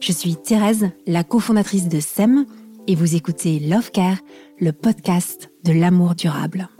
Je 0.00 0.12
suis 0.12 0.36
Thérèse, 0.36 0.90
la 1.06 1.24
cofondatrice 1.24 1.88
de 1.88 2.00
SEM, 2.00 2.46
et 2.86 2.94
vous 2.94 3.16
écoutez 3.16 3.60
Love 3.60 3.90
Care, 3.90 4.16
le 4.58 4.72
podcast 4.72 5.50
de 5.62 5.72
l'amour 5.72 6.14
durable. 6.14 6.70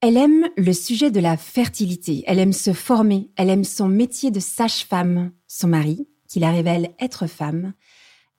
Elle 0.00 0.16
aime 0.16 0.48
le 0.56 0.72
sujet 0.72 1.12
de 1.12 1.20
la 1.20 1.36
fertilité, 1.36 2.24
elle 2.26 2.40
aime 2.40 2.52
se 2.52 2.72
former, 2.72 3.30
elle 3.36 3.50
aime 3.50 3.62
son 3.62 3.86
métier 3.86 4.32
de 4.32 4.40
sage-femme, 4.40 5.30
son 5.46 5.68
mari, 5.68 6.08
qui 6.26 6.40
la 6.40 6.50
révèle 6.50 6.90
être 6.98 7.28
femme. 7.28 7.72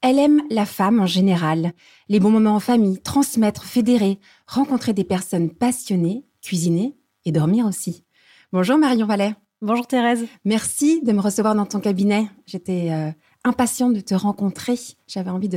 Elle 0.01 0.19
aime 0.19 0.41
la 0.49 0.65
femme 0.65 0.99
en 0.99 1.05
général, 1.05 1.71
les 2.09 2.19
bons 2.19 2.31
moments 2.31 2.55
en 2.55 2.59
famille, 2.59 3.01
transmettre, 3.01 3.63
fédérer, 3.63 4.19
rencontrer 4.45 4.91
des 4.91 5.05
personnes 5.05 5.51
passionnées, 5.51 6.25
cuisiner 6.41 6.97
et 7.23 7.31
dormir 7.31 7.65
aussi. 7.65 8.03
Bonjour 8.51 8.77
Marion 8.77 9.05
Vallet. 9.05 9.35
Bonjour 9.63 9.85
Thérèse. 9.85 10.25
Merci 10.43 11.03
de 11.03 11.11
me 11.11 11.21
recevoir 11.21 11.53
dans 11.53 11.67
ton 11.67 11.79
cabinet. 11.79 12.27
J'étais 12.47 12.89
euh, 12.89 13.11
impatiente 13.43 13.93
de 13.93 13.99
te 13.99 14.15
rencontrer. 14.15 14.73
J'avais 15.07 15.29
envie 15.29 15.49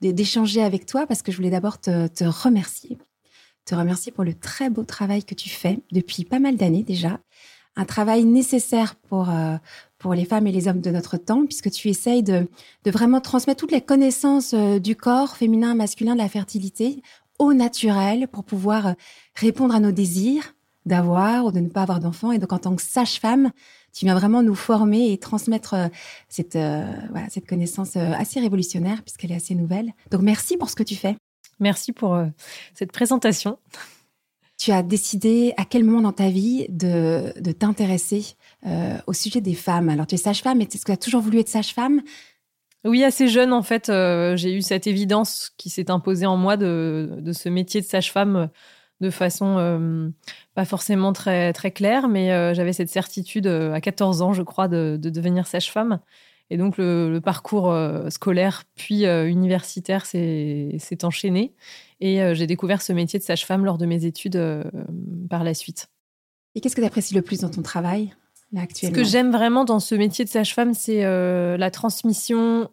d'échanger 0.00 0.62
avec 0.62 0.86
toi 0.86 1.04
parce 1.04 1.22
que 1.22 1.32
je 1.32 1.36
voulais 1.36 1.50
d'abord 1.50 1.80
te, 1.80 2.24
remercier 2.24 2.96
te 3.64 3.74
remercier 3.74 4.12
pour 4.12 4.22
le 4.22 4.34
très 4.34 4.70
beau 4.70 4.84
travail 4.84 5.24
que 5.24 5.34
tu 5.34 5.48
fais 5.48 5.80
depuis 5.90 6.24
pas 6.24 6.38
mal 6.38 6.56
d'années 6.56 6.84
déjà. 6.84 7.18
Un 7.74 7.84
travail 7.84 8.24
nécessaire 8.24 8.94
pour, 8.94 9.30
euh, 9.30 9.56
pour 9.98 10.14
les 10.14 10.24
femmes 10.24 10.46
et 10.46 10.52
les 10.52 10.68
hommes 10.68 10.80
de 10.80 10.90
notre 10.90 11.16
temps, 11.16 11.44
puisque 11.44 11.72
tu 11.72 11.88
essayes 11.88 12.22
de, 12.22 12.48
vraiment 12.86 13.20
transmettre 13.20 13.60
toutes 13.60 13.72
les 13.72 13.80
connaissances 13.80 14.54
euh, 14.54 14.78
du 14.78 14.94
corps 14.94 15.36
féminin, 15.36 15.74
masculin, 15.74 16.14
de 16.14 16.18
la 16.18 16.28
fertilité 16.28 17.02
au 17.40 17.52
naturel 17.52 18.28
pour 18.28 18.44
pouvoir 18.44 18.94
répondre 19.34 19.74
à 19.74 19.80
nos 19.80 19.92
désirs 19.92 20.54
d'avoir 20.86 21.44
ou 21.46 21.52
de 21.52 21.60
ne 21.60 21.68
pas 21.68 21.82
avoir 21.82 22.00
d'enfants. 22.00 22.32
Et 22.32 22.38
donc, 22.38 22.52
en 22.52 22.58
tant 22.58 22.74
que 22.74 22.82
sage-femme, 22.82 23.50
tu 23.92 24.04
viens 24.04 24.14
vraiment 24.14 24.42
nous 24.42 24.54
former 24.54 25.12
et 25.12 25.18
transmettre 25.18 25.74
cette, 26.28 26.54
voilà, 26.54 27.28
cette 27.28 27.46
connaissance 27.46 27.96
assez 27.96 28.40
révolutionnaire, 28.40 29.02
puisqu'elle 29.02 29.32
est 29.32 29.36
assez 29.36 29.54
nouvelle. 29.54 29.92
Donc, 30.10 30.22
merci 30.22 30.56
pour 30.56 30.70
ce 30.70 30.76
que 30.76 30.84
tu 30.84 30.96
fais. 30.96 31.16
Merci 31.60 31.92
pour 31.92 32.14
euh, 32.14 32.26
cette 32.74 32.90
présentation. 32.90 33.58
Tu 34.58 34.72
as 34.72 34.82
décidé 34.82 35.54
à 35.56 35.64
quel 35.64 35.84
moment 35.84 36.00
dans 36.00 36.12
ta 36.12 36.28
vie 36.28 36.66
de, 36.68 37.32
de 37.38 37.52
t'intéresser 37.52 38.34
euh, 38.66 38.98
au 39.06 39.12
sujet 39.12 39.40
des 39.40 39.54
femmes? 39.54 39.88
Alors, 39.88 40.06
tu 40.06 40.16
es 40.16 40.18
sage-femme, 40.18 40.60
est-ce 40.60 40.78
que 40.78 40.86
tu 40.86 40.92
as 40.92 40.96
toujours 40.96 41.20
voulu 41.20 41.38
être 41.38 41.48
sage-femme? 41.48 42.02
Oui, 42.84 43.04
assez 43.04 43.28
jeune, 43.28 43.52
en 43.52 43.62
fait, 43.62 43.90
euh, 43.90 44.36
j'ai 44.36 44.54
eu 44.54 44.62
cette 44.62 44.86
évidence 44.86 45.52
qui 45.58 45.68
s'est 45.68 45.90
imposée 45.90 46.26
en 46.26 46.38
moi 46.38 46.56
de, 46.56 47.18
de 47.20 47.32
ce 47.32 47.50
métier 47.50 47.82
de 47.82 47.86
sage-femme 47.86 48.48
de 49.00 49.10
façon 49.10 50.12
pas 50.54 50.64
forcément 50.64 51.12
très, 51.12 51.52
très 51.52 51.70
claire, 51.70 52.08
mais 52.08 52.54
j'avais 52.54 52.72
cette 52.72 52.90
certitude 52.90 53.46
à 53.46 53.80
14 53.80 54.22
ans, 54.22 54.32
je 54.32 54.42
crois, 54.42 54.68
de, 54.68 54.98
de 55.00 55.10
devenir 55.10 55.46
sage-femme. 55.46 56.00
Et 56.50 56.56
donc 56.56 56.76
le, 56.76 57.20
parcours 57.20 57.70
euh, 57.70 58.10
scolaire 58.10 58.64
puis 58.74 59.06
euh, 59.06 59.28
universitaire 59.28 60.04
s'est 60.04 60.78
enchaîné. 61.02 61.54
Et 62.00 62.22
euh, 62.22 62.34
j'ai 62.34 62.46
découvert 62.46 62.82
ce 62.82 62.92
métier 62.92 63.18
de 63.18 63.24
sage-femme 63.24 63.64
lors 63.64 63.78
de 63.78 63.86
mes 63.86 64.04
études 64.04 64.40
par 65.30 65.44
la 65.44 65.54
suite. 65.54 65.88
Et 66.54 66.60
qu'est-ce 66.60 66.74
que 66.74 66.80
tu 66.80 66.86
apprécies 66.86 67.14
le 67.14 67.22
plus 67.22 67.40
dans 67.40 67.50
ton 67.50 67.62
travail 67.62 68.12
là, 68.52 68.62
actuellement 68.62 68.94
Ce 68.96 69.00
que 69.00 69.08
j'aime 69.08 69.30
vraiment 69.30 69.64
dans 69.64 69.78
ce 69.78 69.94
métier 69.94 70.24
de 70.24 70.30
sage-femme, 70.30 70.74
c'est 70.74 71.02
la 71.02 71.70
transmission 71.70 72.68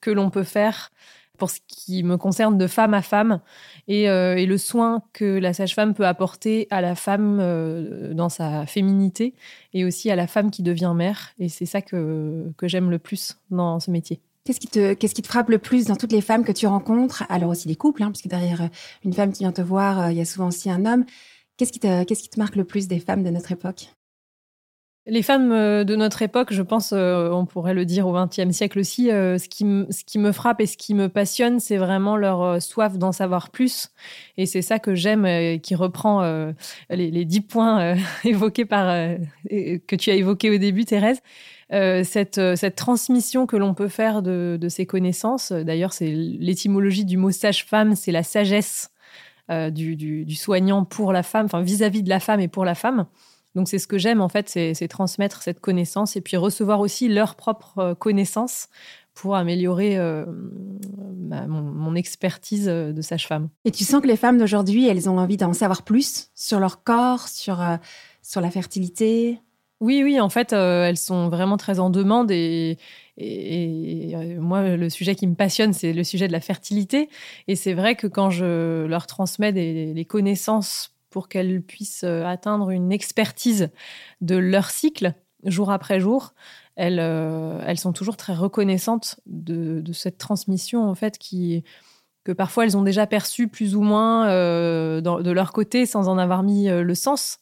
que 0.00 0.10
l'on 0.10 0.30
peut 0.30 0.44
faire 0.44 0.90
pour 1.38 1.48
ce 1.50 1.60
qui 1.66 2.02
me 2.02 2.16
concerne 2.16 2.58
de 2.58 2.66
femme 2.66 2.92
à 2.92 3.00
femme 3.00 3.40
et, 3.86 4.10
euh, 4.10 4.36
et 4.36 4.44
le 4.44 4.58
soin 4.58 5.02
que 5.12 5.38
la 5.38 5.54
sage-femme 5.54 5.94
peut 5.94 6.06
apporter 6.06 6.66
à 6.70 6.80
la 6.80 6.94
femme 6.94 7.38
euh, 7.40 8.12
dans 8.12 8.28
sa 8.28 8.66
féminité 8.66 9.34
et 9.72 9.84
aussi 9.84 10.10
à 10.10 10.16
la 10.16 10.26
femme 10.26 10.50
qui 10.50 10.62
devient 10.62 10.92
mère. 10.94 11.30
Et 11.38 11.48
c'est 11.48 11.66
ça 11.66 11.80
que, 11.80 12.52
que 12.56 12.68
j'aime 12.68 12.90
le 12.90 12.98
plus 12.98 13.38
dans 13.50 13.80
ce 13.80 13.90
métier. 13.90 14.20
Qu'est-ce 14.44 14.60
qui, 14.60 14.68
te, 14.68 14.94
qu'est-ce 14.94 15.14
qui 15.14 15.22
te 15.22 15.28
frappe 15.28 15.48
le 15.50 15.58
plus 15.58 15.86
dans 15.86 15.96
toutes 15.96 16.12
les 16.12 16.22
femmes 16.22 16.44
que 16.44 16.52
tu 16.52 16.66
rencontres? 16.66 17.24
Alors 17.28 17.50
aussi 17.50 17.68
les 17.68 17.76
couples, 17.76 18.02
hein, 18.02 18.10
puisque 18.10 18.28
derrière 18.28 18.62
euh, 18.62 18.68
une 19.04 19.12
femme 19.12 19.32
qui 19.32 19.44
vient 19.44 19.52
te 19.52 19.62
voir, 19.62 20.10
il 20.10 20.18
y 20.18 20.20
a 20.20 20.24
souvent 20.24 20.48
aussi 20.48 20.70
un 20.70 20.84
homme. 20.84 21.04
Qu'est-ce 21.56 21.72
qui, 21.72 21.80
te, 21.80 22.04
qu'est-ce 22.04 22.22
qui 22.22 22.30
te 22.30 22.38
marque 22.38 22.56
le 22.56 22.64
plus 22.64 22.88
des 22.88 23.00
femmes 23.00 23.24
de 23.24 23.30
notre 23.30 23.52
époque? 23.52 23.88
Les 25.08 25.22
femmes 25.22 25.52
euh, 25.52 25.84
de 25.84 25.96
notre 25.96 26.22
époque, 26.22 26.52
je 26.52 26.62
pense, 26.62 26.92
euh, 26.92 27.30
on 27.30 27.46
pourrait 27.46 27.74
le 27.74 27.84
dire 27.84 28.06
au 28.06 28.12
XXe 28.12 28.50
siècle 28.50 28.78
aussi, 28.78 29.10
euh, 29.10 29.38
ce, 29.38 29.48
qui 29.48 29.64
me 29.64 30.32
frappe 30.32 30.60
et 30.60 30.66
ce 30.66 30.76
qui 30.76 30.94
me 30.94 31.08
passionne, 31.08 31.60
c'est 31.60 31.78
vraiment 31.78 32.16
leur 32.16 32.60
soif 32.60 32.98
d'en 32.98 33.12
savoir 33.12 33.50
plus. 33.50 33.90
Et 34.36 34.46
c'est 34.46 34.62
ça 34.62 34.78
que 34.78 34.94
j'aime, 34.94 35.60
qui 35.60 35.74
reprend 35.74 36.22
les, 36.90 37.24
dix 37.24 37.40
points 37.40 37.96
évoqués 38.24 38.64
par, 38.64 38.86
que 39.48 39.96
tu 39.96 40.10
as 40.10 40.14
évoqués 40.14 40.50
au 40.50 40.58
début, 40.58 40.84
Thérèse. 40.84 41.20
cette, 41.70 42.40
cette 42.56 42.76
transmission 42.76 43.46
que 43.46 43.56
l'on 43.56 43.74
peut 43.74 43.88
faire 43.88 44.22
de, 44.22 44.58
ces 44.68 44.86
connaissances, 44.86 45.52
d'ailleurs, 45.52 45.92
c'est 45.92 46.10
l'étymologie 46.10 47.04
du 47.04 47.16
mot 47.16 47.30
sage-femme, 47.30 47.94
c'est 47.94 48.12
la 48.12 48.22
sagesse 48.22 48.90
du, 49.50 49.96
du, 49.96 50.34
soignant 50.34 50.84
pour 50.84 51.12
la 51.12 51.22
femme, 51.22 51.46
enfin 51.46 51.62
vis-à-vis 51.62 52.02
de 52.02 52.10
la 52.10 52.20
femme 52.20 52.40
et 52.40 52.48
pour 52.48 52.64
la 52.64 52.74
femme. 52.74 53.06
Donc 53.58 53.66
c'est 53.66 53.80
ce 53.80 53.88
que 53.88 53.98
j'aime 53.98 54.20
en 54.20 54.28
fait, 54.28 54.48
c'est 54.48 54.86
transmettre 54.86 55.42
cette 55.42 55.58
connaissance 55.58 56.14
et 56.14 56.20
puis 56.20 56.36
recevoir 56.36 56.78
aussi 56.78 57.08
leur 57.08 57.34
propre 57.34 57.78
euh, 57.78 57.94
connaissance 57.96 58.68
pour 59.14 59.34
améliorer 59.34 59.98
euh, 59.98 60.24
mon, 60.28 61.96
expertise 61.96 62.66
de 62.66 63.02
sage-femme. 63.02 63.48
Et 63.64 63.72
tu 63.72 63.82
sens 63.82 64.00
que 64.00 64.06
les 64.06 64.16
femmes 64.16 64.38
d'aujourd'hui, 64.38 64.86
elles 64.86 65.10
ont 65.10 65.18
envie 65.18 65.36
d'en 65.36 65.52
savoir 65.54 65.82
plus 65.82 66.30
sur 66.36 66.60
leur 66.60 66.84
corps, 66.84 67.26
sur, 67.26 67.60
euh, 67.60 67.78
sur 68.22 68.40
la 68.40 68.52
fertilité? 68.52 69.40
Oui, 69.80 70.02
oui, 70.04 70.20
en 70.20 70.28
fait, 70.28 70.52
elles 70.52 70.96
sont 70.96 71.28
vraiment 71.28 71.56
très 71.56 71.80
en 71.80 71.90
demande 71.90 72.30
et, 72.30 72.78
moi, 74.38 74.76
le 74.76 74.88
sujet 74.88 75.16
qui 75.16 75.26
me 75.26 75.34
passionne, 75.34 75.72
c'est 75.72 75.92
le 75.92 76.04
sujet 76.04 76.28
de 76.28 76.32
la 76.32 76.40
fertilité. 76.40 77.08
Et 77.48 77.56
c'est 77.56 77.74
vrai 77.74 77.96
que 77.96 78.06
quand 78.06 78.30
je 78.30 78.86
leur 78.86 79.08
transmets 79.08 79.52
des, 79.52 79.94
les 79.94 80.04
connaissances 80.04 80.92
pour 81.10 81.28
qu'elles 81.28 81.62
puissent 81.62 82.04
atteindre 82.04 82.70
une 82.70 82.92
expertise 82.92 83.70
de 84.20 84.36
leur 84.36 84.70
cycle, 84.70 85.14
jour 85.44 85.70
après 85.70 86.00
jour, 86.00 86.34
elles, 86.76 87.00
euh, 87.00 87.74
sont 87.76 87.92
toujours 87.92 88.16
très 88.16 88.34
reconnaissantes 88.34 89.20
de, 89.26 89.82
cette 89.92 90.18
transmission, 90.18 90.88
en 90.88 90.94
fait, 90.94 91.18
qui, 91.18 91.64
que 92.24 92.32
parfois 92.32 92.64
elles 92.64 92.76
ont 92.76 92.82
déjà 92.82 93.06
perçue 93.06 93.48
plus 93.48 93.74
ou 93.74 93.82
moins 93.82 94.28
euh, 94.28 95.00
de 95.00 95.30
leur 95.30 95.52
côté 95.52 95.86
sans 95.86 96.08
en 96.08 96.18
avoir 96.18 96.42
mis 96.42 96.68
euh, 96.68 96.82
le 96.82 96.94
sens. 96.94 97.40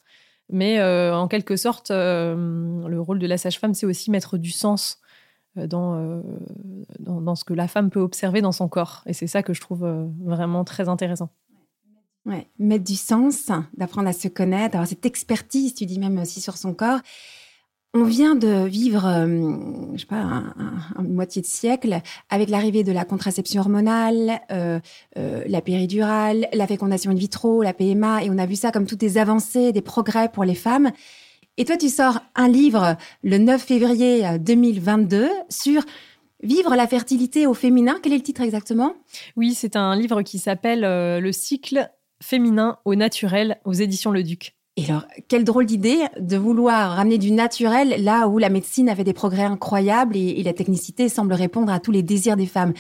Mais 0.49 0.81
en 0.81 1.27
quelque 1.27 1.57
sorte, 1.57 1.91
le 1.91 2.99
rôle 3.01 3.19
de 3.19 3.27
la 3.27 3.37
sage-femme, 3.37 3.75
c'est 3.75 3.85
aussi 3.85 4.13
mettre 4.13 4.39
du 4.39 4.53
sens 4.53 5.01
dans, 5.57 6.23
dans, 7.01 7.35
ce 7.35 7.43
que 7.43 7.53
la 7.53 7.67
femme 7.67 7.91
peut 7.91 7.99
observer 7.99 8.43
dans 8.43 8.53
son 8.53 8.69
corps. 8.69 9.03
Et 9.07 9.13
c'est 9.13 9.27
ça 9.27 9.43
que 9.43 9.53
je 9.53 9.61
trouve 9.61 9.85
vraiment 10.21 10.63
très 10.63 10.89
intéressant. 10.89 11.31
Ouais, 12.27 12.49
mettre 12.59 12.83
du 12.83 12.97
sens, 12.97 13.53
d'apprendre 13.77 14.09
à 14.09 14.13
se 14.13 14.27
connaître, 14.27 14.73
d'avoir 14.73 14.89
cette 14.89 15.07
expertise, 15.07 15.75
tu 15.75 15.87
dis 15.87 16.01
même 16.01 16.19
aussi 16.19 16.41
sur 16.41 16.57
son 16.57 16.75
corps. 16.75 16.99
On 17.95 18.03
vient 18.03 18.35
de 18.35 18.67
vivre, 18.67 19.07
euh, 19.07 19.55
je 19.95 20.01
sais 20.01 20.07
pas, 20.07 20.17
un, 20.17 21.03
moitié 21.03 21.41
de 21.41 21.47
siècle 21.47 22.01
avec 22.29 22.51
l'arrivée 22.51 22.83
de 22.83 22.91
la 22.91 23.05
contraception 23.05 23.63
hormonale, 23.63 24.41
euh, 24.51 24.81
euh, 25.17 25.45
la 25.47 25.61
péridurale, 25.61 26.49
la 26.53 26.67
fécondation 26.67 27.13
in 27.13 27.15
vitro, 27.15 27.63
la 27.63 27.73
PMA, 27.73 28.25
et 28.25 28.29
on 28.29 28.39
a 28.39 28.45
vu 28.45 28.57
ça 28.57 28.73
comme 28.73 28.87
toutes 28.87 29.01
des 29.01 29.19
avancées, 29.19 29.71
des 29.73 29.81
progrès 29.81 30.29
pour 30.29 30.43
les 30.43 30.57
femmes. 30.57 30.91
Et 31.59 31.65
toi, 31.65 31.77
tu 31.77 31.89
sors 31.89 32.19
un 32.35 32.49
livre 32.49 32.97
le 33.23 33.39
9 33.39 33.63
février 33.63 34.39
2022 34.39 35.29
sur 35.49 35.83
Vivre 36.43 36.77
la 36.77 36.87
fertilité 36.87 37.47
au 37.47 37.55
féminin. 37.55 37.99
Quel 38.03 38.13
est 38.13 38.19
le 38.19 38.23
titre 38.23 38.43
exactement? 38.43 38.93
Oui, 39.37 39.55
c'est 39.55 39.75
un 39.75 39.97
livre 39.97 40.21
qui 40.21 40.39
s'appelle 40.39 40.83
Le 40.83 41.33
cycle 41.33 41.89
féminin 42.23 42.79
au 42.85 42.95
naturel 42.95 43.59
aux 43.65 43.73
éditions 43.73 44.11
Le 44.11 44.23
Duc. 44.23 44.57
Et 44.77 44.85
alors, 44.91 45.07
quelle 45.29 45.45
drôle 45.45 45.65
d'idée 45.65 46.05
de 46.21 46.37
vouloir 46.37 46.93
ramener 46.93 47.17
du 47.17 47.31
naturel 47.31 48.03
là 48.05 48.29
où 48.29 48.37
la 48.37 48.51
médecine 48.51 48.91
avait 48.91 49.05
des 49.05 49.15
progrès 49.15 49.45
incroyables 49.45 50.17
et, 50.17 50.43
la 50.43 50.53
technicité 50.53 51.09
semble 51.09 51.33
répondre 51.33 51.73
à 51.73 51.81
tous 51.81 51.93
les 51.93 52.03
désirs 52.03 52.37
des 52.37 52.47
femmes. 52.47 52.75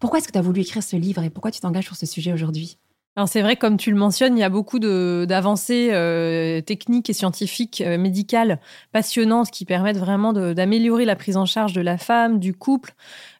Pourquoi 0.00 0.18
est-ce 0.18 0.28
que 0.28 0.32
tu 0.32 0.38
as 0.38 0.42
voulu 0.42 0.62
écrire 0.62 0.82
ce 0.82 0.96
livre 0.96 1.22
et 1.22 1.30
pourquoi 1.30 1.50
tu 1.50 1.60
t'engages 1.60 1.84
sur 1.84 1.96
ce 1.96 2.06
sujet 2.06 2.32
aujourd'hui? 2.32 2.78
Alors 3.14 3.28
c'est 3.28 3.42
vrai, 3.42 3.56
comme 3.56 3.76
tu 3.76 3.90
le 3.90 3.96
mentionnes, 3.98 4.38
il 4.38 4.40
y 4.40 4.44
a 4.44 4.48
beaucoup 4.48 4.78
d'avancées 4.78 5.90
euh, 5.92 6.62
techniques 6.62 7.10
et 7.10 7.12
scientifiques, 7.12 7.82
euh, 7.82 7.98
médicales, 7.98 8.58
passionnantes, 8.90 9.50
qui 9.50 9.66
permettent 9.66 9.98
vraiment 9.98 10.32
d'améliorer 10.32 11.04
la 11.04 11.14
prise 11.14 11.36
en 11.36 11.44
charge 11.44 11.74
de 11.74 11.82
la 11.82 11.98
femme, 11.98 12.38
du 12.38 12.54
couple, 12.54 12.94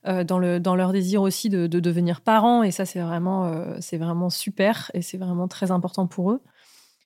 euh, 0.07 0.25
dans, 0.25 0.39
le, 0.39 0.61
dans 0.61 0.77
leur 0.77 0.93
désir 0.93 1.23
aussi 1.23 1.49
de, 1.49 1.67
de 1.67 1.81
devenir 1.81 2.21
parents. 2.21 2.63
Et 2.63 2.71
ça, 2.71 2.85
c'est 2.85 3.01
vraiment, 3.01 3.51
c'est 3.81 3.97
vraiment 3.97 4.29
super 4.29 4.91
et 4.93 5.01
c'est 5.01 5.17
vraiment 5.17 5.49
très 5.49 5.71
important 5.71 6.07
pour 6.07 6.33
eux. 6.33 6.43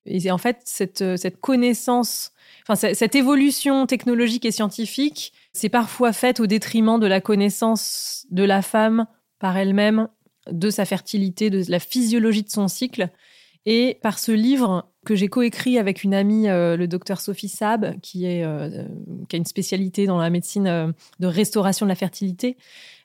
Et 0.04 0.30
en 0.32 0.38
fait, 0.38 0.58
cette, 0.64 1.16
cette 1.16 1.40
connaissance, 1.40 2.32
enfin, 2.68 2.74
cette 2.94 3.14
évolution 3.14 3.86
technologique 3.86 4.44
et 4.44 4.52
scientifique, 4.52 5.32
c'est 5.52 5.68
parfois 5.68 6.12
faite 6.12 6.40
au 6.40 6.46
détriment 6.46 6.98
de 6.98 7.06
la 7.06 7.20
connaissance 7.20 8.26
de 8.30 8.42
la 8.42 8.62
femme 8.62 9.06
par 9.38 9.56
elle-même, 9.56 10.08
de 10.50 10.70
sa 10.70 10.84
fertilité, 10.84 11.50
de 11.50 11.62
la 11.68 11.78
physiologie 11.78 12.42
de 12.42 12.50
son 12.50 12.68
cycle. 12.68 13.10
Et 13.64 13.98
par 14.02 14.18
ce 14.18 14.32
livre 14.32 14.88
que 15.04 15.14
j'ai 15.14 15.28
coécrit 15.28 15.78
avec 15.78 16.04
une 16.04 16.14
amie, 16.14 16.48
euh, 16.48 16.76
le 16.76 16.86
docteur 16.86 17.20
Sophie 17.20 17.48
Sab, 17.48 17.98
qui, 18.00 18.26
est, 18.26 18.44
euh, 18.44 18.84
qui 19.28 19.36
a 19.36 19.38
une 19.38 19.44
spécialité 19.44 20.06
dans 20.06 20.18
la 20.18 20.30
médecine 20.30 20.92
de 21.20 21.26
restauration 21.26 21.86
de 21.86 21.88
la 21.88 21.96
fertilité, 21.96 22.56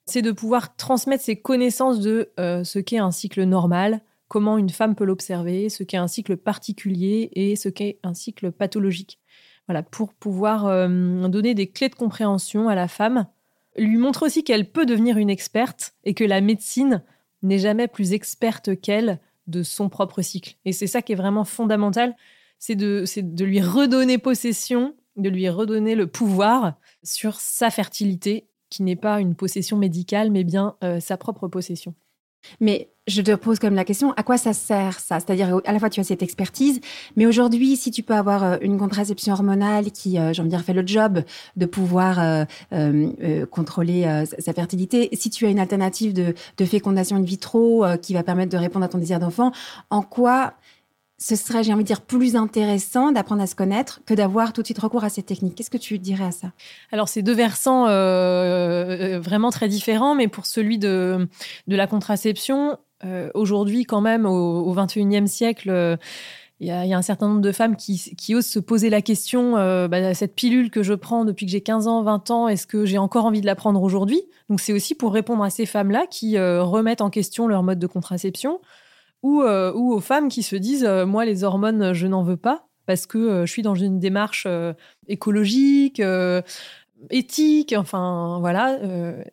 c'est 0.05 0.21
de 0.21 0.31
pouvoir 0.31 0.75
transmettre 0.75 1.23
ces 1.23 1.35
connaissances 1.35 1.99
de 1.99 2.31
ce 2.38 2.79
qu'est 2.79 2.97
un 2.97 3.11
cycle 3.11 3.44
normal, 3.44 4.01
comment 4.31 4.57
une 4.57 4.69
femme 4.69 4.95
peut 4.95 5.03
l'observer, 5.03 5.67
ce 5.67 5.83
qu'est 5.83 5.97
un 5.97 6.07
cycle 6.07 6.37
particulier 6.37 7.29
et 7.33 7.57
ce 7.57 7.67
qu'est 7.67 7.99
un 8.01 8.13
cycle 8.13 8.51
pathologique. 8.51 9.19
Voilà, 9.67 9.83
pour 9.83 10.13
pouvoir 10.13 10.67
euh, 10.67 11.27
donner 11.27 11.53
des 11.53 11.67
clés 11.67 11.89
de 11.89 11.95
compréhension 11.95 12.69
à 12.69 12.75
la 12.75 12.87
femme, 12.87 13.27
lui 13.77 13.97
montrer 13.97 14.25
aussi 14.25 14.45
qu'elle 14.45 14.71
peut 14.71 14.85
devenir 14.85 15.17
une 15.17 15.29
experte 15.29 15.95
et 16.05 16.13
que 16.13 16.23
la 16.23 16.39
médecine 16.39 17.03
n'est 17.43 17.59
jamais 17.59 17.88
plus 17.88 18.13
experte 18.13 18.79
qu'elle 18.79 19.19
de 19.47 19.63
son 19.63 19.89
propre 19.89 20.21
cycle. 20.21 20.55
Et 20.65 20.71
c'est 20.71 20.88
ça 20.88 21.01
qui 21.01 21.13
est 21.13 21.15
vraiment 21.15 21.43
fondamental, 21.43 22.15
c'est 22.59 22.75
de, 22.75 23.05
lui 23.43 23.61
redonner 23.61 24.17
possession, 24.17 24.95
de 25.17 25.29
lui 25.29 25.49
redonner 25.49 25.95
le 25.95 26.07
pouvoir 26.07 26.75
sur 27.03 27.39
sa 27.39 27.71
fertilité, 27.71 28.47
qui 28.69 28.83
n'est 28.83 28.95
pas 28.95 29.19
une 29.19 29.35
possession 29.35 29.77
médicale, 29.77 30.31
mais 30.31 30.43
bien 30.43 30.75
euh, 30.83 30.99
sa 30.99 31.17
propre 31.17 31.47
possession. 31.47 31.95
Mais 32.59 32.89
je 33.07 33.21
te 33.21 33.33
pose 33.35 33.61
même 33.63 33.75
la 33.75 33.83
question, 33.83 34.13
à 34.13 34.23
quoi 34.23 34.38
ça 34.38 34.53
sert 34.53 34.99
ça? 34.99 35.19
C'est-à-dire, 35.19 35.59
à 35.65 35.73
la 35.73 35.79
fois, 35.79 35.89
tu 35.89 35.99
as 35.99 36.03
cette 36.03 36.23
expertise, 36.23 36.79
mais 37.15 37.25
aujourd'hui, 37.25 37.75
si 37.75 37.91
tu 37.91 38.03
peux 38.03 38.13
avoir 38.13 38.43
euh, 38.43 38.57
une 38.61 38.77
contraception 38.77 39.33
hormonale 39.33 39.91
qui, 39.91 40.17
euh, 40.17 40.33
j'ai 40.33 40.41
envie 40.41 40.49
de 40.49 40.55
dire, 40.55 40.63
fait 40.63 40.73
le 40.73 40.85
job 40.85 41.23
de 41.55 41.65
pouvoir 41.65 42.19
euh, 42.19 43.45
contrôler 43.47 44.23
sa 44.39 44.53
fertilité, 44.53 45.09
si 45.13 45.29
tu 45.29 45.45
as 45.45 45.49
une 45.49 45.59
alternative 45.59 46.13
de, 46.13 46.33
de 46.57 46.65
fécondation 46.65 47.17
in 47.17 47.21
vitro 47.21 47.85
qui 48.01 48.13
va 48.13 48.23
permettre 48.23 48.51
de 48.51 48.57
répondre 48.57 48.85
à 48.85 48.87
ton 48.87 48.97
désir 48.97 49.19
d'enfant, 49.19 49.51
en 49.89 50.01
quoi 50.01 50.53
ce 51.21 51.35
serait, 51.35 51.63
j'ai 51.63 51.71
envie 51.71 51.83
de 51.83 51.88
dire, 51.88 52.01
plus 52.01 52.35
intéressant 52.35 53.12
d'apprendre 53.12 53.44
à 53.44 53.47
se 53.47 53.53
connaître 53.53 54.01
que 54.07 54.15
d'avoir 54.15 54.53
tout 54.53 54.62
de 54.62 54.65
suite 54.65 54.79
recours 54.79 55.03
à 55.03 55.09
ces 55.09 55.21
techniques. 55.21 55.53
Qu'est-ce 55.53 55.69
que 55.69 55.77
tu 55.77 56.00
dirais 56.00 56.23
à 56.23 56.31
ça? 56.31 56.51
Alors, 56.91 57.09
c'est 57.09 57.21
deux 57.21 57.35
versants 57.35 57.88
euh, 57.88 57.91
euh, 57.91 59.19
vraiment 59.19 59.51
très 59.51 59.68
différents, 59.68 60.15
mais 60.15 60.27
pour 60.27 60.47
celui 60.47 60.79
de, 60.79 61.27
la 61.68 61.85
contraception, 61.85 62.75
euh, 63.06 63.29
aujourd'hui, 63.35 63.85
quand 63.85 64.01
même, 64.01 64.25
au, 64.25 64.73
XXIe 64.73 65.27
siècle, 65.27 66.00
il 66.59 66.68
y, 66.68 66.71
a, 66.71 66.97
un 66.97 67.01
certain 67.03 67.27
nombre 67.27 67.41
de 67.41 67.51
femmes 67.51 67.75
qui, 67.75 68.15
qui 68.18 68.33
osent 68.33 68.47
se 68.47 68.59
poser 68.59 68.89
la 68.89 69.03
question 69.03 69.53
bah, 69.88 70.15
cette 70.15 70.33
pilule 70.33 70.71
que 70.71 70.81
je 70.81 70.95
prends 70.95 71.23
depuis 71.23 71.45
que 71.45 71.51
j'ai 71.51 71.62
15 71.62 71.88
ans, 71.88 72.01
20 72.01 72.31
ans, 72.31 72.47
est-ce 72.47 72.65
que 72.65 72.85
j'ai 72.85 72.97
encore 72.97 73.25
envie 73.25 73.41
de 73.41 73.45
la 73.45 73.56
prendre 73.56 73.83
aujourd'hui? 73.83 74.23
Donc, 74.50 74.59
c'est 74.59 74.73
aussi 74.73 74.95
pour 74.95 75.13
répondre 75.13 75.44
à 75.44 75.51
ces 75.51 75.68
femmes-là 75.68 76.07
qui 76.09 76.39
remettent 76.39 77.01
en 77.01 77.12
question 77.12 77.47
leur 77.47 77.62
mode 77.62 77.77
de 77.77 77.88
contraception 77.88 78.59
euh, 79.23 79.71
ou, 79.73 79.94
aux 79.94 80.00
femmes 80.00 80.29
qui 80.29 80.44
se 80.44 80.56
disent 80.56 80.85
euh, 80.85 81.06
moi 81.06 81.25
les 81.25 81.44
hormones 81.44 81.94
je 81.94 82.07
n'en 82.07 82.23
veux 82.23 82.38
pas 82.38 82.68
parce 82.85 83.06
que 83.06 83.18
euh, 83.18 83.45
je 83.45 83.51
suis 83.51 83.62
dans 83.62 83.75
une 83.75 84.00
démarche 84.00 84.47
écologique 85.07 86.01
éthique 87.09 87.73
enfin 87.78 88.37
voilà 88.40 88.80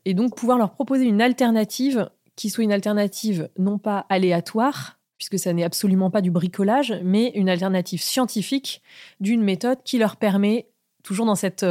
et 0.05 0.15
donc 0.15 0.37
pouvoir 0.37 0.59
leur 0.59 0.73
proposer 0.73 1.05
une 1.05 1.21
alternative 1.21 2.11
qui 2.37 2.51
soit 2.51 2.65
une 2.65 2.73
alternative 2.73 3.51
non 3.59 3.79
pas 3.79 4.07
aléatoire 4.09 4.99
puisque 5.19 5.39
ça 5.39 5.53
n'est 5.53 5.65
absolument 5.65 6.11
pas 6.11 6.21
du 6.21 6.31
bricolage 6.31 6.95
mais 7.03 7.33
une 7.35 7.49
alternative 7.49 8.01
scientifique 8.01 8.83
d'une 9.21 9.43
méthode 9.43 9.79
qui 9.85 9.99
leur 9.99 10.17
permet 10.17 10.69
toujours 11.03 11.27
dans 11.27 11.35
cette 11.35 11.65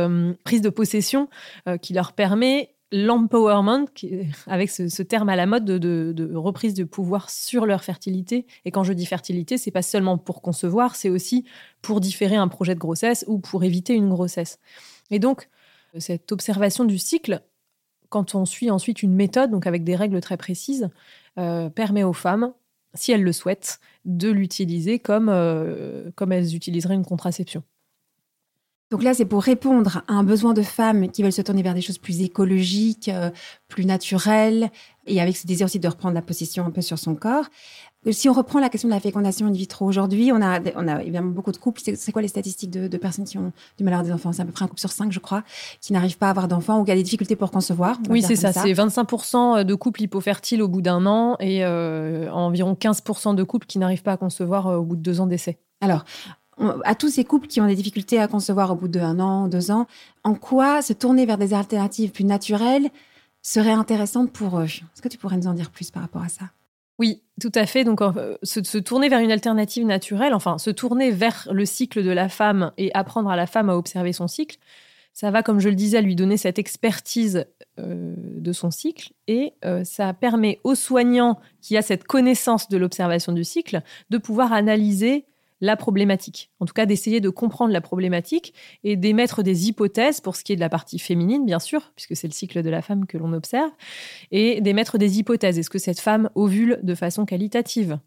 prise 0.43 0.61
de 0.61 0.69
possession 0.69 1.29
qui 1.81 1.93
leur 1.93 2.13
permet 2.13 2.75
l'empowerment, 2.91 3.87
avec 4.47 4.69
ce, 4.69 5.01
terme 5.01 5.29
à 5.29 5.35
la 5.35 5.45
mode 5.45 5.65
de, 5.65 6.35
reprise 6.35 6.73
de 6.73 6.83
pouvoir 6.83 7.29
sur 7.29 7.65
leur 7.65 7.83
fertilité. 7.83 8.45
Et 8.65 8.71
quand 8.71 8.83
je 8.83 8.93
dis 8.93 9.05
fertilité, 9.05 9.57
c'est 9.57 9.71
pas 9.71 9.81
seulement 9.81 10.17
pour 10.17 10.41
concevoir, 10.41 10.95
c'est 10.95 11.09
aussi 11.09 11.45
pour 11.81 11.99
différer 11.99 12.37
un 12.37 12.47
projet 12.47 12.75
de 12.75 12.79
grossesse 12.79 13.25
ou 13.27 13.39
pour 13.39 13.63
éviter 13.63 13.93
une 13.93 14.09
grossesse. 14.09 14.59
Et 15.11 15.19
donc, 15.19 15.49
cette 15.99 16.31
observation 16.31 16.85
du 16.85 16.97
cycle, 16.97 17.41
quand 18.09 18.35
on 18.35 18.45
suit 18.45 18.71
ensuite 18.71 19.03
une 19.03 19.13
méthode, 19.13 19.51
donc 19.51 19.67
avec 19.67 19.83
des 19.83 19.95
règles 19.95 20.21
très 20.21 20.37
précises, 20.37 20.89
euh, 21.37 21.69
permet 21.69 22.03
aux 22.03 22.13
femmes, 22.13 22.53
si 22.93 23.11
elles 23.11 23.23
le 23.23 23.33
souhaitent, 23.33 23.79
de 24.05 24.29
l'utiliser 24.29 24.99
comme, 24.99 25.29
euh, 25.29 26.09
comme 26.15 26.31
elles 26.31 26.55
utiliseraient 26.55 26.95
une 26.95 27.05
contraception. 27.05 27.63
Donc 28.89 29.03
là, 29.03 29.13
c'est 29.13 29.25
pour 29.25 29.43
répondre 29.43 30.01
à 30.07 30.13
un 30.13 30.23
besoin 30.23 30.53
de 30.53 30.61
femmes 30.61 31.09
qui 31.09 31.21
veulent 31.21 31.33
se 31.33 31.41
tourner 31.41 31.61
vers 31.61 31.73
des 31.73 31.81
choses 31.81 31.97
plus 31.97 32.21
écologiques, 32.21 33.09
euh, 33.09 33.29
plus 33.67 33.85
naturelles, 33.85 34.71
et 35.05 35.19
avec 35.19 35.35
ce 35.35 35.45
désir 35.45 35.65
aussi 35.65 35.79
de 35.79 35.87
reprendre 35.87 36.15
la 36.15 36.21
possession 36.21 36.65
un 36.65 36.71
peu 36.71 36.81
sur 36.81 36.97
son 36.97 37.13
corps. 37.13 37.45
Euh, 38.05 38.13
si 38.13 38.29
on 38.29 38.33
reprend 38.33 38.61
la 38.61 38.69
question 38.69 38.87
de 38.87 38.93
la 38.93 39.01
fécondation 39.01 39.45
in 39.45 39.51
vitro 39.51 39.85
aujourd'hui, 39.85 40.31
on 40.31 40.41
a, 40.41 40.61
on 40.75 40.87
a 40.87 41.01
évidemment 41.01 41.31
beaucoup 41.31 41.51
de 41.51 41.57
couples. 41.57 41.81
C'est 41.83 42.11
quoi 42.13 42.21
les 42.21 42.29
statistiques 42.29 42.69
de, 42.69 42.97
personnes 42.97 43.25
qui 43.25 43.37
ont 43.37 43.51
du 43.77 43.83
mal 43.83 43.93
à 43.93 43.97
avoir 43.97 44.05
des 44.05 44.13
enfants? 44.13 44.31
C'est 44.31 44.41
à 44.41 44.45
peu 44.45 44.53
près 44.53 44.63
un 44.63 44.69
couple 44.69 44.79
sur 44.79 44.91
cinq, 44.91 45.11
je 45.11 45.19
crois, 45.19 45.43
qui 45.81 45.91
n'arrivent 45.91 46.17
pas 46.17 46.27
à 46.27 46.29
avoir 46.29 46.47
d'enfants 46.47 46.79
ou 46.79 46.85
qui 46.85 46.91
a 46.91 46.95
des 46.95 47.03
difficultés 47.03 47.35
pour 47.35 47.51
concevoir. 47.51 47.99
Oui, 48.09 48.21
c'est 48.21 48.37
ça. 48.37 48.53
C'est 48.53 48.71
25% 48.71 49.65
de 49.65 49.75
couples 49.75 50.03
hypofertiles 50.03 50.61
au 50.61 50.69
bout 50.69 50.81
d'un 50.81 51.05
an 51.05 51.35
et 51.41 51.65
euh, 51.65 52.31
environ 52.31 52.73
15% 52.73 53.35
de 53.35 53.43
couples 53.43 53.67
qui 53.67 53.79
n'arrivent 53.79 54.03
pas 54.03 54.13
à 54.13 54.17
concevoir 54.17 54.67
au 54.67 54.83
bout 54.83 54.95
de 54.95 55.01
deux 55.01 55.19
ans 55.19 55.27
d'essai. 55.27 55.59
Alors, 55.81 56.05
à 56.83 56.95
tous 56.95 57.09
ces 57.09 57.23
couples 57.23 57.47
qui 57.47 57.61
ont 57.61 57.67
des 57.67 57.75
difficultés 57.75 58.19
à 58.19 58.27
concevoir 58.27 58.71
au 58.71 58.75
bout 58.75 58.87
d'un 58.87 59.19
an, 59.19 59.47
deux 59.47 59.71
ans, 59.71 59.87
en 60.23 60.33
quoi 60.33 60.81
se 60.81 60.93
tourner 60.93 61.25
vers 61.25 61.37
des 61.37 61.53
alternatives 61.53 62.11
plus 62.11 62.23
naturelles 62.23 62.89
serait 63.41 63.71
intéressant 63.71 64.27
pour 64.27 64.59
eux? 64.59 64.65
Est-ce 64.65 65.01
que 65.01 65.07
tu 65.07 65.17
pourrais 65.17 65.37
nous 65.37 65.47
en 65.47 65.53
dire 65.53 65.71
plus 65.71 65.91
par 65.91 66.01
rapport 66.01 66.23
à 66.23 66.29
ça? 66.29 66.45
Oui, 66.99 67.21
tout 67.39 67.51
à 67.53 67.65
fait. 67.65 67.83
Donc, 67.83 67.99
se, 68.41 68.77
tourner 68.79 69.07
vers 69.07 69.19
une 69.19 69.31
alternative 69.31 69.85
naturelle, 69.85 70.33
enfin, 70.33 70.57
se 70.57 70.71
tourner 70.71 71.11
vers 71.11 71.47
le 71.51 71.65
cycle 71.65 72.03
de 72.03 72.09
la 72.09 72.27
femme 72.27 72.71
et 72.77 72.91
apprendre 72.95 73.29
à 73.29 73.35
la 73.35 73.45
femme 73.45 73.69
à 73.69 73.77
observer 73.77 74.13
son 74.13 74.27
cycle, 74.27 74.57
ça 75.13 75.31
va, 75.31 75.43
comme 75.43 75.59
je 75.59 75.69
le 75.69 75.75
disais, 75.75 76.01
lui 76.01 76.15
donner 76.15 76.37
cette 76.37 76.59
expertise 76.59 77.45
euh, 77.79 78.13
de 78.17 78.51
son 78.51 78.69
cycle 78.69 79.13
et 79.27 79.53
euh, 79.65 79.83
ça 79.83 80.13
permet 80.13 80.59
au 80.63 80.75
soignant 80.75 81.39
qui 81.61 81.75
a 81.75 81.81
cette 81.81 82.03
connaissance 82.03 82.69
de 82.69 82.77
l'observation 82.77 83.31
du 83.31 83.43
cycle 83.43 83.81
de 84.11 84.17
pouvoir 84.17 84.53
analyser 84.53 85.25
la 85.61 85.75
problématique. 85.75 86.51
En 86.59 86.65
tout 86.65 86.73
cas, 86.73 86.85
d'essayer 86.85 87.19
de 87.19 87.29
comprendre 87.29 87.73
la 87.73 87.81
problématique 87.81 88.53
et 88.83 88.95
d'émettre 88.95 89.43
des 89.43 89.67
hypothèses 89.67 90.21
pour 90.21 90.35
ce 90.35 90.43
qui 90.43 90.53
est 90.53 90.55
de 90.55 90.61
la 90.61 90.69
partie 90.69 90.99
féminine, 90.99 91.45
bien 91.45 91.59
sûr, 91.59 91.91
puisque 91.95 92.15
c'est 92.15 92.27
le 92.27 92.33
cycle 92.33 92.61
de 92.61 92.69
la 92.69 92.81
femme 92.81 93.05
que 93.05 93.17
l'on 93.17 93.33
observe, 93.33 93.71
et 94.31 94.61
d'émettre 94.61 94.97
des 94.97 95.19
hypothèses. 95.19 95.57
Est-ce 95.57 95.69
que 95.69 95.79
cette 95.79 95.99
femme 95.99 96.29
ovule 96.35 96.79
de 96.83 96.95
façon 96.95 97.25
qualitative? 97.25 97.99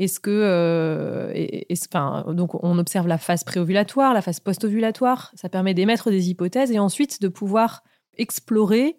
Est-ce 0.00 0.18
que, 0.18 0.30
euh, 0.30 2.32
donc 2.32 2.64
on 2.64 2.78
observe 2.78 3.06
la 3.06 3.18
phase 3.18 3.44
préovulatoire, 3.44 4.14
la 4.14 4.22
phase 4.22 4.40
post-ovulatoire. 4.40 5.30
Ça 5.34 5.50
permet 5.50 5.74
d'émettre 5.74 6.10
des 6.10 6.30
hypothèses 6.30 6.72
et 6.72 6.78
ensuite 6.78 7.20
de 7.20 7.28
pouvoir 7.28 7.84
explorer. 8.16 8.96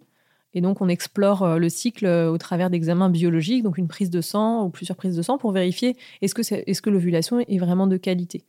Et 0.53 0.62
donc 0.62 0.81
on 0.81 0.89
explore 0.89 1.43
euh, 1.43 1.58
le 1.58 1.70
cycle 1.70 2.05
euh, 2.05 2.29
au 2.29 2.38
travers 2.38 2.70
d'examens 2.70 3.10
biologiques, 3.10 3.63
donc 3.63 3.77
une 3.77 3.88
prise 3.88 4.10
de 4.10 4.22
sang 4.22 4.65
ou 4.65 4.70
plusieurs 4.70 4.98
prises 4.98 5.15
de 5.15 5.22
sang 5.22 5.38
pour 5.38 5.51
vérifier 5.51 5.96
est-ce 6.22 6.34
que, 6.36 6.89
l'ovulation 6.89 7.39
est 7.39 7.58
vraiment 7.58 7.88
de 7.88 7.98
qualité. 7.98 8.46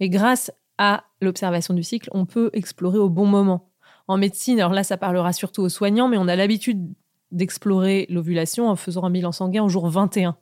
Et 0.00 0.08
grâce 0.08 0.50
à 0.78 1.04
l'observation 1.20 1.74
du 1.74 1.82
cycle, 1.82 2.08
on 2.12 2.24
peut 2.24 2.50
explorer 2.54 2.98
au 2.98 3.08
bon 3.08 3.26
moment. 3.26 3.70
En 4.08 4.16
médecine, 4.16 4.58
alors 4.58 4.72
là, 4.72 4.82
ça 4.82 4.96
parlera 4.96 5.32
surtout 5.32 5.62
aux 5.62 5.68
soignants, 5.68 6.08
mais 6.08 6.16
on 6.16 6.26
a 6.26 6.34
l'habitude 6.34 6.92
d'explorer 7.30 8.06
l'ovulation 8.10 8.68
en 8.68 8.76
faisant 8.76 9.04
un 9.04 9.10
bilan 9.10 9.32
sanguin 9.32 9.62
au 9.62 9.68
jour 9.68 9.88
21 9.88 10.36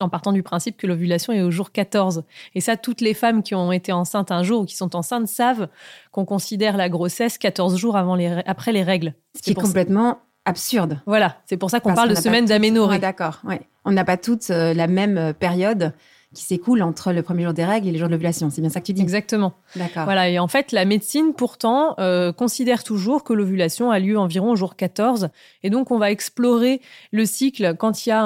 en 0.00 0.08
partant 0.08 0.32
du 0.32 0.42
principe 0.42 0.76
que 0.76 0.86
l'ovulation 0.86 1.32
est 1.32 1.42
au 1.42 1.50
jour 1.50 1.72
14. 1.72 2.24
Et 2.54 2.60
ça, 2.60 2.76
toutes 2.76 3.00
les 3.00 3.14
femmes 3.14 3.42
qui 3.42 3.54
ont 3.54 3.72
été 3.72 3.92
enceintes 3.92 4.30
un 4.30 4.42
jour 4.42 4.62
ou 4.62 4.64
qui 4.64 4.76
sont 4.76 4.94
enceintes 4.94 5.28
savent 5.28 5.68
qu'on 6.12 6.24
considère 6.24 6.76
la 6.76 6.88
grossesse 6.88 7.38
14 7.38 7.76
jours 7.76 7.96
avant 7.96 8.14
les, 8.14 8.42
après 8.46 8.72
les 8.72 8.82
règles. 8.82 9.14
Ce 9.36 9.42
qui 9.42 9.52
est 9.52 9.54
complètement 9.54 10.18
absurde. 10.44 11.00
Voilà, 11.06 11.36
c'est 11.46 11.56
pour 11.56 11.70
ça 11.70 11.80
qu'on 11.80 11.94
parle 11.94 12.10
de 12.10 12.14
semaine 12.14 12.44
d'aménorrhée. 12.44 12.98
D'accord, 12.98 13.40
ouais. 13.44 13.60
On 13.84 13.92
n'a 13.92 14.04
pas 14.04 14.16
toutes 14.16 14.50
euh, 14.50 14.74
la 14.74 14.86
même 14.86 15.16
euh, 15.16 15.32
période 15.32 15.92
qui 16.34 16.42
s'écoule 16.42 16.82
entre 16.82 17.12
le 17.12 17.22
premier 17.22 17.44
jour 17.44 17.52
des 17.52 17.64
règles 17.64 17.88
et 17.88 17.92
les 17.92 17.98
jours 17.98 18.08
de 18.08 18.12
l'ovulation. 18.12 18.50
C'est 18.50 18.60
bien 18.60 18.70
ça 18.70 18.80
que 18.80 18.86
tu 18.86 18.92
dis? 18.92 19.00
Exactement. 19.00 19.54
D'accord. 19.76 20.04
Voilà, 20.04 20.28
et 20.28 20.38
en 20.38 20.48
fait, 20.48 20.72
la 20.72 20.84
médecine, 20.84 21.32
pourtant, 21.34 21.94
euh, 21.98 22.32
considère 22.32 22.84
toujours 22.84 23.24
que 23.24 23.32
l'ovulation 23.32 23.90
a 23.90 23.98
lieu 23.98 24.18
environ 24.18 24.50
au 24.50 24.56
jour 24.56 24.76
14. 24.76 25.28
Et 25.62 25.70
donc, 25.70 25.90
on 25.90 25.98
va 25.98 26.10
explorer 26.10 26.80
le 27.12 27.24
cycle 27.24 27.74
quand 27.76 28.04
il 28.04 28.10
y 28.10 28.12
a 28.12 28.22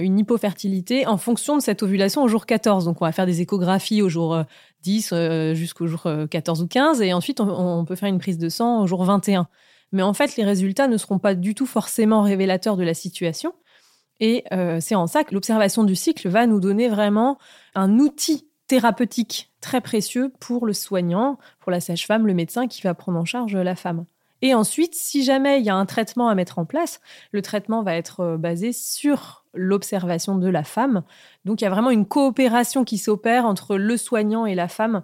une 0.00 0.18
hypofertilité 0.18 1.06
en 1.06 1.18
fonction 1.18 1.56
de 1.56 1.62
cette 1.62 1.82
ovulation 1.82 2.22
au 2.22 2.28
jour 2.28 2.46
14. 2.46 2.86
Donc, 2.86 3.00
on 3.00 3.04
va 3.04 3.12
faire 3.12 3.26
des 3.26 3.42
échographies 3.42 4.02
au 4.02 4.08
jour 4.08 4.42
10 4.82 5.12
euh, 5.12 5.16
euh, 5.16 5.54
jusqu'au 5.54 5.86
jour 5.86 6.08
14 6.30 6.62
ou 6.62 6.66
15. 6.66 7.02
Et 7.02 7.12
ensuite, 7.12 7.40
on, 7.40 7.48
on 7.48 7.84
peut 7.84 7.96
faire 7.96 8.08
une 8.08 8.18
prise 8.18 8.38
de 8.38 8.48
sang 8.48 8.82
au 8.82 8.86
jour 8.86 9.04
21. 9.04 9.46
Mais 9.92 10.02
en 10.02 10.14
fait, 10.14 10.36
les 10.36 10.44
résultats 10.44 10.88
ne 10.88 10.96
seront 10.96 11.18
pas 11.18 11.34
du 11.34 11.54
tout 11.54 11.66
forcément 11.66 12.22
révélateurs 12.22 12.76
de 12.76 12.82
la 12.82 12.94
situation 12.94 13.52
et 14.22 14.44
euh, 14.52 14.78
c'est 14.80 14.94
en 14.94 15.08
ça 15.08 15.24
que 15.24 15.34
l'observation 15.34 15.82
du 15.82 15.96
cycle 15.96 16.28
va 16.28 16.46
nous 16.46 16.60
donner 16.60 16.88
vraiment 16.88 17.38
un 17.74 17.98
outil 17.98 18.46
thérapeutique 18.68 19.50
très 19.60 19.80
précieux 19.80 20.32
pour 20.38 20.64
le 20.64 20.72
soignant, 20.72 21.38
pour 21.58 21.72
la 21.72 21.80
sage-femme, 21.80 22.28
le 22.28 22.32
médecin 22.32 22.68
qui 22.68 22.82
va 22.82 22.94
prendre 22.94 23.18
en 23.18 23.24
charge 23.24 23.56
la 23.56 23.74
femme. 23.74 24.04
Et 24.40 24.54
ensuite, 24.54 24.94
si 24.94 25.24
jamais 25.24 25.58
il 25.58 25.66
y 25.66 25.70
a 25.70 25.74
un 25.74 25.86
traitement 25.86 26.28
à 26.28 26.36
mettre 26.36 26.60
en 26.60 26.64
place, 26.64 27.00
le 27.32 27.42
traitement 27.42 27.82
va 27.82 27.96
être 27.96 28.20
euh, 28.20 28.36
basé 28.36 28.72
sur 28.72 29.44
l'observation 29.54 30.38
de 30.38 30.48
la 30.48 30.62
femme. 30.62 31.02
Donc 31.44 31.60
il 31.60 31.64
y 31.64 31.66
a 31.66 31.70
vraiment 31.70 31.90
une 31.90 32.06
coopération 32.06 32.84
qui 32.84 32.98
s'opère 32.98 33.44
entre 33.44 33.76
le 33.76 33.96
soignant 33.96 34.46
et 34.46 34.54
la 34.54 34.68
femme 34.68 35.02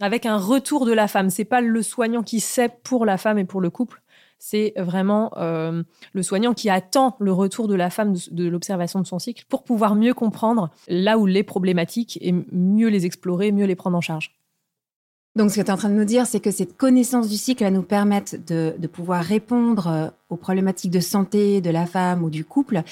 avec 0.00 0.26
un 0.26 0.36
retour 0.36 0.86
de 0.86 0.92
la 0.92 1.08
femme. 1.08 1.28
C'est 1.28 1.44
pas 1.44 1.60
le 1.60 1.82
soignant 1.82 2.22
qui 2.22 2.38
sait 2.38 2.70
pour 2.84 3.04
la 3.04 3.18
femme 3.18 3.38
et 3.38 3.44
pour 3.44 3.60
le 3.60 3.70
couple, 3.70 4.00
c'est 4.40 4.72
vraiment 4.78 5.30
euh, 5.36 5.82
le 6.14 6.22
soignant 6.22 6.54
qui 6.54 6.70
attend 6.70 7.14
le 7.20 7.30
retour 7.30 7.68
de 7.68 7.74
la 7.74 7.90
femme 7.90 8.14
de, 8.30 8.48
l'observation 8.48 8.98
de 8.98 9.06
son 9.06 9.18
cycle 9.18 9.44
pour 9.48 9.62
pouvoir 9.62 9.94
mieux 9.94 10.14
comprendre 10.14 10.70
là 10.88 11.18
où 11.18 11.26
les 11.26 11.42
problématiques 11.42 12.18
et 12.22 12.32
mieux 12.50 12.88
les 12.88 13.04
explorer, 13.04 13.52
mieux 13.52 13.66
les 13.66 13.76
prendre 13.76 13.98
en 13.98 14.00
charge. 14.00 14.34
Donc, 15.36 15.50
ce 15.50 15.56
que 15.56 15.60
tu 15.60 15.66
es 15.66 15.70
en 15.70 15.76
train 15.76 15.90
de 15.90 15.94
nous 15.94 16.06
dire, 16.06 16.26
c'est 16.26 16.40
que 16.40 16.50
cette 16.50 16.76
connaissance 16.76 17.28
du 17.28 17.36
cycle 17.36 17.62
va 17.62 17.70
nous 17.70 17.82
permettre 17.82 18.36
de, 18.44 18.86
pouvoir 18.86 19.22
répondre 19.22 19.86
euh, 19.86 20.08
aux 20.30 20.36
problématiques 20.36 20.90
de 20.90 21.00
santé 21.00 21.60
de 21.60 21.70
la 21.70 21.84
femme 21.84 22.24
ou 22.24 22.30
du 22.30 22.44
couple. 22.44 22.82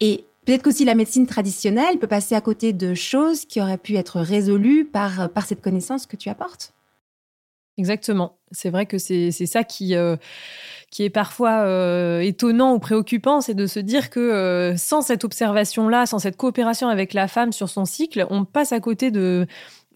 Et 0.00 0.26
peut-être 0.44 0.62
qu'aussi 0.62 0.84
la 0.84 0.94
médecine 0.94 1.26
traditionnelle 1.26 1.98
peut 1.98 2.06
passer 2.06 2.34
à 2.34 2.42
côté 2.42 2.74
de 2.74 2.92
choses 2.92 3.46
qui 3.46 3.62
auraient 3.62 3.78
pu 3.78 3.96
être 3.96 4.20
résolues 4.20 4.84
par, 4.84 5.30
par 5.30 5.46
cette 5.46 5.62
connaissance 5.62 6.04
que 6.04 6.16
tu 6.16 6.28
apportes. 6.28 6.74
Exactement. 7.78 8.36
C'est 8.50 8.70
vrai 8.70 8.86
que 8.86 8.98
c'est 8.98 9.30
ça 9.30 9.62
qui, 9.64 9.94
euh, 9.94 10.16
qui 10.90 11.04
est 11.04 11.10
parfois 11.10 11.64
euh, 11.64 12.20
étonnant 12.20 12.72
ou 12.72 12.78
préoccupant, 12.78 13.40
c'est 13.40 13.54
de 13.54 13.66
se 13.66 13.78
dire 13.78 14.08
que 14.08 14.20
euh, 14.20 14.76
sans 14.76 15.02
cette 15.02 15.24
observation-là, 15.24 16.06
sans 16.06 16.18
cette 16.18 16.36
coopération 16.36 16.88
avec 16.88 17.12
la 17.12 17.28
femme 17.28 17.52
sur 17.52 17.68
son 17.68 17.84
cycle, 17.84 18.26
on 18.30 18.44
passe 18.44 18.72
à 18.72 18.80
côté 18.80 19.10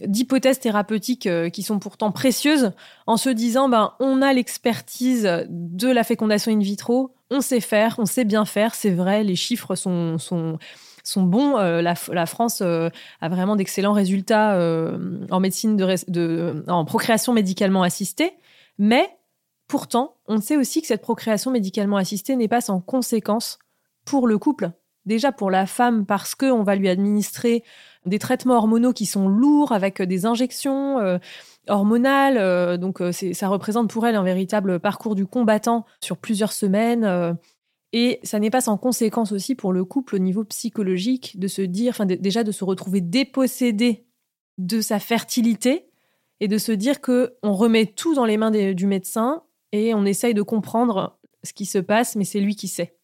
d'hypothèses 0.00 0.60
thérapeutiques 0.60 1.28
qui 1.52 1.62
sont 1.62 1.78
pourtant 1.78 2.12
précieuses 2.12 2.72
en 3.06 3.16
se 3.16 3.30
disant 3.30 3.68
ben 3.68 3.94
on 4.00 4.20
a 4.20 4.32
l'expertise 4.32 5.46
de 5.48 5.88
la 5.88 6.04
fécondation 6.04 6.52
in 6.52 6.58
vitro, 6.58 7.14
on 7.30 7.40
sait 7.40 7.60
faire, 7.60 7.96
on 7.98 8.06
sait 8.06 8.24
bien 8.24 8.44
faire, 8.44 8.74
c'est 8.74 8.90
vrai, 8.90 9.24
les 9.24 9.36
chiffres 9.36 9.74
sont 9.74 10.18
sont 10.18 10.58
sont 11.04 11.22
bons. 11.22 11.56
la, 11.56 12.26
France 12.26 12.60
a 12.62 13.28
vraiment 13.28 13.56
d'excellents 13.56 13.92
résultats 13.92 14.56
en 15.30 15.40
médecine 15.40 15.76
de, 15.76 16.64
en 16.68 16.84
procréation 16.84 17.32
médicalement 17.32 17.82
assistée, 17.82 18.32
mais 18.78 19.08
Pourtant, 19.72 20.16
on 20.32 20.40
sait 20.40 20.56
aussi 20.56 20.80
que 20.80 20.86
cette 20.86 21.02
procréation 21.02 21.50
médicalement 21.50 21.96
assistée 21.96 22.36
n'est 22.36 22.48
pas 22.48 22.60
sans 22.60 22.80
conséquence 22.80 23.58
pour 24.04 24.26
le 24.26 24.38
couple. 24.38 24.72
Déjà 25.04 25.32
pour 25.32 25.50
la 25.50 25.66
femme 25.66 26.06
parce 26.06 26.34
qu'on 26.34 26.62
va 26.62 26.76
lui 26.76 26.88
administrer 26.88 27.64
des 28.06 28.18
traitements 28.18 28.56
hormonaux 28.56 28.92
qui 28.92 29.06
sont 29.06 29.28
lourds 29.28 29.72
avec 29.72 30.00
des 30.00 30.26
injections 30.26 31.00
euh, 31.00 31.18
hormonales. 31.68 32.38
Euh, 32.38 32.76
donc 32.76 33.00
euh, 33.00 33.12
ça 33.12 33.48
représente 33.48 33.90
pour 33.90 34.06
elle 34.06 34.14
un 34.14 34.22
véritable 34.22 34.80
parcours 34.80 35.14
du 35.14 35.26
combattant 35.26 35.84
sur 36.00 36.16
plusieurs 36.16 36.52
semaines. 36.52 37.36
et 37.92 38.20
ça 38.22 38.38
n'est 38.38 38.50
pas 38.50 38.62
sans 38.62 38.78
conséquence 38.78 39.32
aussi 39.32 39.54
pour 39.54 39.72
le 39.72 39.84
couple 39.84 40.16
au 40.16 40.18
niveau 40.18 40.44
psychologique 40.44 41.38
de 41.38 41.48
se 41.48 41.62
dire, 41.62 41.90
enfin 41.90 42.06
déjà 42.06 42.42
de 42.42 42.52
se 42.52 42.64
retrouver 42.64 43.00
dépossédé 43.00 44.06
de 44.58 44.80
sa 44.80 44.98
fertilité 44.98 45.90
et 46.40 46.48
de 46.48 46.58
se 46.58 46.72
dire 46.72 47.00
que 47.00 47.34
on 47.42 47.52
remet 47.52 47.86
tout 47.86 48.14
dans 48.14 48.24
les 48.24 48.36
mains 48.36 48.50
du 48.50 48.86
médecin 48.86 49.42
et 49.72 49.94
on 49.94 50.04
essaye 50.04 50.34
de 50.34 50.42
comprendre 50.42 51.18
ce 51.42 51.52
qui 51.52 51.66
se 51.66 51.78
passe, 51.78 52.16
mais 52.16 52.24
c'est 52.24 52.40
lui 52.40 52.54
qui 52.54 52.68
sait. 52.68 52.96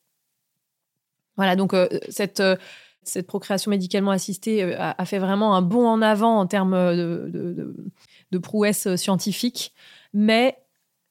Voilà, 1.37 1.57
donc 1.57 1.75
euh, 1.75 1.89
cette, 2.09 2.41
euh, 2.41 2.57
cette 3.03 3.27
procréation 3.27 3.71
médicalement 3.71 4.11
assistée 4.11 4.63
euh, 4.63 4.77
a, 4.79 5.05
fait 5.05 5.19
vraiment 5.19 5.55
un 5.55 5.63
bond 5.63 5.87
en 5.87 6.03
avant 6.03 6.39
en 6.39 6.47
termes 6.47 6.77
de, 6.95 7.31
de, 7.33 7.75
de 8.31 8.39
prouesse 8.39 8.95
scientifique, 8.97 9.73
mais 10.13 10.59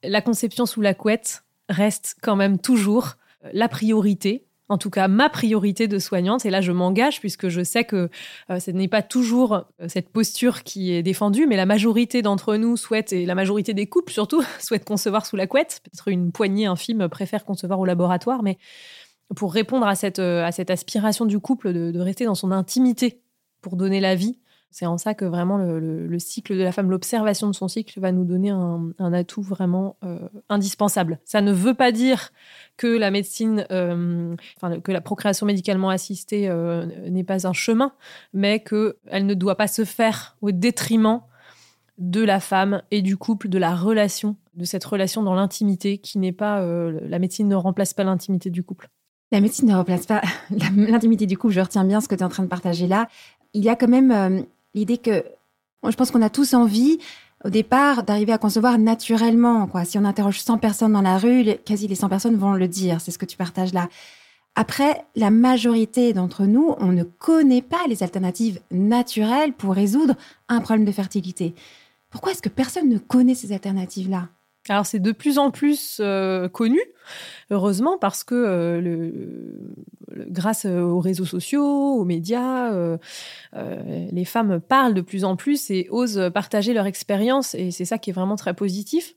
la 0.03 0.21
conception 0.21 0.65
sous 0.65 0.81
la 0.81 0.93
couette 0.93 1.43
reste 1.69 2.15
quand 2.21 2.35
même 2.35 2.59
toujours 2.59 3.15
la 3.53 3.67
priorité 3.67 4.46
en 4.69 4.77
tout 4.77 4.89
cas 4.89 5.07
ma 5.07 5.29
priorité 5.29 5.87
de 5.87 5.99
soignante. 5.99 6.45
Et 6.45 6.49
là, 6.49 6.61
je 6.61 6.71
m'engage 6.71 7.19
puisque 7.19 7.49
je 7.49 7.63
sais 7.63 7.83
que 7.83 8.09
euh, 8.49 8.59
ce 8.59 8.71
n'est 8.71 8.87
pas 8.87 9.01
toujours 9.01 9.65
euh, 9.81 9.87
cette 9.87 10.09
posture 10.09 10.63
qui 10.63 10.93
est 10.93 11.03
défendue, 11.03 11.47
mais 11.47 11.55
la 11.55 11.65
majorité 11.65 12.21
d'entre 12.21 12.55
nous 12.55 12.77
souhaite, 12.77 13.13
et 13.13 13.25
la 13.25 13.35
majorité 13.35 13.73
des 13.73 13.87
couples 13.87 14.11
surtout, 14.11 14.43
souhaitent 14.59 14.85
concevoir 14.85 15.25
sous 15.25 15.35
la 15.35 15.47
couette. 15.47 15.81
Peut-être 15.83 16.07
une 16.09 16.31
poignée 16.31 16.65
infime 16.65 17.07
préfère 17.09 17.45
concevoir 17.45 17.79
au 17.79 17.85
laboratoire, 17.85 18.43
mais 18.43 18.57
pour 19.35 19.53
répondre 19.53 19.85
à 19.87 19.95
cette, 19.95 20.19
euh, 20.19 20.45
aspiration 20.45 21.25
du 21.25 21.39
couple 21.39 21.73
de 21.73 21.99
rester 21.99 22.25
dans 22.25 22.35
son 22.35 22.51
intimité 22.51 23.21
pour 23.61 23.75
donner 23.75 23.99
la 23.99 24.15
vie, 24.15 24.37
c'est 24.69 24.85
en 24.85 24.97
ça 24.97 25.13
que 25.13 25.25
vraiment 25.25 25.57
le, 25.57 26.19
cycle 26.19 26.55
de 26.55 26.61
la 26.61 26.71
femme, 26.71 26.91
l'observation 26.91 27.47
de 27.47 27.53
son 27.53 27.67
cycle 27.67 27.99
va 27.99 28.11
nous 28.11 28.25
donner 28.25 28.49
un, 28.49 29.13
atout 29.13 29.41
vraiment 29.41 29.95
euh, 30.03 30.19
indispensable. 30.49 31.19
Ça 31.25 31.41
ne 31.41 31.51
veut 31.51 31.73
pas 31.73 31.91
dire 31.91 32.31
que 32.75 32.87
la 32.87 33.09
médecine, 33.09 33.65
euh, 33.71 34.35
que 34.83 34.91
la 34.91 35.01
procréation 35.01 35.45
médicalement 35.45 35.89
assistée 35.89 36.49
euh, 36.49 36.85
n'est 37.09 37.23
pas 37.23 37.47
un 37.47 37.53
chemin, 37.53 37.93
mais 38.33 38.59
qu'elle 38.59 39.25
ne 39.25 39.33
doit 39.33 39.55
pas 39.55 39.67
se 39.67 39.85
faire 39.85 40.37
au 40.41 40.51
détriment 40.51 41.21
de 41.97 42.23
la 42.23 42.39
femme 42.39 42.83
et 42.91 43.01
du 43.01 43.17
couple, 43.17 43.49
de 43.49 43.57
la 43.57 43.75
relation, 43.75 44.35
de 44.53 44.65
cette 44.65 44.85
relation 44.85 45.23
dans 45.23 45.33
l'intimité 45.33 45.97
qui 45.97 46.19
n'est 46.19 46.31
pas... 46.31 46.61
la 46.61 47.17
médecine 47.17 47.47
ne 47.47 47.55
remplace 47.55 47.95
pas 47.95 48.03
l'intimité 48.03 48.51
du 48.51 48.63
couple. 48.63 48.89
La 49.31 49.41
médecine 49.41 49.67
ne 49.67 49.75
remplace 49.75 50.05
pas 50.05 50.21
l'intimité 50.75 51.25
du 51.25 51.37
couple. 51.37 51.53
Je 51.53 51.61
retiens 51.61 51.83
bien 51.83 51.99
ce 51.99 52.07
que 52.07 52.13
tu 52.13 52.21
es 52.21 52.23
en 52.23 52.29
train 52.29 52.43
de 52.43 52.47
partager 52.47 52.85
là. 52.85 53.07
Il 53.53 53.63
y 53.63 53.69
a 53.69 53.75
quand 53.75 53.87
même 53.87 54.45
l'idée 54.73 54.97
que 54.97 55.23
je 55.87 55.95
pense 55.95 56.11
qu'on 56.11 56.21
a 56.21 56.29
tous 56.29 56.53
envie 56.53 56.99
au 57.45 57.49
départ 57.49 58.03
d'arriver 58.03 58.33
à 58.33 58.37
concevoir 58.37 58.77
naturellement. 58.77 59.67
Quoi. 59.67 59.85
Si 59.85 59.97
on 59.97 60.05
interroge 60.05 60.41
100 60.41 60.57
personnes 60.57 60.93
dans 60.93 61.01
la 61.01 61.17
rue, 61.17 61.45
quasi 61.65 61.87
les 61.87 61.95
100 61.95 62.09
personnes 62.09 62.35
vont 62.35 62.53
le 62.53 62.67
dire. 62.67 62.99
C'est 62.99 63.11
ce 63.11 63.19
que 63.19 63.25
tu 63.25 63.37
partages 63.37 63.73
là. 63.73 63.89
Après, 64.55 65.05
la 65.15 65.29
majorité 65.29 66.13
d'entre 66.13 66.45
nous, 66.45 66.73
on 66.79 66.87
ne 66.87 67.03
connaît 67.03 67.61
pas 67.61 67.85
les 67.87 68.01
alternatives 68.01 68.59
naturelles 68.71 69.53
pour 69.53 69.75
résoudre 69.75 70.15
un 70.49 70.61
problème 70.61 70.85
de 70.85 70.91
fertilité. 70.91 71.53
Pourquoi 72.09 72.31
est-ce 72.31 72.41
que 72.41 72.49
personne 72.49 72.89
ne 72.89 72.97
connaît 72.97 73.35
ces 73.35 73.53
alternatives-là? 73.53 74.29
Alors 74.69 74.85
c'est 74.85 74.99
de 74.99 75.11
plus 75.11 75.37
en 75.37 75.51
plus 75.51 75.97
euh, 75.99 76.49
connu, 76.49 76.79
heureusement, 77.51 77.97
parce 77.97 78.23
que 78.23 78.35
euh, 78.35 79.51
grâce 80.29 80.65
aux 80.65 80.99
réseaux 80.99 81.25
sociaux, 81.25 81.95
aux 81.95 82.05
médias, 82.05 82.71
euh, 82.73 82.97
les 83.53 84.25
femmes 84.25 84.59
parlent 84.59 84.93
de 84.93 85.01
plus 85.01 85.23
en 85.23 85.35
plus 85.35 85.69
et 85.71 85.87
osent 85.89 86.31
partager 86.33 86.73
leur 86.73 86.85
expérience, 86.85 87.55
et 87.55 87.71
c'est 87.71 87.85
ça 87.85 87.97
qui 87.97 88.09
est 88.09 88.13
vraiment 88.13 88.35
très 88.35 88.53
positif. 88.53 89.15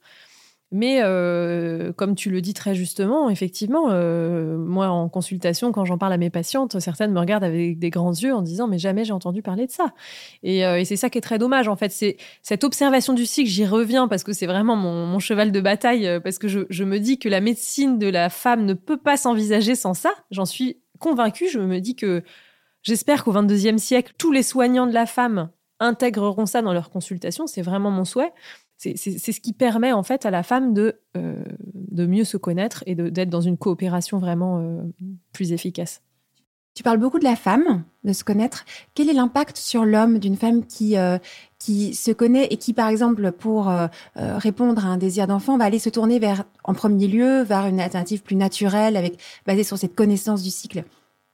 Mais 0.73 1.01
euh, 1.03 1.93
comme 1.93 2.15
tu 2.15 2.31
le 2.31 2.41
dis 2.41 2.55
très 2.55 2.77
justement, 2.77 3.29
effectivement, 3.29 3.89
euh, 3.91 4.57
moi 4.57 4.89
en 4.89 5.09
consultation, 5.09 5.73
quand 5.73 5.85
j'en 5.85 5.99
parle 5.99 6.13
à 6.13 6.17
mes 6.17 6.31
patientes, 6.31 6.79
certaines 6.79 7.11
me 7.11 7.19
regardent 7.19 7.43
avec 7.43 7.81
des 7.81 7.91
grands 7.91 8.13
yeux 8.13 8.33
en 8.33 8.41
disant 8.41 8.69
mais 8.69 8.79
jamais 8.79 9.05
j'ai 9.05 9.13
entendu 9.13 9.43
parler 9.43 9.67
de 9.67 9.73
ça. 9.73 9.93
Et, 10.45 10.65
euh, 10.65 10.85
c'est 10.85 10.95
ça 10.95 11.11
qui 11.11 11.19
est 11.19 11.23
très 11.23 11.39
dommage 11.39 11.67
en 11.67 11.75
fait. 11.75 11.91
C'est 11.91 12.19
cette 12.43 12.63
observation 12.63 13.15
du 13.15 13.27
cycle, 13.27 13.51
j'y 13.51 13.67
reviens 13.67 14.07
parce 14.07 14.23
que 14.23 14.33
c'est 14.33 14.47
vraiment 14.47 14.77
mon, 14.77 15.19
cheval 15.19 15.51
de 15.51 15.61
bataille 15.61 16.21
parce 16.23 16.39
que 16.39 16.47
je, 16.47 16.61
je, 16.71 16.85
me 16.85 16.99
dis 16.99 17.19
que 17.19 17.29
la 17.29 17.41
médecine 17.41 17.99
de 17.99 18.07
la 18.07 18.31
femme 18.31 18.65
ne 18.65 18.75
peut 18.75 18.97
pas 18.97 19.17
s'envisager 19.17 19.75
sans 19.75 19.93
ça. 19.93 20.13
J'en 20.31 20.47
suis 20.47 20.81
convaincue. 21.01 21.49
Je 21.49 21.59
me 21.59 21.81
dis 21.81 21.97
que 21.97 22.23
j'espère 22.83 23.25
qu'au 23.25 23.33
22e 23.33 23.79
siècle, 23.79 24.15
tous 24.19 24.31
les 24.31 24.45
soignants 24.45 24.87
de 24.87 24.95
la 24.95 25.07
femme 25.07 25.51
intégreront 25.81 26.47
ça 26.47 26.63
dans 26.63 26.73
leur 26.73 26.91
consultation. 26.91 27.47
C'est 27.47 27.63
vraiment 27.63 27.91
mon 27.91 28.05
souhait 28.05 28.33
c'est 28.81 29.33
ce 29.33 29.41
qui 29.41 29.53
permet 29.53 29.93
en 29.93 30.03
fait 30.03 30.25
à 30.25 30.31
la 30.31 30.43
femme 30.43 30.73
de, 30.73 31.01
euh, 31.17 31.45
de 31.75 32.07
mieux 32.07 32.25
se 32.25 32.39
connaître 32.39 32.83
et 32.87 32.95
d'être 32.95 33.29
dans 33.29 33.43
une 33.43 33.59
coopération 33.59 34.19
vraiment 34.19 34.59
euh, 34.59 34.83
plus 35.33 35.53
efficace. 35.53 36.01
Tu 36.75 36.83
parles 36.83 36.99
beaucoup 36.99 37.19
de 37.19 37.25
la 37.25 37.37
femme, 37.37 37.85
de 38.05 38.13
se 38.15 38.25
connaître. 38.25 38.65
Quel 38.95 39.11
est 39.11 39.13
l'impact 39.13 39.59
sur 39.59 39.85
l'homme 39.85 40.19
d'une 40.19 40.37
femme 40.37 40.65
qui, 40.65 40.97
euh, 40.97 41.19
qui 41.59 41.95
se 41.95 42.11
connaît 42.11 42.47
et 42.47 42.57
qui, 42.57 42.73
par 42.73 42.89
exemple, 42.89 43.33
pour 43.33 43.71
répondre 44.15 44.87
à 44.87 44.89
un 44.89 44.97
désir 44.97 45.27
d'enfant, 45.27 45.59
va 45.59 45.65
aller 45.65 45.81
se 45.81 45.91
tourner 45.91 46.19
vers, 46.19 46.45
en 46.65 46.73
premier 46.73 47.09
lieu, 47.09 47.43
vers 47.43 47.67
une 47.67 47.81
alternative 47.81 48.23
plus 48.23 48.37
naturelle, 48.37 48.97
avec, 48.97 49.21
basée 49.47 49.65
sur 49.65 49.77
cette 49.77 49.97
connaissance 49.97 50.43
du 50.43 50.51
cycle? 50.51 50.85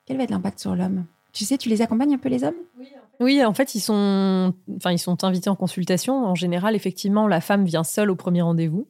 Quel 0.06 0.16
va 0.16 0.24
être 0.24 0.30
l'impact 0.30 0.58
sur 0.58 0.74
l'homme? 0.74 1.04
Tu 1.32 1.44
sais, 1.44 1.58
tu 1.58 1.68
les 1.68 1.82
accompagnes 1.82 2.14
un 2.14 2.18
peu 2.18 2.30
les 2.30 2.42
hommes? 2.42 2.54
Oui, 2.78 2.88
oui, 3.20 3.44
en 3.44 3.54
fait, 3.54 3.74
ils 3.74 3.80
sont, 3.80 4.54
enfin, 4.76 4.92
ils 4.92 4.98
sont 4.98 5.24
invités 5.24 5.50
en 5.50 5.56
consultation. 5.56 6.24
En 6.24 6.34
général, 6.34 6.74
effectivement, 6.74 7.26
la 7.26 7.40
femme 7.40 7.64
vient 7.64 7.84
seule 7.84 8.10
au 8.10 8.16
premier 8.16 8.42
rendez-vous. 8.42 8.88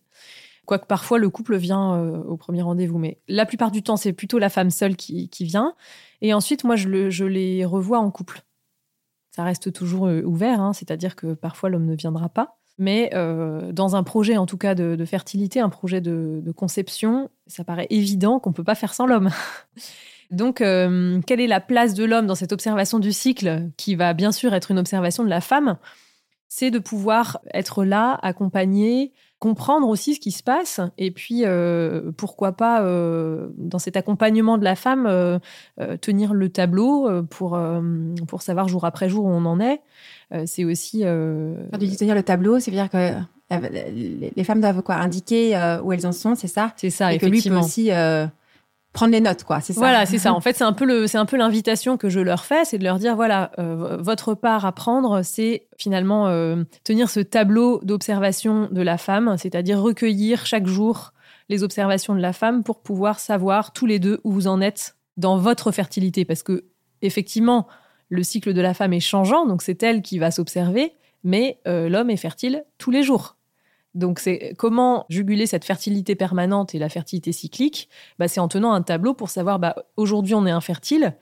Quoique 0.67 0.87
parfois 0.87 1.19
le 1.19 1.31
couple 1.31 1.57
vient 1.57 1.95
euh, 1.95 2.19
au 2.25 2.37
premier 2.37 2.63
rendez-vous, 2.63 2.99
mais 2.99 3.21
la 3.29 3.47
plupart 3.47 3.71
du 3.71 3.83
temps, 3.85 3.97
c'est 3.97 4.13
plutôt 4.13 4.39
la 4.39 4.49
femme 4.49 4.71
seule 4.71 4.97
qui, 4.97 5.31
vient. 5.41 5.75
Et 6.23 6.35
ensuite, 6.35 6.65
moi, 6.65 6.75
je, 6.75 7.25
les 7.25 7.65
revois 7.65 7.99
en 7.99 8.11
couple. 8.11 8.43
Ça 9.31 9.45
reste 9.45 9.73
toujours 9.73 10.07
euh, 10.09 10.23
ouvert, 10.23 10.61
hein, 10.61 10.73
c'est-à-dire 10.73 11.15
que 11.15 11.35
parfois 11.35 11.69
l'homme 11.69 11.87
ne 11.87 11.95
viendra 11.95 12.29
pas. 12.29 12.59
Mais 12.79 13.11
euh, 13.15 13.71
dans 13.73 13.97
un 13.97 14.03
projet, 14.03 14.37
en 14.37 14.47
tout 14.47 14.59
cas, 14.59 14.75
de, 14.75 15.05
fertilité, 15.05 15.61
un 15.61 15.69
projet 15.69 16.01
de, 16.01 16.41
de 16.43 16.53
conception, 16.53 17.31
ça 17.47 17.63
paraît 17.63 17.87
évident 17.91 18.41
qu'on 18.41 18.51
ne 18.51 18.55
peut 18.55 18.65
pas 18.65 18.75
faire 18.75 18.93
sans 18.93 19.07
l'homme. 19.07 19.31
Donc, 20.31 20.61
euh, 20.61 21.21
quelle 21.27 21.41
est 21.41 21.47
la 21.47 21.61
place 21.61 21.95
de 21.95 22.05
l'homme 22.05 22.27
dans 22.27 22.35
cette 22.35 22.53
observation 22.53 22.99
du 22.99 23.13
cycle, 23.13 23.69
qui 23.77 23.95
va 23.95 24.15
bien 24.15 24.33
sûr 24.33 24.55
être 24.55 24.71
une 24.71 24.79
observation 24.79 25.25
de 25.25 25.31
la 25.31 25.41
femme 25.41 25.77
C'est 26.49 26.71
de 26.71 26.79
pouvoir 26.79 27.41
être 27.55 27.85
là, 27.85 28.19
accompagner, 28.23 29.13
comprendre 29.39 29.89
aussi 29.89 30.15
ce 30.15 30.21
qui 30.21 30.33
se 30.33 30.43
passe, 30.43 30.81
et 30.99 31.11
puis 31.11 31.43
euh, 31.45 32.11
pourquoi 32.17 32.53
pas, 32.53 32.83
euh, 32.83 33.49
dans 33.57 33.79
cet 33.79 33.97
accompagnement 33.97 34.59
de 34.59 34.65
la 34.65 34.75
femme, 34.75 35.41
tenir 36.01 36.35
le 36.35 36.49
tableau 36.49 37.23
pour, 37.25 37.59
pour 38.27 38.43
savoir 38.43 38.69
jour 38.69 38.85
après 38.85 39.09
jour 39.09 39.27
où 39.27 39.31
on 39.31 39.45
en 39.45 39.61
est. 39.61 39.81
c'est 40.47 40.65
aussi... 40.65 41.05
Dis 41.79 41.97
tenir 41.97 42.15
le 42.15 42.23
tableau, 42.23 42.59
c'est-à-dire 42.59 42.91
que 42.91 43.13
les 43.51 44.45
femmes 44.45 44.61
doivent 44.61 44.83
quoi 44.83 44.97
indiquer 44.97 45.79
où 45.85 45.93
elles 45.93 46.07
en 46.07 46.13
sont, 46.13 46.35
c'est 46.35 46.49
ça? 46.49 46.73
C'est 46.77 46.91
ça, 46.91 47.13
et 47.13 47.17
effectivement. 47.17 47.41
que 47.41 47.55
lui 47.55 47.61
peut 47.61 47.67
aussi 47.67 47.91
prendre 48.97 49.13
les 49.13 49.21
notes, 49.21 49.45
quoi. 49.45 49.61
C'est 49.61 49.75
ça. 49.75 49.81
Voilà, 49.81 50.07
c'est 50.07 50.19
ça. 50.19 50.33
En 50.37 50.41
fait, 50.41 50.57
c'est 50.57 50.65
un 50.65 50.73
peu 50.73 50.87
le, 50.87 51.07
c'est 51.07 51.19
un 51.19 51.27
peu 51.27 51.37
l'invitation 51.37 51.97
que 51.97 52.09
je 52.09 52.19
leur 52.19 52.45
fais, 52.45 52.65
c'est 52.65 52.79
de 52.79 52.85
leur 52.85 52.99
dire 52.99 53.15
voilà, 53.15 53.53
euh, 53.59 53.99
votre 54.01 54.35
part 54.35 54.65
à 54.65 54.73
prendre, 54.73 55.23
c'est 55.23 55.67
finalement 55.79 56.29
euh, 56.29 56.65
tenir 56.83 57.11
ce 57.11 57.21
tableau 57.21 57.81
d'observation 57.85 58.69
de 58.71 58.83
la 58.83 58.99
femme, 58.99 59.37
c'est-à-dire 59.39 59.81
recueillir 59.81 60.47
chaque 60.47 60.67
jour 60.67 61.13
les 61.49 61.63
observations 61.63 62.15
de 62.15 62.21
la 62.21 62.33
femme 62.33 62.65
pour 62.65 62.81
pouvoir 62.81 63.21
savoir 63.21 63.73
tous 63.73 63.87
les 63.87 63.99
deux 63.99 64.21
où 64.25 64.33
vous 64.33 64.47
en 64.49 64.61
êtes 64.61 64.97
dans 65.17 65.37
votre 65.37 65.71
fertilité, 65.73 66.25
parce 66.25 66.43
que 66.43 66.65
effectivement, 67.03 67.67
le 68.09 68.23
cycle 68.23 68.55
de 68.55 68.61
la 68.61 68.75
femme 68.75 68.95
est 68.95 69.01
changeant, 69.01 69.47
donc 69.47 69.63
c'est 69.63 69.83
elle 69.83 70.03
qui 70.03 70.19
va 70.19 70.31
s'observer, 70.31 70.93
mais 71.23 71.59
euh, 71.67 71.89
l'homme 71.89 72.11
est 72.11 72.17
fertile 72.17 72.65
tous 72.79 72.91
les 72.91 73.03
jours. 73.03 73.36
Donc, 73.97 74.19
c'est 74.21 74.55
comment 74.59 75.07
juguler 75.09 75.47
cette 75.47 75.65
fertilité 75.65 76.15
permanente 76.15 76.75
et 76.75 76.79
la 76.79 76.89
fertilité 76.89 77.33
cyclique? 77.33 77.89
Bah, 78.19 78.29
C'est 78.29 78.41
en 78.41 78.49
tenant 78.49 78.73
un 78.73 78.83
tableau 78.83 79.15
pour 79.15 79.31
savoir 79.31 79.59
bah, 79.59 79.75
aujourd'hui 79.97 80.35
on 80.35 80.47
est 80.47 80.51
infertile, 80.51 81.17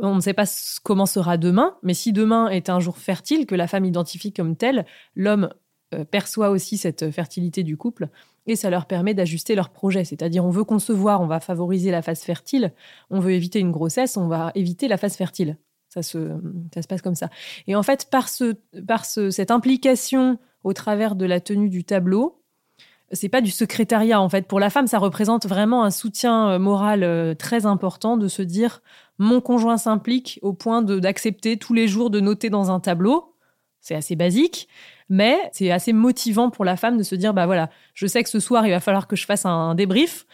on 0.00 0.14
ne 0.14 0.20
sait 0.20 0.34
pas 0.34 0.44
comment 0.82 1.06
sera 1.06 1.36
demain, 1.36 1.76
mais 1.82 1.94
si 1.94 2.12
demain 2.12 2.48
est 2.48 2.70
un 2.70 2.80
jour 2.80 2.98
fertile 2.98 3.46
que 3.46 3.54
la 3.54 3.66
femme 3.66 3.84
identifie 3.84 4.32
comme 4.32 4.56
tel, 4.56 4.86
l'homme 5.14 5.50
euh, 5.94 6.04
perçoit 6.04 6.50
aussi 6.50 6.78
cette 6.78 7.10
fertilité 7.10 7.62
du 7.62 7.76
couple 7.76 8.08
et 8.46 8.56
ça 8.56 8.70
leur 8.70 8.86
permet 8.86 9.14
d'ajuster 9.14 9.54
leur 9.54 9.70
projet. 9.70 10.04
C'est-à-dire, 10.04 10.44
on 10.44 10.50
veut 10.50 10.64
concevoir, 10.64 11.20
on 11.20 11.26
va 11.26 11.40
favoriser 11.40 11.90
la 11.90 12.02
phase 12.02 12.22
fertile, 12.22 12.72
on 13.10 13.20
veut 13.20 13.32
éviter 13.32 13.58
une 13.58 13.70
grossesse, 13.70 14.16
on 14.16 14.28
va 14.28 14.50
éviter 14.54 14.88
la 14.88 14.96
phase 14.96 15.16
fertile. 15.16 15.56
Ça 15.88 16.02
se, 16.02 16.40
ça 16.74 16.80
se 16.80 16.88
passe 16.88 17.02
comme 17.02 17.14
ça. 17.14 17.28
Et 17.66 17.76
en 17.76 17.82
fait, 17.82 18.08
par, 18.10 18.28
ce, 18.28 18.54
par 18.86 19.04
cette 19.04 19.50
implication 19.50 20.38
au 20.64 20.72
travers 20.72 21.14
de 21.16 21.26
la 21.26 21.40
tenue 21.40 21.68
du 21.68 21.84
tableau. 21.84 22.40
C'est 23.12 23.28
pas 23.28 23.42
du 23.42 23.50
secrétariat 23.50 24.20
en 24.20 24.28
fait. 24.28 24.46
Pour 24.46 24.58
la 24.58 24.70
femme, 24.70 24.86
ça 24.86 24.98
représente 24.98 25.46
vraiment 25.46 25.84
un 25.84 25.90
soutien 25.90 26.50
euh, 26.50 26.58
moral 26.58 27.04
euh, 27.04 27.34
très 27.34 27.66
important 27.66 28.16
de 28.16 28.28
se 28.28 28.42
dire 28.42 28.82
mon 29.18 29.40
conjoint 29.40 29.76
s'implique 29.76 30.38
au 30.42 30.54
point 30.54 30.82
d'accepter 30.82 31.58
tous 31.58 31.74
les 31.74 31.88
jours 31.88 32.10
de 32.10 32.20
noter 32.20 32.48
dans 32.48 32.70
un 32.70 32.80
tableau. 32.80 33.34
C'est 33.80 33.94
assez 33.94 34.16
basique, 34.16 34.68
mais 35.08 35.38
c'est 35.52 35.70
assez 35.70 35.92
motivant 35.92 36.50
pour 36.50 36.64
la 36.64 36.76
femme 36.76 36.96
de 36.96 37.02
se 37.02 37.14
dire 37.14 37.34
bah 37.34 37.46
voilà, 37.46 37.68
je 37.94 38.06
sais 38.06 38.22
que 38.22 38.30
ce 38.30 38.40
soir 38.40 38.66
il 38.66 38.70
va 38.70 38.80
falloir 38.80 39.06
que 39.06 39.16
je 39.16 39.26
fasse 39.26 39.44
un 39.44 39.74
débrief, 39.74 40.24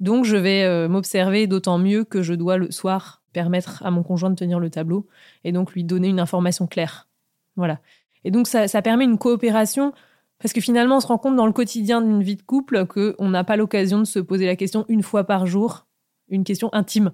donc 0.00 0.24
je 0.24 0.36
vais 0.36 0.62
euh, 0.62 0.88
m'observer 0.88 1.46
d'autant 1.46 1.78
mieux 1.78 2.04
que 2.04 2.22
je 2.22 2.34
dois 2.34 2.56
le 2.56 2.70
soir 2.70 3.22
permettre 3.32 3.84
à 3.84 3.90
mon 3.90 4.02
conjoint 4.02 4.30
de 4.30 4.34
tenir 4.34 4.60
le 4.60 4.70
tableau 4.70 5.06
et 5.44 5.52
donc 5.52 5.72
lui 5.72 5.84
donner 5.84 6.08
une 6.08 6.20
information 6.20 6.66
claire. 6.66 7.08
Voilà. 7.56 7.80
Et 8.28 8.30
donc, 8.30 8.46
ça, 8.46 8.82
permet 8.82 9.04
une 9.04 9.16
coopération 9.16 9.94
parce 10.38 10.52
que 10.52 10.60
finalement, 10.60 10.98
on 10.98 11.00
se 11.00 11.06
rend 11.06 11.16
compte 11.16 11.34
dans 11.34 11.46
le 11.46 11.52
quotidien 11.52 12.02
d'une 12.02 12.22
vie 12.22 12.36
de 12.36 12.42
couple 12.42 12.84
qu'on 12.84 13.30
n'a 13.30 13.42
pas 13.42 13.56
l'occasion 13.56 13.98
de 14.00 14.04
se 14.04 14.18
poser 14.18 14.44
la 14.44 14.54
question 14.54 14.84
une 14.90 15.02
fois 15.02 15.24
par 15.24 15.46
jour, 15.46 15.86
une 16.28 16.44
question 16.44 16.68
intime. 16.74 17.12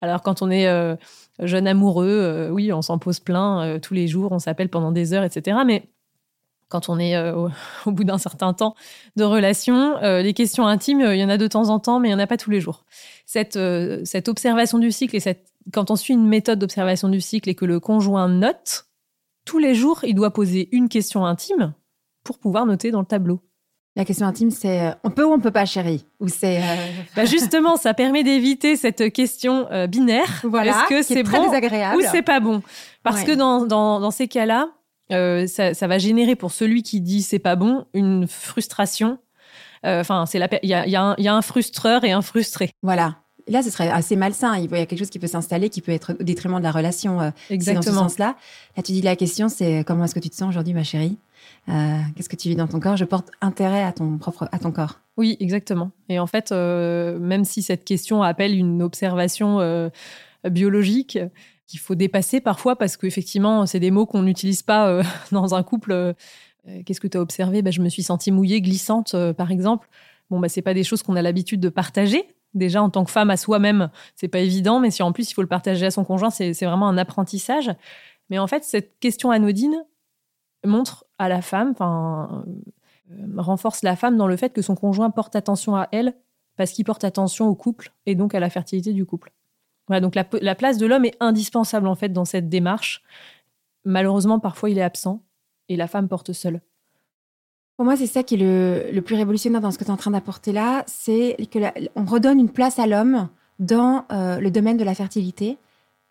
Alors, 0.00 0.22
quand 0.22 0.42
on 0.42 0.50
est 0.50 0.66
euh, 0.66 0.96
jeune 1.38 1.68
amoureux, 1.68 2.08
euh, 2.08 2.50
oui, 2.50 2.72
on 2.72 2.82
s'en 2.82 2.98
pose 2.98 3.20
plein 3.20 3.62
euh, 3.62 3.78
tous 3.78 3.94
les 3.94 4.08
jours, 4.08 4.32
on 4.32 4.40
s'appelle 4.40 4.70
pendant 4.70 4.90
des 4.90 5.12
heures, 5.12 5.22
etc. 5.22 5.58
Mais 5.64 5.88
quand 6.68 6.88
on 6.88 6.98
est 6.98 7.16
au, 7.32 7.52
bout 7.86 8.02
d'un 8.02 8.18
certain 8.18 8.52
temps 8.54 8.74
de 9.14 9.22
relation, 9.22 10.00
les 10.00 10.34
questions 10.34 10.66
intimes, 10.66 11.00
il 11.12 11.18
y 11.18 11.24
en 11.24 11.28
a 11.28 11.38
de 11.38 11.46
temps 11.46 11.68
en 11.68 11.78
temps, 11.78 12.00
mais 12.00 12.08
il 12.08 12.10
n'y 12.10 12.20
en 12.20 12.24
a 12.24 12.26
pas 12.26 12.38
tous 12.38 12.50
les 12.50 12.60
jours. 12.60 12.84
Cette, 13.24 13.56
observation 14.26 14.80
du 14.80 14.90
cycle 14.90 15.14
et 15.14 15.36
quand 15.72 15.92
on 15.92 15.96
suit 15.96 16.14
une 16.14 16.26
méthode 16.26 16.58
d'observation 16.58 17.08
du 17.08 17.20
cycle 17.20 17.48
et 17.48 17.54
que 17.54 17.66
le 17.66 17.78
conjoint 17.78 18.28
note, 18.28 18.87
tous 19.48 19.58
les 19.58 19.74
jours, 19.74 20.00
il 20.02 20.14
doit 20.14 20.30
poser 20.30 20.68
une 20.72 20.90
question 20.90 21.24
intime 21.24 21.72
pour 22.22 22.38
pouvoir 22.38 22.66
noter 22.66 22.90
dans 22.90 23.00
le 23.00 23.06
tableau. 23.06 23.40
La 23.96 24.04
question 24.04 24.26
intime, 24.26 24.50
c'est 24.50 24.82
euh, 24.82 24.90
on 25.04 25.10
peut 25.10 25.24
ou 25.24 25.32
on 25.32 25.40
peut 25.40 25.50
pas, 25.50 25.64
chérie? 25.64 26.04
Ou 26.20 26.28
c'est 26.28 26.58
euh, 26.58 26.76
bah, 27.16 27.24
justement, 27.24 27.76
ça 27.76 27.94
permet 27.94 28.22
d'éviter 28.22 28.76
cette 28.76 29.10
question 29.10 29.66
euh, 29.72 29.86
binaire. 29.86 30.42
Voilà, 30.44 30.72
est-ce 30.72 30.88
que 30.90 31.02
c'est 31.02 31.22
bon 31.22 31.44
désagréable. 31.44 31.96
ou 31.96 32.02
c'est 32.10 32.20
pas 32.20 32.40
bon? 32.40 32.62
Parce 33.02 33.24
que 33.24 33.32
dans, 33.32 33.64
dans, 33.64 34.10
ces 34.10 34.28
cas-là, 34.28 34.68
ça, 35.08 35.72
ça, 35.72 35.86
va 35.86 35.96
générer 35.96 36.36
pour 36.36 36.52
celui 36.52 36.82
qui 36.82 37.00
dit 37.00 37.22
c'est 37.22 37.38
pas 37.38 37.56
bon 37.56 37.86
une 37.94 38.26
frustration. 38.28 39.18
Enfin, 39.82 40.26
c'est 40.26 40.38
il 40.62 40.68
y 40.68 40.74
a, 40.74 40.86
y, 40.86 40.94
a 40.94 41.14
y 41.16 41.28
a 41.28 41.34
un 41.34 41.42
frustreur 41.42 42.04
et 42.04 42.12
un 42.12 42.20
frustré. 42.20 42.70
Voilà 42.82 43.16
là, 43.48 43.62
ce 43.62 43.70
serait 43.70 43.88
assez 43.88 44.16
malsain. 44.16 44.56
Il 44.56 44.70
y 44.70 44.74
a 44.74 44.86
quelque 44.86 44.98
chose 44.98 45.10
qui 45.10 45.18
peut 45.18 45.26
s'installer, 45.26 45.68
qui 45.70 45.80
peut 45.80 45.92
être 45.92 46.14
au 46.18 46.22
détriment 46.22 46.58
de 46.58 46.62
la 46.62 46.70
relation. 46.70 47.20
Euh, 47.20 47.30
Exactement. 47.50 47.80
Dans 47.80 48.08
ce 48.08 48.10
sens-là. 48.10 48.36
Là, 48.76 48.82
tu 48.82 48.92
dis 48.92 49.02
la 49.02 49.16
question, 49.16 49.48
c'est 49.48 49.84
comment 49.86 50.04
est-ce 50.04 50.14
que 50.14 50.20
tu 50.20 50.30
te 50.30 50.36
sens 50.36 50.48
aujourd'hui, 50.48 50.74
ma 50.74 50.84
chérie? 50.84 51.18
Euh, 51.68 51.98
Qu'est-ce 52.16 52.28
que 52.28 52.36
tu 52.36 52.48
vis 52.48 52.56
dans 52.56 52.66
ton 52.66 52.80
corps? 52.80 52.96
Je 52.96 53.04
porte 53.04 53.30
intérêt 53.40 53.82
à 53.82 53.92
ton 53.92 54.18
propre, 54.18 54.48
à 54.52 54.58
ton 54.58 54.72
corps. 54.72 55.00
Oui, 55.16 55.36
exactement. 55.40 55.90
Et 56.08 56.18
en 56.18 56.26
fait, 56.26 56.52
euh, 56.52 57.18
même 57.18 57.44
si 57.44 57.62
cette 57.62 57.84
question 57.84 58.22
appelle 58.22 58.54
une 58.54 58.82
observation 58.82 59.90
biologique, 60.48 61.18
qu'il 61.66 61.80
faut 61.80 61.94
dépasser 61.94 62.40
parfois 62.40 62.76
parce 62.76 62.96
qu'effectivement, 62.96 63.66
c'est 63.66 63.80
des 63.80 63.90
mots 63.90 64.06
qu'on 64.06 64.22
n'utilise 64.22 64.62
pas 64.62 65.02
dans 65.32 65.54
un 65.54 65.62
couple. 65.62 66.14
Qu'est-ce 66.84 67.00
que 67.00 67.08
tu 67.08 67.18
as 67.18 67.20
observé? 67.20 67.62
Ben, 67.62 67.72
Je 67.72 67.80
me 67.80 67.88
suis 67.88 68.02
sentie 68.02 68.30
mouillée, 68.30 68.60
glissante, 68.60 69.14
par 69.36 69.50
exemple. 69.50 69.88
Bon, 70.30 70.40
bah, 70.40 70.48
c'est 70.48 70.62
pas 70.62 70.74
des 70.74 70.84
choses 70.84 71.02
qu'on 71.02 71.16
a 71.16 71.22
l'habitude 71.22 71.60
de 71.60 71.68
partager. 71.68 72.24
Déjà, 72.58 72.82
en 72.82 72.90
tant 72.90 73.04
que 73.04 73.10
femme 73.10 73.30
à 73.30 73.36
soi-même, 73.36 73.90
c'est 74.16 74.28
pas 74.28 74.40
évident, 74.40 74.80
mais 74.80 74.90
si 74.90 75.02
en 75.02 75.12
plus 75.12 75.30
il 75.30 75.34
faut 75.34 75.42
le 75.42 75.48
partager 75.48 75.86
à 75.86 75.90
son 75.90 76.04
conjoint, 76.04 76.30
c'est 76.30 76.52
vraiment 76.64 76.88
un 76.88 76.98
apprentissage. 76.98 77.70
Mais 78.30 78.38
en 78.38 78.46
fait, 78.46 78.64
cette 78.64 78.98
question 78.98 79.30
anodine 79.30 79.84
montre 80.66 81.06
à 81.18 81.28
la 81.28 81.40
femme, 81.40 81.70
enfin, 81.70 82.44
euh, 83.10 83.26
renforce 83.36 83.82
la 83.82 83.96
femme 83.96 84.16
dans 84.16 84.26
le 84.26 84.36
fait 84.36 84.52
que 84.52 84.62
son 84.62 84.74
conjoint 84.74 85.10
porte 85.10 85.36
attention 85.36 85.76
à 85.76 85.88
elle 85.92 86.14
parce 86.56 86.72
qu'il 86.72 86.84
porte 86.84 87.04
attention 87.04 87.46
au 87.46 87.54
couple 87.54 87.92
et 88.06 88.14
donc 88.14 88.34
à 88.34 88.40
la 88.40 88.50
fertilité 88.50 88.92
du 88.92 89.06
couple. 89.06 89.32
Voilà, 89.86 90.00
donc 90.00 90.14
la, 90.14 90.54
place 90.54 90.76
de 90.76 90.86
l'homme 90.86 91.06
est 91.06 91.16
indispensable 91.20 91.86
en 91.86 91.94
fait 91.94 92.10
dans 92.10 92.26
cette 92.26 92.48
démarche. 92.48 93.02
Malheureusement, 93.84 94.38
parfois 94.38 94.68
il 94.68 94.78
est 94.78 94.82
absent 94.82 95.22
et 95.70 95.76
la 95.76 95.86
femme 95.86 96.08
porte 96.08 96.32
seule. 96.32 96.60
Pour 97.78 97.84
moi, 97.84 97.96
c'est 97.96 98.08
ça 98.08 98.24
qui 98.24 98.34
est 98.34 98.92
le, 98.92 99.00
plus 99.02 99.14
révolutionnaire 99.14 99.60
dans 99.60 99.70
ce 99.70 99.78
que 99.78 99.84
tu 99.84 99.90
es 99.90 99.92
en 99.92 99.96
train 99.96 100.10
d'apporter 100.10 100.50
là, 100.50 100.82
c'est 100.88 101.36
que 101.48 101.60
on 101.94 102.04
redonne 102.06 102.40
une 102.40 102.48
place 102.48 102.80
à 102.80 102.88
l'homme 102.88 103.28
dans 103.60 104.04
euh, 104.10 104.40
le 104.40 104.50
domaine 104.50 104.76
de 104.76 104.82
la 104.82 104.96
fertilité, 104.96 105.58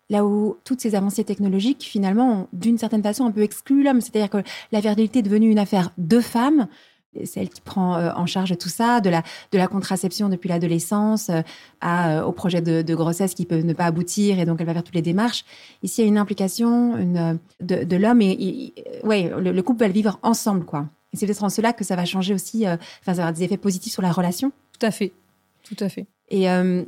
là 0.08 0.24
où 0.24 0.56
toutes 0.64 0.80
ces 0.80 0.94
avancées 0.94 1.24
technologiques, 1.24 1.82
finalement, 1.82 2.48
d'une 2.54 2.78
certaine 2.78 3.02
façon, 3.02 3.26
un 3.26 3.30
peu 3.32 3.42
excluent 3.42 3.82
l'homme. 3.82 4.00
C'est-à-dire 4.00 4.30
que 4.30 4.38
la 4.72 4.80
fertilité 4.80 5.18
est 5.18 5.22
devenue 5.22 5.50
une 5.50 5.58
affaire 5.58 5.90
de 5.98 6.20
femmes, 6.20 6.68
c'est 7.22 7.40
elle 7.40 7.50
qui 7.50 7.60
prend 7.60 7.96
euh, 7.96 8.12
en 8.16 8.24
charge 8.24 8.56
tout 8.56 8.70
ça, 8.70 9.02
de 9.02 9.10
la, 9.10 9.22
la 9.52 9.66
contraception 9.66 10.30
depuis 10.30 10.48
l'adolescence 10.48 11.30
euh, 11.84 12.22
au 12.22 12.32
projet 12.32 12.62
de, 12.62 12.94
grossesse 12.94 13.34
qui 13.34 13.44
peut 13.44 13.60
ne 13.60 13.74
pas 13.74 13.84
aboutir 13.84 14.38
et 14.38 14.46
donc 14.46 14.58
elle 14.62 14.66
va 14.66 14.72
faire 14.72 14.84
toutes 14.84 14.94
les 14.94 15.02
démarches. 15.02 15.44
Ici, 15.82 16.00
il 16.00 16.04
y 16.04 16.08
a 16.08 16.08
une 16.08 16.16
implication 16.16 16.94
de, 17.60 17.96
l'homme 17.96 18.22
et, 18.22 18.72
ouais, 19.04 19.30
le, 19.38 19.52
le, 19.52 19.62
couple 19.62 19.80
va 19.80 19.88
vivre 19.88 20.18
ensemble, 20.22 20.64
quoi. 20.64 20.86
Et 21.12 21.16
c'est 21.16 21.26
peut-être 21.26 21.44
en 21.44 21.48
cela 21.48 21.72
que 21.72 21.84
ça 21.84 21.96
va 21.96 22.04
changer 22.04 22.34
aussi, 22.34 22.66
euh, 22.66 22.74
enfin, 22.74 23.12
ça 23.12 23.14
va 23.14 23.22
avoir 23.24 23.32
des 23.32 23.44
effets 23.44 23.56
positifs 23.56 23.92
sur 23.92 24.02
la 24.02 24.12
relation. 24.12 24.52
Tout 24.78 24.86
à 24.86 24.90
fait. 24.90 25.12
Tout 25.64 25.76
à 25.80 25.88
fait. 25.88 26.06
Et 26.28 26.50
euh, 26.50 26.84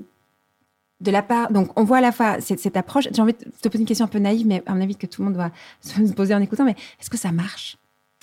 de 1.01 1.11
la 1.11 1.23
part, 1.23 1.51
donc 1.51 1.79
on 1.79 1.85
voit 1.85 1.99
à 1.99 2.03
la 2.03 2.13
fois 2.13 2.41
cette, 2.41 2.61
cette 2.61 2.77
approche, 2.77 3.09
j'ai 3.11 3.23
envie 3.23 3.33
de 3.33 3.39
te 3.39 3.69
poser 3.69 3.81
une 3.81 3.87
question 3.87 4.05
un 4.05 4.09
peu 4.09 4.19
naïve, 4.19 4.47
mais 4.47 4.63
à 4.67 4.75
mon 4.75 4.83
avis 4.83 4.97
que 4.97 5.07
tout 5.07 5.23
le 5.23 5.29
monde 5.29 5.35
doit 5.35 5.51
se 5.81 6.13
poser 6.13 6.35
en 6.35 6.41
écoutant, 6.41 6.65
mais 6.65 6.77
est-ce 7.01 7.11
que 7.11 7.19
ça 7.19 7.33
marche? 7.33 7.77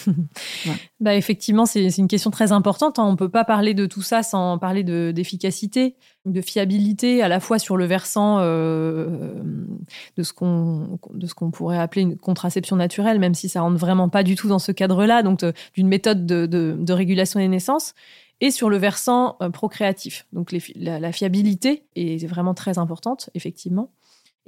bah 1.00 1.16
effectivement, 1.16 1.66
c'est 1.66 1.86
une 1.98 2.08
question 2.08 2.32
très 2.32 2.52
importante. 2.52 3.00
Hein. 3.00 3.06
On 3.06 3.12
ne 3.12 3.18
peut 3.18 3.30
pas 3.30 3.44
parler 3.44 3.74
de 3.74 3.86
tout 3.86 4.02
ça 4.02 4.24
sans 4.24 4.58
parler 4.58 4.84
d'efficacité, 4.84 5.96
de, 6.26 6.42
fiabilité, 6.42 7.22
à 7.22 7.28
la 7.28 7.40
fois 7.40 7.60
sur 7.60 7.78
le 7.78 7.86
versant 7.86 8.40
euh, 8.40 9.34
de 10.16 10.24
ce 10.24 10.34
qu'on 10.34 11.52
pourrait 11.52 11.80
appeler 11.80 12.04
une 12.04 12.18
contraception 12.18 12.76
naturelle, 12.76 13.20
même 13.20 13.34
si 13.34 13.50
ça 13.50 13.62
rentre 13.62 13.78
vraiment 13.78 14.10
pas 14.10 14.24
du 14.24 14.36
tout 14.36 14.48
dans 14.48 14.60
ce 14.60 14.72
cadre-là, 14.72 15.24
donc 15.24 15.44
d'une 15.74 15.88
méthode 15.88 16.26
de, 16.26 16.94
régulation 16.94 17.40
des 17.40 17.48
naissances, 17.48 17.94
et 18.40 18.52
sur 18.52 18.70
le 18.70 18.78
versant 18.78 19.36
euh, 19.42 19.50
procréatif. 19.50 20.28
Donc 20.32 20.56
la, 20.76 21.12
fiabilité 21.12 21.84
est 21.96 22.26
vraiment 22.28 22.54
très 22.54 22.78
importante, 22.78 23.30
effectivement 23.34 23.92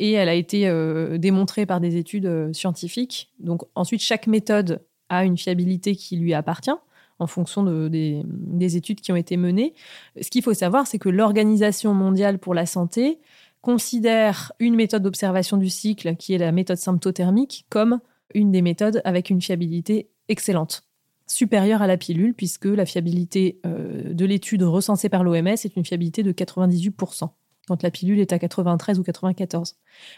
et 0.02 0.14
elle 0.14 0.30
a 0.30 0.34
été 0.34 0.66
euh, 0.66 1.18
démontrée 1.18 1.66
par 1.66 1.82
des 1.82 1.98
études 1.98 2.54
scientifiques. 2.54 3.34
Donc 3.42 3.64
ensuite, 3.76 4.00
chaque 4.00 4.28
méthode 4.28 4.82
a 5.10 5.26
une 5.26 5.38
fiabilité 5.38 5.96
qui 5.96 6.18
lui 6.18 6.34
appartient 6.34 6.72
en 7.20 7.28
fonction 7.28 7.64
de, 7.64 7.90
des, 7.90 8.78
études 8.78 9.02
qui 9.02 9.12
ont 9.12 9.18
été 9.18 9.36
menées. 9.36 9.74
Ce 10.22 10.30
qu'il 10.30 10.42
faut 10.42 10.54
savoir, 10.54 10.88
c'est 10.88 11.00
que 11.00 11.10
l'Organisation 11.10 11.94
mondiale 11.94 12.40
pour 12.40 12.54
la 12.54 12.66
santé 12.66 13.20
considère 13.62 14.54
une 14.60 14.76
méthode 14.76 15.04
d'observation 15.04 15.58
du 15.58 15.70
cycle, 15.70 16.16
qui 16.16 16.34
est 16.34 16.38
la 16.38 16.54
méthode 16.54 16.78
symptothermique, 16.78 17.66
comme 17.70 18.00
une 18.34 18.52
des 18.52 18.62
méthodes 18.62 19.02
avec 19.04 19.30
une 19.30 19.42
fiabilité 19.42 20.10
excellente, 20.30 20.84
supérieure 21.28 21.82
à 21.82 21.88
la 21.88 21.98
pilule, 21.98 22.34
puisque 22.34 22.66
la 22.66 22.86
fiabilité 22.86 23.60
euh, 23.66 24.14
de 24.14 24.26
l'étude 24.26 24.64
recensée 24.64 25.10
par 25.10 25.24
l'OMS 25.24 25.48
est 25.48 25.76
une 25.76 25.86
fiabilité 25.86 26.24
de 26.24 26.32
98% 26.32 27.30
quand 27.68 27.84
la 27.84 27.92
pilule 27.92 28.20
est 28.20 28.34
à 28.34 28.40
93 28.40 28.98
ou 28.98 29.04
94. 29.04 29.76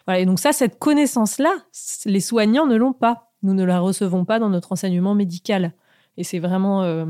Voilà, 0.08 0.22
et 0.22 0.26
donc 0.26 0.40
ça, 0.40 0.54
cette 0.54 0.80
connaissance-là, 0.80 1.54
les 2.06 2.22
soignants 2.22 2.66
ne 2.66 2.78
l'ont 2.78 2.94
pas 2.94 3.31
nous 3.44 3.54
ne 3.54 3.64
la 3.64 3.80
recevons 3.80 4.26
pas 4.26 4.40
dans 4.40 4.50
notre 4.50 4.72
enseignement 4.72 5.16
médical. 5.16 5.74
Et 6.18 6.24
c'est 6.24 6.40
vraiment 6.40 6.84
euh, 6.84 7.06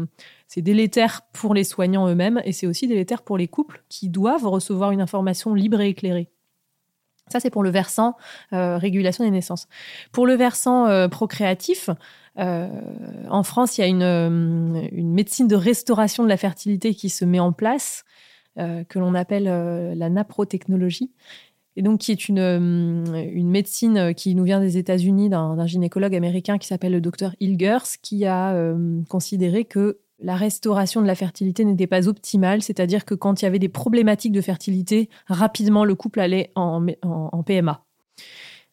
c'est 0.48 0.62
délétère 0.62 1.22
pour 1.34 1.54
les 1.54 1.64
soignants 1.64 2.08
eux-mêmes 2.08 2.42
et 2.46 2.52
c'est 2.52 2.68
aussi 2.68 2.88
délétère 2.88 3.24
pour 3.24 3.38
les 3.38 3.48
couples 3.48 3.84
qui 3.90 4.10
doivent 4.10 4.48
recevoir 4.48 4.92
une 4.92 5.02
information 5.02 5.54
libre 5.54 5.82
et 5.82 5.90
éclairée. 5.90 6.30
Ça, 7.28 7.40
c'est 7.40 7.50
pour 7.50 7.64
le 7.64 7.70
versant 7.70 8.18
euh, 8.52 8.78
régulation 8.78 9.24
des 9.24 9.32
naissances. 9.32 9.68
Pour 10.12 10.28
le 10.28 10.34
versant 10.34 10.88
euh, 10.88 11.08
procréatif, 11.08 11.90
en 12.38 13.44
France, 13.44 13.78
il 13.78 13.82
y 13.82 13.84
a 13.84 13.88
une, 13.88 14.90
une, 14.94 15.12
médecine 15.12 15.50
de 15.50 15.56
restauration 15.56 16.24
de 16.24 16.30
la 16.30 16.38
fertilité 16.38 16.96
qui 16.96 17.10
se 17.10 17.26
met 17.26 17.42
en 17.42 17.52
place, 17.52 18.06
que 18.56 19.00
l'on 19.00 19.16
appelle 19.16 19.44
la 19.98 20.10
naprotechnologie 20.10 21.12
et 21.76 21.82
donc 21.82 22.00
qui 22.00 22.12
est 22.12 22.28
une, 22.28 22.40
euh, 22.40 23.42
médecine 23.44 24.14
qui 24.14 24.36
nous 24.36 24.44
vient 24.44 24.60
des 24.60 24.78
États-Unis 24.78 25.30
d'un 25.30 25.66
gynécologue 25.68 26.16
américain 26.16 26.58
qui 26.58 26.68
s'appelle 26.68 26.92
le 26.92 27.02
docteur 27.02 27.36
Hilgers, 27.40 27.98
qui 28.02 28.26
a 28.26 28.54
euh, 28.54 29.02
considéré 29.10 29.66
que 29.66 30.00
la 30.20 30.36
restauration 30.36 31.02
de 31.02 31.08
la 31.08 31.16
fertilité 31.16 31.66
n'était 31.66 31.88
pas 31.88 32.08
optimale, 32.08 32.62
c'est-à-dire 32.62 33.06
que 33.06 33.16
quand 33.16 33.42
il 33.42 33.46
y 33.46 33.48
avait 33.48 33.60
des 33.60 33.70
problématiques 33.70 34.34
de 34.34 34.42
fertilité, 34.42 35.10
rapidement 35.28 35.84
le 35.84 35.96
couple 35.96 36.20
allait 36.20 36.52
en 36.56 37.44
PMA. 37.44 37.84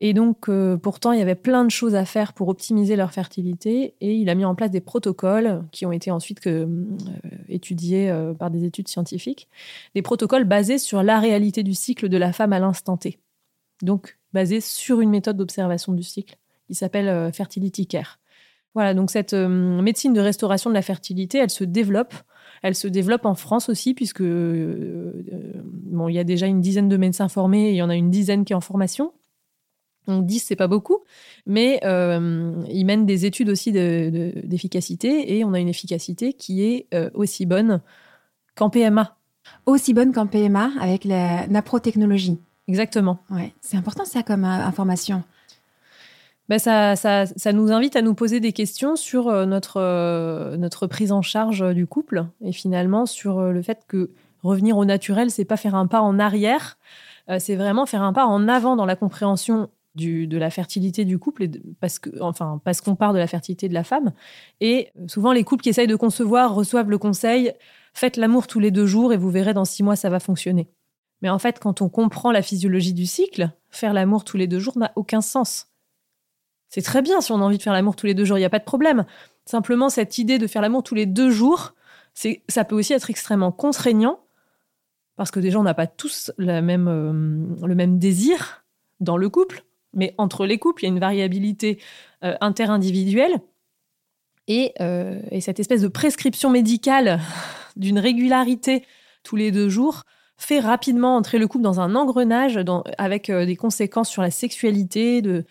Et 0.01 0.15
donc, 0.15 0.49
euh, 0.49 0.77
pourtant, 0.77 1.11
il 1.11 1.19
y 1.19 1.23
avait 1.23 1.35
plein 1.35 1.65
de 1.65 1.71
choses 1.71 1.97
à 1.97 2.05
faire 2.05 2.33
pour 2.33 2.49
optimiser 2.49 2.95
leur 2.95 3.13
fertilité. 3.13 3.95
Et 4.01 4.15
il 4.15 4.31
a 4.31 4.37
mis 4.37 4.45
en 4.45 4.55
place 4.55 4.71
des 4.71 4.81
protocoles 4.81 5.65
qui 5.73 5.87
ont 5.87 5.93
été 5.93 6.13
ensuite 6.13 6.39
que, 6.39 6.49
euh, 6.49 6.69
étudiés 7.49 8.09
euh, 8.09 8.33
par 8.33 8.51
des 8.51 8.65
études 8.65 8.87
scientifiques. 8.87 9.49
Des 9.97 10.03
protocoles 10.03 10.45
basés 10.45 10.79
sur 10.79 11.03
la 11.03 11.19
réalité 11.19 11.65
du 11.65 11.75
cycle 11.75 12.09
de 12.09 12.17
la 12.17 12.33
femme 12.33 12.53
à 12.53 12.61
l'instant 12.61 12.97
T. 12.97 13.19
Donc, 13.83 14.19
basés 14.33 14.61
sur 14.61 15.01
une 15.01 15.11
méthode 15.11 15.37
d'observation 15.37 15.93
du 15.93 16.05
cycle. 16.05 16.37
Il 16.69 16.77
s'appelle 16.77 17.33
Fertility 17.33 17.87
Care. 17.87 18.19
Voilà, 18.75 18.93
donc 18.93 19.11
cette 19.11 19.33
médecine 19.33 20.13
de 20.13 20.21
restauration 20.21 20.69
de 20.69 20.75
la 20.75 20.83
fertilité, 20.83 21.39
elle 21.39 21.49
se 21.49 21.65
développe. 21.65 22.15
Elle 22.63 22.75
se 22.75 22.89
développe 22.89 23.25
en 23.25 23.35
France 23.35 23.71
aussi, 23.71 23.95
puisque 23.95 24.23
bon, 24.23 26.09
il 26.09 26.15
y 26.15 26.19
a 26.19 26.25
déjà 26.25 26.47
une 26.47 26.61
dizaine 26.61 26.91
de 26.91 26.97
médecins 26.99 27.29
formés 27.29 27.69
et 27.69 27.71
il 27.71 27.77
y 27.77 27.83
en 27.83 27.89
a 27.89 27.97
une 27.97 28.11
dizaine 28.11 28.45
qui 28.45 28.53
est 28.53 28.57
en 28.57 28.61
formation. 28.61 29.13
On 30.09 30.23
dit 30.23 30.39
c'est 30.39 30.57
pas 30.57 30.69
beaucoup, 30.69 31.01
mais 31.45 31.81
euh, 31.85 32.65
ils 32.71 32.85
mènent 32.87 33.05
des 33.05 33.27
études 33.27 33.51
aussi 33.51 33.73
d'efficacité 33.73 35.37
et 35.37 35.45
on 35.45 35.53
a 35.53 35.61
une 35.61 35.69
efficacité 35.69 36.33
qui 36.33 36.65
est 36.65 36.87
euh, 36.95 37.11
aussi 37.13 37.45
bonne 37.45 37.83
qu'en 38.57 38.71
PMA. 38.71 39.19
Aussi 39.67 39.93
bonne 39.93 40.13
qu'en 40.13 40.27
PMA 40.27 40.71
avec 40.81 41.05
la 41.05 41.47
naprotechnologie. 41.49 42.41
Exactement. 42.69 43.19
Ouais, 43.31 43.53
c'est 43.61 43.77
important 43.77 44.07
ça 44.07 44.23
comme 44.23 44.45
euh, 44.45 44.65
information. 44.65 45.25
Ben 46.49 46.59
ça, 46.59 46.97
ça, 46.97 47.27
ça, 47.27 47.53
nous 47.53 47.71
invite 47.71 47.95
à 47.95 48.01
nous 48.01 48.15
poser 48.15 48.41
des 48.41 48.55
questions 48.55 48.97
sur 48.97 49.31
notre, 49.47 50.57
notre 50.57 50.87
prise 50.87 51.13
en 51.13 51.21
charge 51.21 51.75
du 51.75 51.87
couple 51.87 52.25
et 52.43 52.53
finalement 52.53 53.05
sur 53.05 53.53
le 53.53 53.61
fait 53.61 53.83
que 53.87 54.13
revenir 54.43 54.79
au 54.79 54.87
naturel, 54.87 55.31
c'est 55.31 55.45
pas 55.45 55.59
faire 55.59 55.75
un 55.75 55.87
pas 55.87 56.01
en 56.01 56.19
arrière, 56.19 56.79
c'est 57.39 57.55
vraiment 57.55 57.85
faire 57.85 58.01
un 58.01 58.15
pas 58.15 58.25
en 58.25 58.49
avant 58.49 58.77
dans 58.77 58.87
la 58.87 58.97
compréhension 58.97 59.69
de 59.99 60.39
la 60.39 60.51
fertilité 60.51 61.05
du 61.05 61.19
couple, 61.19 61.45
et 61.45 61.51
parce 61.81 62.01
enfin, 62.21 62.61
parce 62.65 62.81
qu'on 62.81 62.97
part 62.97 63.13
de 63.13 63.19
la 63.19 63.27
fertilité 63.27 63.69
de 63.69 63.75
la 63.75 63.85
femme. 63.85 64.13
Et 64.61 64.91
souvent, 65.07 65.33
les 65.33 65.45
couples 65.45 65.63
qui 65.63 65.69
essayent 65.69 65.87
de 65.87 65.97
concevoir 65.97 66.55
reçoivent 66.55 66.91
le 66.91 66.99
conseil 66.99 67.53
faites 67.95 68.17
l'amour 68.17 68.47
tous 68.47 68.61
les 68.61 68.71
deux 68.71 68.87
jours 68.87 69.13
et 69.13 69.17
vous 69.17 69.31
verrez 69.31 69.55
dans 69.55 69.65
six 69.65 69.83
mois 69.83 69.97
ça 69.97 70.09
va 70.09 70.21
fonctionner. 70.21 70.69
Mais 71.21 71.31
en 71.31 71.39
fait, 71.39 71.59
quand 71.59 71.83
on 71.83 71.89
comprend 71.89 72.31
la 72.31 72.43
physiologie 72.43 72.95
du 72.95 73.07
cycle, 73.07 73.51
faire 73.71 73.93
l'amour 73.93 74.25
tous 74.25 74.37
les 74.37 74.47
deux 74.47 74.61
jours 74.61 74.79
n'a 74.79 74.93
aucun 74.95 75.21
sens. 75.21 75.67
C'est 76.69 76.83
très 76.83 77.03
bien 77.03 77.21
si 77.21 77.33
on 77.33 77.37
a 77.37 77.45
envie 77.45 77.59
de 77.59 77.63
faire 77.63 77.73
l'amour 77.73 77.97
tous 77.97 78.07
les 78.07 78.15
deux 78.15 78.25
jours, 78.25 78.39
il 78.39 78.43
n'y 78.43 78.47
a 78.47 78.51
pas 78.51 78.59
de 78.61 78.65
problème. 78.65 79.05
Simplement, 79.47 79.89
cette 79.89 80.19
idée 80.19 80.39
de 80.39 80.47
faire 80.47 80.63
l'amour 80.63 80.83
tous 80.83 80.95
les 80.95 81.07
deux 81.07 81.31
jours, 81.31 81.75
ça 82.15 82.65
peut 82.65 82.77
aussi 82.77 82.93
être 82.93 83.11
extrêmement 83.11 83.51
contraignant 83.53 84.21
parce 85.19 85.33
que 85.33 85.41
déjà, 85.41 85.59
on 85.59 85.65
n'a 85.65 85.75
pas 85.75 85.89
tous 85.89 86.31
la 86.39 86.63
même, 86.63 86.87
euh, 86.87 87.67
le 87.67 87.75
même 87.75 87.99
désir 87.99 88.65
dans 89.01 89.17
le 89.17 89.29
couple. 89.29 89.65
Mais 89.95 90.15
entre 90.19 90.47
les 90.47 90.59
couples, 90.59 90.83
il 90.83 90.87
y 90.87 90.91
a 90.91 90.93
une 90.93 91.01
variabilité 91.01 91.79
euh, 92.25 92.35
interindividuelle. 92.41 93.41
Euh, 94.51 95.21
et, 95.31 95.41
cette 95.41 95.61
espèce 95.61 95.83
de 95.83 95.89
prescription 95.89 96.51
médicale 96.51 97.21
d'une 97.77 97.99
régularité 97.99 98.85
tous 99.23 99.37
les 99.37 99.51
deux 99.51 99.69
jours 99.69 100.05
fait 100.39 100.61
rapidement 100.61 101.17
entrer 101.17 101.39
le 101.39 101.47
couple 101.49 101.65
dans 101.65 101.81
un 101.81 101.95
engrenage 101.95 102.59
avec 102.97 103.29
euh, 103.29 103.45
des 103.45 103.57
conséquences 103.57 104.09
sur 104.09 104.23
la 104.23 104.31
sexualité, 104.31 105.21
de, 105.21 105.45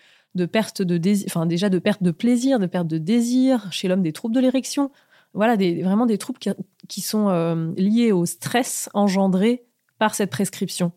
perte 0.45 0.82
de 0.82 0.97
déjà 0.97 1.69
de 1.69 1.80
perte 1.80 2.02
de 2.02 2.12
plaisir, 2.12 2.60
de 2.60 2.65
perte 2.65 2.88
de 2.88 2.97
désir, 2.97 3.71
chez 3.71 3.88
l'homme 3.88 4.04
des 4.04 4.13
troubles 4.13 4.36
de 4.36 4.39
l'érection. 4.39 4.91
Voilà, 5.34 5.56
vraiment 5.56 6.06
des 6.06 6.17
troubles 6.17 6.39
qui, 6.88 7.02
sont 7.02 7.30
liés 7.76 8.12
au 8.12 8.26
stress 8.26 8.89
engendré 8.93 9.65
par 10.00 10.15
cette 10.15 10.32
prescription. 10.32 10.93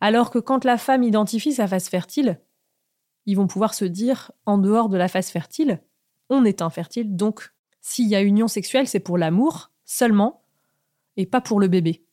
Alors 0.00 0.30
que 0.30 0.38
quand 0.38 0.64
la 0.64 0.78
femme 0.78 1.04
identifie 1.04 1.52
sa 1.52 1.68
phase 1.68 1.88
fertile, 1.88 2.40
ils 3.26 3.36
vont 3.36 3.46
pouvoir 3.46 3.74
se 3.74 3.84
dire, 3.84 4.32
en 4.46 4.58
dehors 4.58 4.88
de 4.88 4.96
la 4.96 5.08
phase 5.08 5.28
fertile, 5.28 5.80
on 6.28 6.44
est 6.44 6.62
infertile, 6.62 7.14
donc 7.14 7.52
s'il 7.80 8.08
y 8.08 8.16
a 8.16 8.22
union 8.22 8.48
sexuelle, 8.48 8.86
c'est 8.86 9.00
pour 9.00 9.18
l'amour 9.18 9.70
seulement, 9.84 10.42
et 11.16 11.26
pas 11.26 11.40
pour 11.40 11.60
le 11.60 11.68
bébé. 11.68 12.04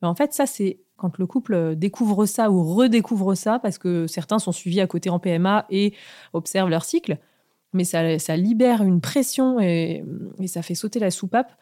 Mais 0.00 0.08
en 0.08 0.14
fait, 0.14 0.32
ça, 0.32 0.46
c'est 0.46 0.80
quand 0.96 1.18
le 1.18 1.26
couple 1.26 1.74
découvre 1.76 2.26
ça 2.26 2.50
ou 2.50 2.62
redécouvre 2.74 3.36
ça, 3.36 3.58
parce 3.58 3.78
que 3.78 4.06
certains 4.06 4.38
sont 4.38 4.52
suivis 4.52 4.80
à 4.80 4.86
côté 4.86 5.10
en 5.10 5.18
PMA 5.18 5.66
et 5.70 5.94
observent 6.32 6.68
leur 6.68 6.84
cycle, 6.84 7.18
mais 7.72 7.84
ça, 7.84 8.36
libère 8.36 8.82
une 8.82 9.00
pression 9.00 9.58
et, 9.58 10.04
ça 10.46 10.62
fait 10.62 10.74
sauter 10.74 10.98
la 10.98 11.10
soupape. 11.10 11.52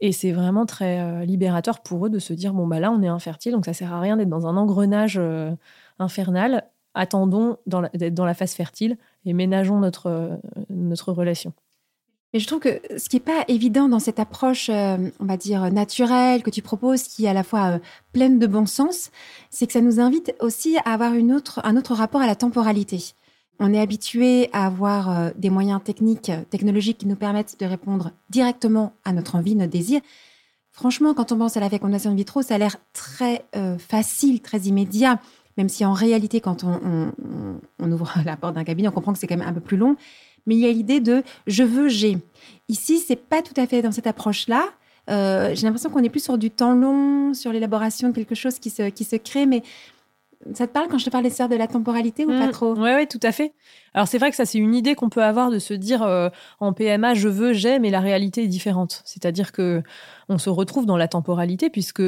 Et 0.00 0.12
c'est 0.12 0.32
vraiment 0.32 0.66
très 0.66 1.00
euh, 1.00 1.24
libérateur 1.24 1.82
pour 1.82 2.06
eux 2.06 2.10
de 2.10 2.18
se 2.18 2.34
dire 2.34 2.52
bon, 2.52 2.66
bah 2.66 2.80
là, 2.80 2.90
on 2.90 3.02
est 3.02 3.08
infertile, 3.08 3.52
donc 3.52 3.64
ça 3.64 3.72
sert 3.72 3.94
à 3.94 4.00
rien 4.00 4.18
d'être 4.18 4.28
dans 4.28 4.46
un 4.46 4.56
engrenage 4.58 5.16
euh, 5.18 5.52
infernal. 5.98 6.64
Attendons 6.96 7.58
d'être 7.66 8.14
dans 8.14 8.24
la 8.24 8.34
phase 8.34 8.54
fertile 8.54 8.96
et 9.24 9.32
ménageons 9.32 9.78
notre, 9.78 10.06
euh, 10.06 11.12
relation. 11.12 11.52
Mais 12.32 12.40
je 12.40 12.46
trouve 12.46 12.60
que 12.60 12.80
ce 12.98 13.08
qui 13.08 13.16
n'est 13.16 13.20
pas 13.20 13.44
évident 13.48 13.88
dans 13.88 14.00
cette 14.00 14.18
approche, 14.18 14.68
on 14.68 15.10
va 15.20 15.36
dire, 15.36 15.70
naturelle 15.72 16.42
que 16.42 16.50
tu 16.50 16.60
proposes, 16.60 17.04
qui 17.04 17.24
est 17.24 17.28
à 17.28 17.32
la 17.32 17.44
fois 17.44 17.78
pleine 18.12 18.38
de 18.38 18.46
bon 18.46 18.66
sens, 18.66 19.10
c'est 19.48 19.66
que 19.66 19.72
ça 19.72 19.80
nous 19.80 20.00
invite 20.00 20.34
aussi 20.40 20.76
à 20.84 20.92
avoir 20.92 21.12
un 21.12 21.30
autre 21.30 21.94
rapport 21.94 22.20
à 22.20 22.26
la 22.26 22.34
temporalité. 22.34 23.14
On 23.58 23.72
est 23.72 23.80
habitué 23.80 24.50
à 24.52 24.66
avoir 24.66 25.10
euh, 25.10 25.30
des 25.36 25.50
moyens 25.50 25.82
techniques, 25.82 26.30
technologiques 26.50 26.98
qui 26.98 27.06
nous 27.06 27.16
permettent 27.16 27.58
de 27.58 27.66
répondre 27.66 28.10
directement 28.28 28.92
à 29.04 29.12
notre 29.12 29.36
envie, 29.36 29.54
notre 29.54 29.72
désir. 29.72 30.00
Franchement, 30.72 31.14
quand 31.14 31.32
on 31.32 31.38
pense 31.38 31.56
à 31.56 31.60
la 31.60 31.70
fécondation 31.70 32.10
in 32.10 32.14
vitro, 32.14 32.42
ça 32.42 32.56
a 32.56 32.58
l'air 32.58 32.76
très 32.92 33.46
euh, 33.56 33.78
facile, 33.78 34.42
très 34.42 34.60
immédiat, 34.60 35.20
même 35.56 35.68
si 35.68 35.84
en 35.84 35.92
réalité, 35.92 36.40
quand 36.40 36.64
on, 36.64 37.12
ouvre 37.80 38.12
la 38.24 38.36
porte 38.36 38.54
d'un 38.54 38.64
cabinet, 38.64 38.88
on 38.88 38.92
comprend 38.92 39.12
que 39.12 39.18
c'est 39.18 39.26
quand 39.26 39.36
même 39.36 39.48
un 39.48 39.52
peu 39.52 39.60
plus 39.60 39.76
long. 39.76 39.96
Mais 40.46 40.54
il 40.54 40.60
y 40.60 40.66
a 40.66 40.72
l'idée 40.72 41.00
de 41.00 41.22
je 41.46 41.64
veux, 41.64 41.88
j'ai. 41.88 42.18
Ici, 42.68 42.98
c'est 42.98 43.16
pas 43.16 43.42
tout 43.42 43.58
à 43.60 43.66
fait 43.66 43.82
dans 43.82 43.92
cette 43.92 44.06
approche-là. 44.06 44.64
Euh, 45.08 45.54
j'ai 45.54 45.66
l'impression 45.66 45.90
qu'on 45.90 46.02
est 46.02 46.08
plus 46.08 46.22
sur 46.22 46.38
du 46.38 46.50
temps 46.50 46.74
long, 46.74 47.34
sur 47.34 47.52
l'élaboration 47.52 48.08
de 48.08 48.14
quelque 48.14 48.34
chose 48.34 48.58
qui 48.58 48.70
se, 48.70 48.88
qui 48.90 49.04
se 49.04 49.16
crée, 49.16 49.46
mais 49.46 49.62
ça 50.52 50.66
te 50.66 50.72
parle 50.72 50.88
quand 50.88 50.98
je 50.98 51.04
te 51.04 51.10
parle 51.10 51.24
des 51.24 51.30
sphères 51.30 51.48
de 51.48 51.56
la 51.56 51.66
temporalité 51.66 52.24
ou 52.24 52.28
pas 52.28 52.48
mm. 52.48 52.52
trop? 52.52 52.74
Oui, 52.74 52.82
ouais, 52.82 53.06
tout 53.06 53.20
à 53.22 53.32
fait. 53.32 53.52
Alors 53.94 54.08
c'est 54.08 54.18
vrai 54.18 54.30
que 54.30 54.36
ça, 54.36 54.44
c'est 54.44 54.58
une 54.58 54.74
idée 54.74 54.94
qu'on 54.94 55.08
peut 55.08 55.22
avoir 55.22 55.50
de 55.50 55.58
se 55.58 55.74
dire 55.74 56.02
euh, 56.02 56.28
en 56.60 56.72
PMA, 56.72 57.14
je 57.14 57.28
veux, 57.28 57.52
j'ai, 57.52 57.78
mais 57.78 57.90
la 57.90 58.00
réalité 58.00 58.44
est 58.44 58.48
différente. 58.48 59.02
C'est-à-dire 59.04 59.52
que 59.52 59.82
on 60.28 60.38
se 60.38 60.50
retrouve 60.50 60.86
dans 60.86 60.96
la 60.96 61.08
temporalité 61.08 61.70
puisque 61.70 62.02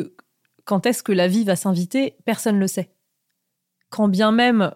quand 0.65 0.87
est-ce 0.87 1.03
que 1.03 1.13
la 1.13 1.29
vie 1.29 1.45
va 1.45 1.57
s'inviter, 1.57 2.17
personne 2.25 2.57
ne 2.57 2.61
le 2.61 2.67
sait. 2.67 2.91
Quand 3.91 4.09
bien 4.09 4.33
même 4.33 4.75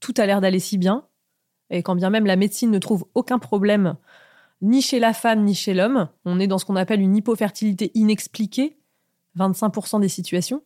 tout 0.00 0.14
a 0.16 0.26
l'air 0.26 0.40
d'aller 0.40 0.60
si 0.60 0.78
bien, 0.78 1.06
et 1.70 1.82
quand 1.82 1.94
bien 1.94 2.10
même 2.10 2.26
la 2.26 2.36
médecine 2.36 2.70
ne 2.70 2.78
trouve 2.78 3.06
aucun 3.14 3.38
problème 3.38 3.96
ni 4.60 4.80
chez 4.80 4.98
la 4.98 5.12
femme 5.12 5.44
ni 5.44 5.54
chez 5.54 5.74
l'homme, 5.74 6.08
on 6.24 6.40
est 6.40 6.46
dans 6.46 6.58
ce 6.58 6.64
qu'on 6.64 6.76
appelle 6.76 7.00
une 7.00 7.16
hypofertilité 7.16 7.90
inexpliquée, 7.94 8.78
25% 9.36 10.00
des 10.00 10.08
situations, 10.08 10.62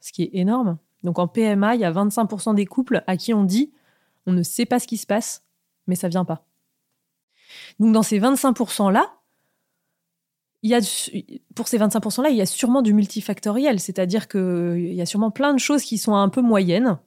ce 0.00 0.12
qui 0.12 0.22
est 0.22 0.30
énorme. 0.32 0.78
Donc 1.02 1.18
en 1.18 1.28
PMA, 1.28 1.74
il 1.74 1.80
y 1.80 1.84
a 1.84 1.92
25% 1.92 2.54
des 2.54 2.66
couples 2.66 3.02
à 3.06 3.16
qui 3.16 3.34
on 3.34 3.44
dit 3.44 3.72
on 4.26 4.32
ne 4.32 4.42
sait 4.42 4.66
pas 4.66 4.78
ce 4.78 4.86
qui 4.86 4.96
se 4.96 5.06
passe, 5.06 5.44
mais 5.86 5.96
ça 5.96 6.08
vient 6.08 6.24
pas. 6.24 6.46
Donc 7.78 7.92
dans 7.92 8.02
ces 8.02 8.20
25%-là, 8.20 9.12
il 10.62 10.70
y 10.70 10.74
a, 10.74 10.80
pour 11.56 11.66
ces 11.66 11.78
25%-là, 11.78 12.30
il 12.30 12.36
y 12.36 12.40
a 12.40 12.46
sûrement 12.46 12.82
du 12.82 12.94
multifactoriel, 12.94 13.80
c'est-à-dire 13.80 14.28
qu'il 14.28 14.94
y 14.94 15.00
a 15.00 15.06
sûrement 15.06 15.32
plein 15.32 15.52
de 15.54 15.58
choses 15.58 15.82
qui 15.82 15.98
sont 15.98 16.14
un 16.14 16.28
peu 16.28 16.40
moyennes, 16.40 16.98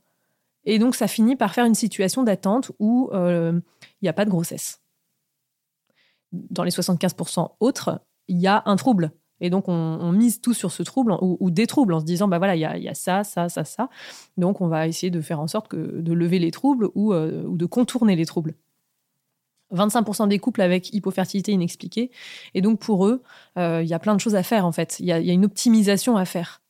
et 0.65 0.79
donc 0.79 0.95
ça 0.95 1.07
finit 1.07 1.35
par 1.35 1.53
faire 1.53 1.65
une 1.65 1.75
situation 1.75 2.23
d'attente 2.23 2.71
où 2.79 3.09
euh, 3.13 3.59
il 4.01 4.05
n'y 4.05 4.09
a 4.09 4.13
pas 4.13 4.25
de 4.25 4.29
grossesse. 4.29 4.81
Dans 6.31 6.63
les 6.63 6.71
75% 6.71 7.51
autres, 7.59 8.01
il 8.27 8.37
y 8.37 8.47
a 8.47 8.63
un 8.65 8.75
trouble. 8.75 9.11
Et 9.41 9.49
donc, 9.49 9.67
on, 9.67 10.11
mise 10.13 10.39
tout 10.39 10.53
sur 10.53 10.71
ce 10.71 10.81
trouble 10.81 11.17
ou, 11.21 11.51
des 11.51 11.67
troubles 11.67 11.93
en 11.93 11.99
se 11.99 12.05
disant, 12.05 12.27
bah 12.27 12.37
voilà, 12.37 12.55
il 12.55 12.61
y 12.61 12.87
a, 12.87 12.93
ça, 12.93 13.25
ça, 13.25 13.49
ça, 13.49 13.65
ça. 13.65 13.89
Donc, 14.37 14.61
on 14.61 14.67
va 14.67 14.87
essayer 14.87 15.11
de 15.11 15.19
faire 15.19 15.41
en 15.41 15.47
sorte 15.47 15.75
de 15.75 16.13
lever 16.13 16.39
les 16.39 16.51
troubles 16.51 16.89
ou, 16.95 17.13
euh, 17.13 17.43
de 17.45 17.65
contourner 17.65 18.15
les 18.15 18.25
troubles. 18.25 18.55
25% 19.73 20.27
des 20.27 20.39
couples 20.39 20.61
avec 20.61 20.93
hypofertilité 20.93 21.51
inexpliquée. 21.51 22.11
Et 22.53 22.61
donc, 22.61 22.79
pour 22.79 23.07
eux, 23.07 23.23
euh, 23.57 23.81
il 23.83 23.89
y 23.89 23.93
a 23.93 23.99
plein 23.99 24.15
de 24.15 24.21
choses 24.21 24.35
à 24.35 24.43
faire, 24.43 24.65
en 24.65 24.71
fait. 24.71 24.97
Il 24.99 25.05
y 25.05 25.11
a, 25.11 25.19
une 25.19 25.45
optimisation 25.45 26.15
à 26.15 26.25
faire. 26.25 26.61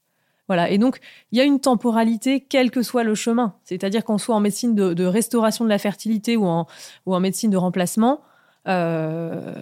Voilà. 0.47 0.69
Et 0.69 0.77
donc, 0.77 0.99
il 1.31 1.37
y 1.37 1.41
a 1.41 1.43
une 1.43 1.59
temporalité, 1.59 2.39
quel 2.39 2.71
que 2.71 2.81
soit 2.81 3.03
le 3.03 3.15
chemin. 3.15 3.55
C'est-à-dire 3.63 4.03
qu'on 4.03 4.17
soit 4.17 4.35
en 4.35 4.39
médecine 4.39 4.75
de, 4.75 5.05
restauration 5.05 5.65
de 5.65 5.69
la 5.69 5.77
fertilité 5.77 6.37
ou 6.37 6.45
en, 6.45 6.67
ou 7.05 7.15
en 7.15 7.19
médecine 7.19 7.49
de 7.49 7.57
remplacement, 7.57 8.21
euh, 8.67 9.53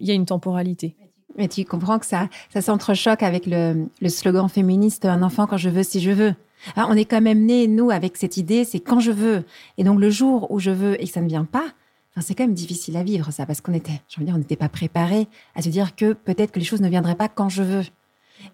il 0.00 0.06
y 0.06 0.10
a 0.10 0.14
une 0.14 0.26
temporalité. 0.26 0.96
Mais 1.36 1.48
tu 1.48 1.64
comprends 1.64 1.98
que 1.98 2.06
ça, 2.06 2.28
ça 2.52 2.60
s'entrechoque 2.60 3.22
avec 3.22 3.46
le, 3.46 3.86
le, 4.00 4.08
slogan 4.08 4.48
féministe 4.48 5.04
un 5.04 5.22
enfant 5.22 5.46
quand 5.46 5.56
je 5.56 5.68
veux, 5.68 5.84
si 5.84 6.00
je 6.00 6.10
veux. 6.10 6.34
on 6.76 6.94
est 6.94 7.04
quand 7.04 7.20
même 7.20 7.44
nés, 7.44 7.68
nous, 7.68 7.90
avec 7.90 8.16
cette 8.16 8.36
idée, 8.36 8.64
c'est 8.64 8.80
quand 8.80 8.98
je 8.98 9.12
veux. 9.12 9.44
Et 9.76 9.84
donc, 9.84 10.00
le 10.00 10.10
jour 10.10 10.50
où 10.50 10.58
je 10.58 10.70
veux 10.70 11.00
et 11.00 11.06
que 11.06 11.12
ça 11.12 11.20
ne 11.20 11.28
vient 11.28 11.44
pas, 11.44 11.66
c'est 12.20 12.34
quand 12.34 12.44
même 12.44 12.54
difficile 12.54 12.96
à 12.96 13.02
vivre, 13.02 13.30
ça, 13.30 13.46
parce 13.46 13.60
qu'on 13.60 13.72
était, 13.72 14.00
je 14.08 14.18
veux 14.18 14.26
dire, 14.26 14.34
on 14.34 14.38
n'était 14.38 14.56
pas 14.56 14.68
préparé 14.68 15.28
à 15.54 15.62
se 15.62 15.68
dire 15.68 15.94
que 15.94 16.12
peut-être 16.12 16.52
que 16.52 16.58
les 16.58 16.64
choses 16.64 16.80
ne 16.80 16.88
viendraient 16.88 17.14
pas 17.14 17.28
quand 17.28 17.48
je 17.48 17.62
veux. 17.62 17.84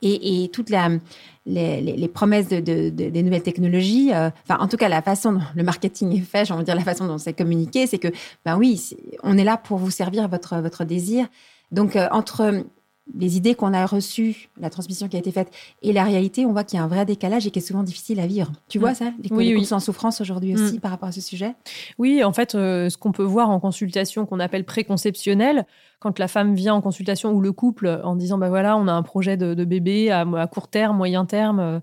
Et, 0.03 0.45
et 0.45 0.49
toutes 0.49 0.71
les, 0.71 2.09
promesses 2.09 2.49
de, 2.49 2.61
de, 2.61 2.89
des 2.91 3.23
nouvelles 3.23 3.43
technologies, 3.43 4.13
euh, 4.13 4.31
enfin, 4.49 4.63
en 4.63 4.69
tout 4.69 4.77
cas, 4.77 4.89
la 4.89 5.03
façon 5.03 5.33
dont 5.33 5.41
le 5.55 5.63
marketing 5.63 6.17
est 6.17 6.21
fait, 6.21 6.45
j'ai 6.45 6.53
envie 6.53 6.63
de 6.63 6.67
dire 6.67 6.75
la 6.75 6.83
façon 6.83 7.07
dont 7.07 7.19
c'est 7.19 7.33
communiqué, 7.33 7.87
c'est 7.87 7.99
que, 7.99 8.09
ben 8.45 8.57
oui, 8.57 8.91
on 9.23 9.39
est 9.39 9.45
là 9.45 9.57
pour 9.57 9.79
vous 9.79 9.91
servir 9.91 10.29
votre, 10.29 10.57
votre 10.59 10.85
désir. 10.85 11.27
Donc, 11.71 11.97
euh, 11.97 12.09
entre 12.11 12.65
les 13.13 13.37
idées 13.37 13.55
qu'on 13.55 13.75
a 13.75 13.85
reçues, 13.85 14.49
la 14.59 14.71
transmission 14.71 15.09
qui 15.09 15.17
a 15.17 15.19
été 15.19 15.31
faite, 15.31 15.51
et 15.83 15.93
la 15.93 16.05
réalité, 16.05 16.47
on 16.47 16.53
voit 16.53 16.65
qu'il 16.65 16.79
y 16.79 16.81
a 16.81 16.85
un 16.85 16.89
vrai 16.89 17.05
décalage 17.05 17.47
et 17.47 17.51
qui 17.51 17.59
est 17.59 17.63
souvent 17.63 17.83
difficile 17.83 18.19
à 18.19 18.27
vivre. 18.27 18.51
Tu 18.69 18.79
vois 18.79 18.93
mm. 18.93 18.95
ça 18.95 19.05
Les, 19.23 19.31
oui, 19.31 19.55
oui. 19.55 19.65
sont 19.67 19.77
en 19.77 19.81
souffrance 19.81 20.21
aujourd'hui 20.21 20.55
mm. 20.55 20.65
aussi 20.65 20.81
par 20.81 20.91
rapport 20.91 21.11
à 21.11 21.13
ce 21.13 21.21
sujet? 21.21 21.55
Oui, 21.99 22.25
en 22.25 22.33
fait, 22.33 22.55
euh, 22.55 22.89
ce 22.89 22.97
qu'on 22.97 23.13
peut 23.13 23.23
voir 23.23 23.51
en 23.51 23.61
consultation 23.61 24.25
qu'on 24.25 24.41
appelle 24.41 24.65
préconceptionnelle, 24.65 25.67
quand 26.01 26.19
la 26.19 26.29
femme 26.29 26.55
vient 26.55 26.75
en 26.75 26.81
consultation 26.81 27.33
ou 27.33 27.41
le 27.41 27.53
couple 27.53 28.01
en 28.05 28.17
disant, 28.17 28.39
bah 28.39 28.49
voilà, 28.49 28.77
on 28.77 28.89
a 28.89 28.93
un 28.93 29.03
projet 29.03 29.37
de, 29.37 29.65
bébé 29.65 30.11
à, 30.11 30.25
court 30.47 30.69
terme, 30.69 30.97
moyen 30.97 31.27
terme, 31.27 31.61
euh, 31.61 31.81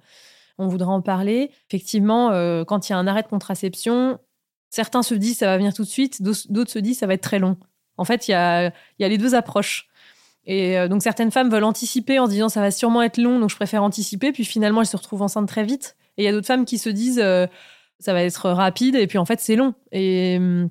on 0.58 0.68
voudra 0.68 0.92
en 0.92 1.02
parler. 1.02 1.52
Effectivement, 1.70 2.30
quand 2.66 2.88
il 2.88 2.92
y 2.92 2.96
a 2.96 2.98
un 3.00 3.08
arrêt 3.08 3.24
de 3.24 3.28
contraception, 3.28 4.20
certains 4.70 5.02
se 5.02 5.16
disent 5.16 5.40
ça 5.40 5.48
va 5.48 5.58
venir 5.58 5.74
tout 5.74 5.82
de 5.82 5.88
suite, 5.88 6.22
d'autres 6.22 6.70
se 6.70 6.78
disent 6.78 7.00
ça 7.00 7.08
va 7.08 7.16
être 7.16 7.22
très 7.22 7.40
long. 7.40 7.58
En 7.98 8.06
fait, 8.06 8.28
il 8.28 8.32
y 8.32 8.34
a, 8.36 8.72
y 9.00 9.04
a 9.04 9.08
les 9.08 9.18
deux 9.18 9.34
approches. 9.34 9.90
Et 10.45 10.77
euh, 10.77 10.88
donc 10.88 11.04
certaines 11.04 11.32
femmes 11.32 11.49
veulent 11.49 11.63
anticiper 11.63 12.19
en 12.19 12.25
se 12.25 12.32
disant 12.32 12.49
ça 12.49 12.62
va 12.62 12.71
sûrement 12.71 13.01
être 13.01 13.17
long, 13.17 13.39
donc 13.39 13.49
je 13.49 13.56
préfère 13.56 13.84
anticiper. 13.84 14.32
Puis 14.32 14.45
finalement, 14.45 14.82
elles 14.82 14.88
se 14.88 14.97
retrouvent 14.97 15.21
enceintes 15.21 15.47
très 15.47 15.63
vite. 15.63 15.95
Et 16.17 16.23
il 16.23 16.25
y 16.25 16.27
a 16.27 16.32
d'autres 16.32 16.47
femmes 16.47 16.65
qui 16.65 16.77
se 16.77 16.89
disent 16.89 17.21
euh, 17.23 17.47
ça 17.99 18.13
va 18.13 18.23
être 18.23 18.49
rapide, 18.49 18.95
et 18.95 19.08
puis 19.08 19.17
en 19.17 19.25
fait, 19.25 19.39
c'est 19.39 19.56
long. 19.56 19.73
Et 19.91 20.38
hum, 20.38 20.69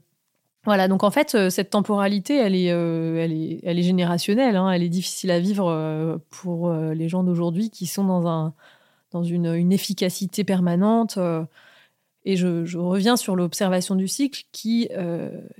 voilà, 0.64 0.88
donc 0.88 1.04
en 1.04 1.10
fait, 1.10 1.34
euh, 1.34 1.50
cette 1.50 1.70
temporalité, 1.70 2.36
elle 2.36 2.54
est, 2.54 2.66
elle 2.66 3.32
est, 3.32 3.60
elle 3.62 3.78
est 3.78 3.82
générationnelle. 3.82 4.56
Hein. 4.56 4.70
elle 4.70 4.82
est 4.82 4.88
difficile 4.88 5.30
à 5.30 5.38
vivre 5.38 6.20
pour 6.30 6.72
les 6.72 7.08
gens 7.08 7.22
d'aujourd'hui 7.22 7.70
qui 7.70 7.86
sont 7.86 8.04
dans, 8.04 8.26
un, 8.26 8.54
dans 9.12 9.22
une, 9.22 9.72
efficacité 9.72 10.44
permanente. 10.44 11.18
Et 12.26 12.36
je, 12.36 12.66
je, 12.66 12.76
reviens 12.76 13.16
sur 13.16 13.36
l'observation 13.36 13.94
du 13.94 14.08
cycle 14.08 14.44
qui, 14.52 14.90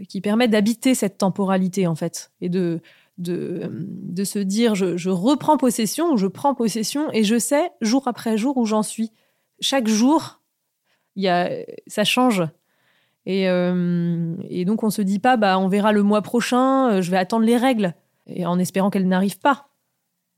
qui 0.08 0.20
permet 0.20 0.48
d'habiter 0.48 0.94
cette 0.94 1.16
temporalité, 1.16 1.86
en 1.86 1.94
fait, 1.94 2.32
et 2.42 2.50
de, 2.50 2.82
de, 3.20 4.24
se 4.24 4.38
dire 4.38 4.74
je, 4.74 5.09
reprends 5.09 5.56
possession 5.56 6.12
ou 6.12 6.16
je 6.16 6.26
prends 6.26 6.54
possession 6.54 7.11
et 7.12 7.24
je 7.24 7.38
sais 7.38 7.70
jour 7.80 8.09
après 8.09 8.37
jour 8.37 8.56
où 8.56 8.66
j'en 8.66 8.83
suis. 8.83 9.12
Chaque 9.61 9.88
jour, 9.88 10.40
y 11.16 11.28
a, 11.28 11.50
ça 11.87 12.04
change. 12.04 12.42
Et, 13.26 13.48
euh, 13.48 14.35
et, 14.48 14.64
donc 14.64 14.83
on 14.83 14.90
se 14.90 15.02
dit 15.02 15.18
pas 15.18 15.37
bah 15.37 15.59
on 15.59 15.68
verra 15.68 15.92
le 15.92 16.02
mois 16.02 16.22
prochain, 16.22 16.90
euh, 16.90 17.02
je 17.02 17.11
vais 17.11 17.18
attendre 17.18 17.44
les 17.44 17.59
règles 17.59 17.94
et 18.26 18.46
en 18.46 18.59
espérant 18.59 18.88
qu'elles 18.88 19.09
n'arrivent 19.09 19.38
pas. 19.38 19.68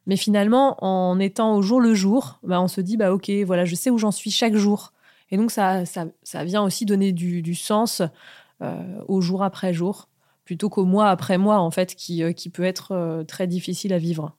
Mais 0.06 0.16
finalement, 0.16 0.84
en 0.84 1.20
étant 1.20 1.54
au 1.54 1.62
jour 1.62 1.80
le 1.80 1.94
jour, 1.94 2.40
bah 2.42 2.60
on 2.60 2.66
se 2.66 2.80
dit 2.80 2.96
bah 2.96 3.12
ok 3.12 3.30
voilà 3.46 3.64
je 3.64 3.76
sais 3.76 3.90
où 3.90 3.98
j'en 3.98 4.10
suis 4.10 4.32
chaque 4.32 4.56
jour. 4.56 4.92
Et 5.30 5.36
donc 5.36 5.50
ça, 5.52 5.86
ça, 5.86 6.06
ça 6.24 6.44
vient 6.44 6.62
aussi 6.62 6.84
donner 6.84 7.12
du, 7.12 7.40
du 7.40 7.54
sens 7.54 8.02
euh, 8.60 9.00
au 9.08 9.20
jour 9.20 9.42
après 9.42 9.72
jour 9.72 10.08
plutôt 10.44 10.68
qu'au 10.68 10.84
mois 10.84 11.08
après 11.08 11.38
mois, 11.38 11.58
en 11.58 11.70
fait, 11.70 11.94
qui, 11.94 12.22
euh, 12.22 12.32
qui 12.32 12.50
peut 12.50 12.64
être 12.64 12.92
euh, 12.92 13.24
très 13.24 13.46
difficile 13.46 13.92
à 13.92 13.98
vivre. 13.98 14.36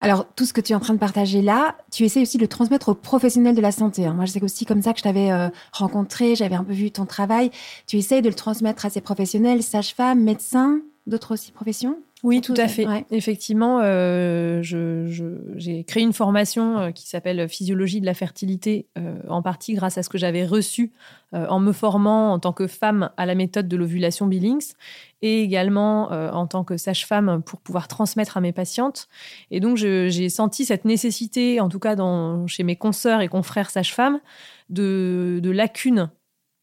Alors, 0.00 0.26
tout 0.34 0.44
ce 0.44 0.52
que 0.52 0.60
tu 0.60 0.72
es 0.72 0.74
en 0.74 0.80
train 0.80 0.94
de 0.94 0.98
partager 0.98 1.42
là, 1.42 1.76
tu 1.92 2.02
essaies 2.02 2.22
aussi 2.22 2.36
de 2.36 2.42
le 2.42 2.48
transmettre 2.48 2.88
aux 2.88 2.94
professionnels 2.94 3.54
de 3.54 3.60
la 3.60 3.70
santé. 3.70 4.04
Hein. 4.04 4.14
Moi, 4.14 4.24
je 4.24 4.32
sais 4.32 4.42
aussi 4.42 4.66
comme 4.66 4.82
ça 4.82 4.92
que 4.92 4.98
je 4.98 5.04
t'avais 5.04 5.30
euh, 5.30 5.48
rencontré, 5.72 6.34
j'avais 6.34 6.56
un 6.56 6.64
peu 6.64 6.72
vu 6.72 6.90
ton 6.90 7.06
travail. 7.06 7.52
Tu 7.86 7.98
essayes 7.98 8.20
de 8.20 8.28
le 8.28 8.34
transmettre 8.34 8.84
à 8.84 8.90
ces 8.90 9.00
professionnels, 9.00 9.62
sages-femmes, 9.62 10.20
médecins, 10.20 10.80
d'autres 11.06 11.34
aussi 11.34 11.52
professions? 11.52 11.98
Oui, 12.22 12.40
tout 12.40 12.54
à 12.56 12.68
fait. 12.68 12.86
Effectivement, 13.10 13.80
euh, 13.82 14.62
j'ai 14.62 15.84
créé 15.84 16.04
une 16.04 16.12
formation 16.12 16.78
euh, 16.78 16.90
qui 16.92 17.08
s'appelle 17.08 17.48
Physiologie 17.48 18.00
de 18.00 18.06
la 18.06 18.14
fertilité, 18.14 18.86
euh, 18.96 19.16
en 19.28 19.42
partie 19.42 19.74
grâce 19.74 19.98
à 19.98 20.04
ce 20.04 20.08
que 20.08 20.18
j'avais 20.18 20.46
reçu 20.46 20.92
en 21.34 21.60
me 21.60 21.72
formant 21.72 22.34
en 22.34 22.38
tant 22.38 22.52
que 22.52 22.66
femme 22.66 23.08
à 23.16 23.24
la 23.24 23.34
méthode 23.34 23.66
de 23.66 23.74
l'ovulation 23.78 24.26
Billings. 24.26 24.74
et 25.22 25.40
également 25.40 26.10
en 26.10 26.46
tant 26.46 26.62
que 26.62 26.76
sage-femme 26.76 27.42
pour 27.42 27.58
pouvoir 27.62 27.88
transmettre 27.88 28.36
à 28.36 28.42
mes 28.42 28.52
patientes. 28.52 29.08
Et 29.50 29.58
donc, 29.58 29.78
j'ai 29.78 30.28
senti 30.28 30.66
cette 30.66 30.84
nécessité, 30.84 31.58
en 31.58 31.70
tout 31.70 31.78
cas 31.78 31.96
dans, 31.96 32.46
chez 32.48 32.64
mes 32.64 32.76
consoeurs 32.76 33.22
et 33.22 33.28
confrères 33.28 33.70
sages-femmes, 33.70 34.20
de, 34.68 35.40
de 35.42 35.50
lacunes 35.50 36.10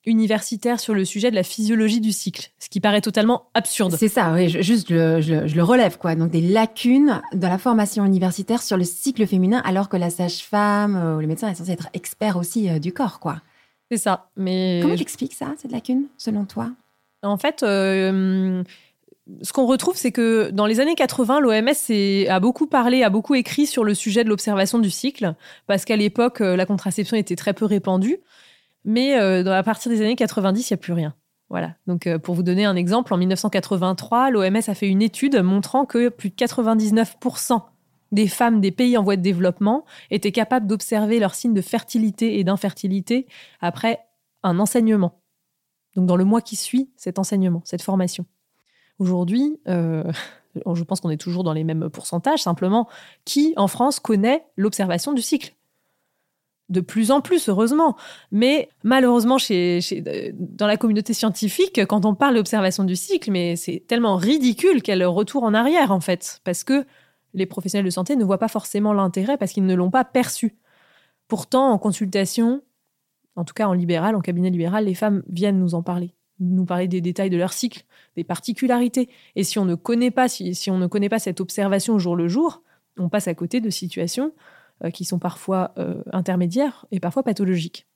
universitaire 0.06 0.80
sur 0.80 0.94
le 0.94 1.04
sujet 1.04 1.30
de 1.30 1.36
la 1.36 1.44
physiologie 1.44 2.00
du 2.00 2.12
cycle, 2.12 2.52
ce 2.58 2.70
qui 2.70 2.80
paraît 2.80 3.02
totalement 3.02 3.48
absurde. 3.54 3.96
C'est 3.98 4.08
ça, 4.08 4.34
oui, 4.34 4.50
juste 4.50 4.90
je, 4.90 5.56
le 5.56 5.64
relève, 5.64 5.98
quoi. 5.98 6.16
Donc 6.16 6.32
des 6.32 6.42
lacunes 6.42 7.22
dans 7.34 7.50
la 7.50 7.58
formation 7.58 8.06
universitaire 8.06 8.62
sur 8.62 8.78
le 8.78 8.86
cycle 8.86 9.28
féminin, 9.28 9.62
alors 9.66 9.90
que 9.90 9.98
la 9.98 10.10
sage-femme 10.10 10.96
euh, 10.96 11.18
ou 11.18 11.20
le 11.20 11.28
médecin 11.28 11.50
est 11.50 11.56
censé 11.56 11.72
être 11.72 11.90
expert 11.94 12.38
aussi 12.38 12.70
euh, 12.70 12.80
du 12.80 12.94
corps, 12.94 13.20
quoi. 13.20 13.42
C'est 13.92 13.98
ça, 13.98 14.30
mais... 14.38 14.80
Comment 14.82 14.96
tu 14.96 15.02
expliques 15.02 15.34
ça, 15.34 15.54
cette 15.58 15.72
lacune, 15.72 16.06
selon 16.18 16.46
toi? 16.46 16.70
En 17.24 17.38
fait... 17.38 17.64
Euh, 17.64 18.64
ce 19.44 19.54
qu'on 19.54 19.68
retrouve, 19.68 19.96
c'est 19.96 20.12
que 20.12 20.50
dans 20.50 20.66
les 20.66 20.80
années 20.80 20.96
80, 20.96 21.40
l'OMS 21.40 22.30
a 22.32 22.40
beaucoup 22.40 22.66
parlé, 22.66 23.04
a 23.04 23.12
beaucoup 23.12 23.36
écrit 23.36 23.68
sur 23.68 23.84
le 23.84 23.94
sujet 23.94 24.24
de 24.24 24.30
l'observation 24.30 24.80
du 24.80 24.90
cycle, 24.90 25.36
parce 25.68 25.86
qu'à 25.86 25.96
l'époque, 25.96 26.40
la 26.40 26.66
contraception 26.66 27.16
était 27.16 27.36
très 27.36 27.54
peu 27.54 27.66
répandue. 27.66 28.18
Mais 28.86 29.20
euh, 29.20 29.46
à 29.52 29.64
partir 29.64 29.92
des 29.92 30.02
années 30.02 30.16
90, 30.16 30.70
il 30.70 30.74
n'y 30.74 30.76
a 30.76 30.78
plus 30.78 30.94
rien. 30.94 31.16
Voilà. 31.50 31.76
Donc, 31.88 32.06
euh, 32.08 32.20
pour 32.20 32.36
vous 32.36 32.44
donner 32.44 32.66
un 32.66 32.76
exemple, 32.76 33.14
en 33.14 33.18
1983, 33.18 34.30
l'OMS 34.30 34.62
a 34.68 34.76
fait 34.76 34.88
une 34.88 35.02
étude 35.02 35.36
montrant 35.42 35.86
que 35.86 36.10
plus 36.10 36.30
de 36.30 36.36
99% 36.36 37.62
des 38.12 38.28
femmes 38.28 38.62
des 38.62 38.72
pays 38.72 38.98
en 38.98 39.04
voie 39.04 39.16
de 39.16 39.22
développement 39.22 39.86
étaient 40.10 40.32
capables 40.32 40.68
d'observer 40.68 41.20
leurs 41.20 41.36
signes 41.36 41.54
de 41.54 41.62
fertilité 41.62 42.40
et 42.40 42.44
d'infertilité 42.44 43.28
après 43.62 44.00
un 44.44 44.60
enseignement. 44.60 45.22
Donc, 45.96 46.06
dans 46.06 46.16
le 46.16 46.26
mois 46.26 46.42
qui 46.42 46.56
suit 46.56 46.92
cet 46.96 47.20
enseignement, 47.20 47.62
cette 47.66 47.82
formation. 47.82 48.26
Aujourd'hui, 49.00 49.60
euh, 49.68 50.04
je 50.74 50.84
pense 50.84 51.02
qu'on 51.02 51.10
est 51.10 51.18
toujours 51.18 51.44
dans 51.44 51.54
les 51.54 51.64
mêmes 51.64 51.90
pourcentages. 51.90 52.44
Simplement, 52.44 52.88
qui 53.26 53.54
en 53.58 53.68
France 53.68 54.00
connaît 54.00 54.46
l'observation 54.56 55.14
du 55.14 55.22
cycle 55.22 55.54
de 56.70 56.82
plus 56.82 57.12
en 57.12 57.22
plus, 57.22 57.50
heureusement. 57.50 57.96
Mais 58.32 58.70
malheureusement, 58.84 59.38
chez, 59.38 59.80
dans 60.38 60.68
la 60.68 60.78
communauté 60.78 61.14
scientifique, 61.14 61.82
quand 61.88 62.06
on 62.06 62.16
parle 62.16 62.36
d'observation 62.36 62.84
du 62.84 62.96
cycle, 62.96 63.32
mais 63.32 63.56
c'est 63.56 63.84
tellement 63.88 64.16
ridicule 64.16 64.82
qu'elle 64.82 65.04
retourne 65.04 65.46
en 65.46 65.54
arrière, 65.54 65.92
en 65.92 66.00
fait, 66.00 66.42
parce 66.44 66.64
que 66.64 66.86
les 67.34 67.46
professionnels 67.46 67.86
de 67.86 67.92
santé 67.92 68.16
ne 68.16 68.24
voient 68.24 68.38
pas 68.38 68.48
forcément 68.48 68.94
l'intérêt 68.94 69.38
parce 69.38 69.52
qu'ils 69.52 69.66
ne 69.66 69.76
l'ont 69.76 69.92
pas 69.92 70.04
perçu. 70.04 70.56
Pourtant, 71.28 71.72
en 71.72 71.78
consultation, 71.78 72.62
en 73.36 73.46
tout 73.46 73.54
cas 73.54 73.68
en 73.68 73.74
libéral, 73.74 74.16
en 74.16 74.22
cabinet 74.22 74.50
libéral, 74.50 74.86
les 74.86 74.96
femmes 74.96 75.24
viennent 75.30 75.60
nous 75.60 75.76
en 75.76 75.84
parler, 75.84 76.16
nous 76.40 76.66
parler 76.66 76.88
des 76.88 77.02
détails 77.02 77.30
de 77.30 77.38
leur 77.38 77.54
cycle, 77.54 77.84
des 78.16 78.24
particularités. 78.24 79.10
Et 79.36 79.44
si 79.44 79.60
on 79.60 79.66
ne 79.66 79.76
connaît 79.76 80.12
pas, 80.12 80.28
si 80.28 80.72
on 80.72 80.78
ne 80.78 80.88
connaît 80.88 81.10
pas 81.10 81.20
cette 81.20 81.40
observation 81.40 81.96
au 81.96 82.00
jour 82.00 82.16
le 82.16 82.28
jour, 82.28 82.64
on 82.98 83.10
passe 83.10 83.28
à 83.28 83.36
côté 83.36 83.62
de 83.62 83.70
situations 83.70 84.34
qui 84.94 85.06
sont 85.06 85.20
parfois 85.20 85.74
euh, 85.78 86.04
intermédiaires 86.12 86.86
et 86.92 87.00
parfois 87.00 87.24
pathologiques. 87.24 87.88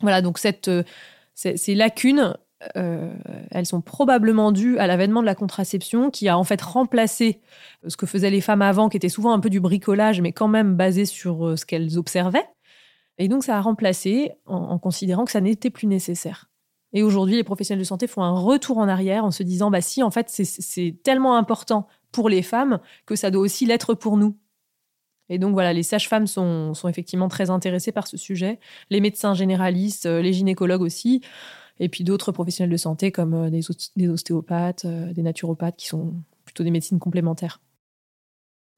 Voilà, 0.00 0.22
donc 0.22 0.38
cette, 0.38 0.68
euh, 0.68 0.82
ces, 1.34 1.74
lacunes, 1.74 2.34
elles 2.74 3.66
sont 3.66 3.80
probablement 3.80 4.50
dues 4.52 4.78
à 4.78 4.86
l'avènement 4.86 5.20
de 5.20 5.26
la 5.26 5.34
contraception 5.34 6.10
qui 6.10 6.28
a 6.28 6.36
en 6.36 6.44
fait 6.44 6.60
remplacé 6.60 7.40
ce 7.86 7.96
que 7.96 8.06
faisaient 8.06 8.30
les 8.30 8.40
femmes 8.40 8.62
avant, 8.62 8.88
qui 8.88 8.96
était 8.96 9.08
souvent 9.08 9.32
un 9.32 9.38
peu 9.38 9.48
du 9.48 9.60
bricolage, 9.60 10.20
mais 10.20 10.32
quand 10.32 10.48
même 10.48 10.74
basé 10.74 11.04
sur 11.04 11.56
ce 11.56 11.64
qu'elles 11.64 11.98
observaient. 11.98 12.48
Et 13.18 13.28
donc 13.28 13.44
ça 13.44 13.56
a 13.56 13.60
remplacé 13.60 14.32
en, 14.46 14.78
considérant 14.78 15.24
que 15.24 15.32
ça 15.32 15.40
n'était 15.40 15.70
plus 15.70 15.86
nécessaire. 15.86 16.48
Et 16.92 17.02
aujourd'hui, 17.02 17.36
les 17.36 17.44
professionnels 17.44 17.80
de 17.80 17.86
santé 17.86 18.06
font 18.06 18.22
un 18.22 18.38
retour 18.38 18.78
en 18.78 18.88
arrière 18.88 19.24
en 19.24 19.30
se 19.30 19.42
disant, 19.42 19.70
bah 19.70 19.82
si, 19.82 20.02
en 20.02 20.10
fait, 20.10 20.28
c'est 20.30 20.96
tellement 21.02 21.36
important 21.36 21.86
pour 22.12 22.28
les 22.28 22.42
femmes 22.42 22.80
que 23.04 23.14
ça 23.14 23.30
doit 23.30 23.42
aussi 23.42 23.66
l'être 23.66 23.94
pour 23.94 24.16
nous. 24.16 24.38
Et 25.30 25.38
donc 25.38 25.52
voilà, 25.52 25.72
les 25.72 25.82
sages-femmes 25.82 26.26
sont, 26.26 26.72
effectivement 26.88 27.28
très 27.28 27.50
intéressées 27.50 27.92
par 27.92 28.06
ce 28.06 28.16
sujet, 28.16 28.58
les 28.90 29.00
médecins 29.00 29.34
généralistes, 29.34 30.06
euh, 30.06 30.22
les 30.22 30.32
gynécologues 30.32 30.82
aussi, 30.82 31.20
et 31.80 31.88
puis 31.88 32.04
d'autres 32.04 32.32
professionnels 32.32 32.72
de 32.72 32.76
santé 32.76 33.12
comme 33.12 33.34
euh, 33.34 33.50
des, 33.50 34.08
ostéopathes, 34.08 34.84
euh, 34.86 35.12
des 35.12 35.22
naturopathes 35.22 35.76
qui 35.76 35.88
sont 35.88 36.14
plutôt 36.44 36.64
des 36.64 36.70
médecines 36.70 36.98
complémentaires. 36.98 37.60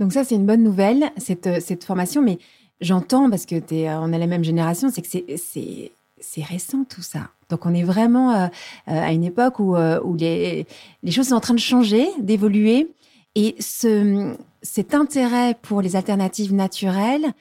Donc 0.00 0.12
ça, 0.12 0.24
c'est 0.24 0.34
une 0.34 0.46
bonne 0.46 0.62
nouvelle, 0.62 1.10
cette, 1.18 1.60
cette 1.60 1.84
formation, 1.84 2.22
mais 2.22 2.38
j'entends, 2.80 3.28
parce 3.30 3.46
que 3.46 3.56
on 3.98 4.12
a 4.12 4.18
la 4.18 4.26
même 4.26 4.44
génération, 4.44 4.90
c'est 4.90 5.02
que 5.02 5.36
c'est 5.38 6.42
récent 6.42 6.84
tout 6.84 7.02
ça. 7.02 7.28
Donc 7.50 7.66
on 7.66 7.74
est 7.74 7.82
vraiment 7.82 8.50
à 8.86 9.12
une 9.12 9.24
époque 9.24 9.58
où, 9.58 9.76
où 9.76 10.14
les, 10.16 10.66
les, 11.02 11.10
choses 11.12 11.28
sont 11.28 11.34
en 11.34 11.40
train 11.40 11.52
de 11.52 11.58
changer, 11.58 12.08
d'évoluer. 12.18 12.88
Et 13.34 13.54
ce, 13.60 14.34
cet 14.62 14.94
intérêt 14.94 15.56
pour 15.62 15.82
les 15.82 15.96
alternatives 15.96 16.54
naturelles, 16.54 17.32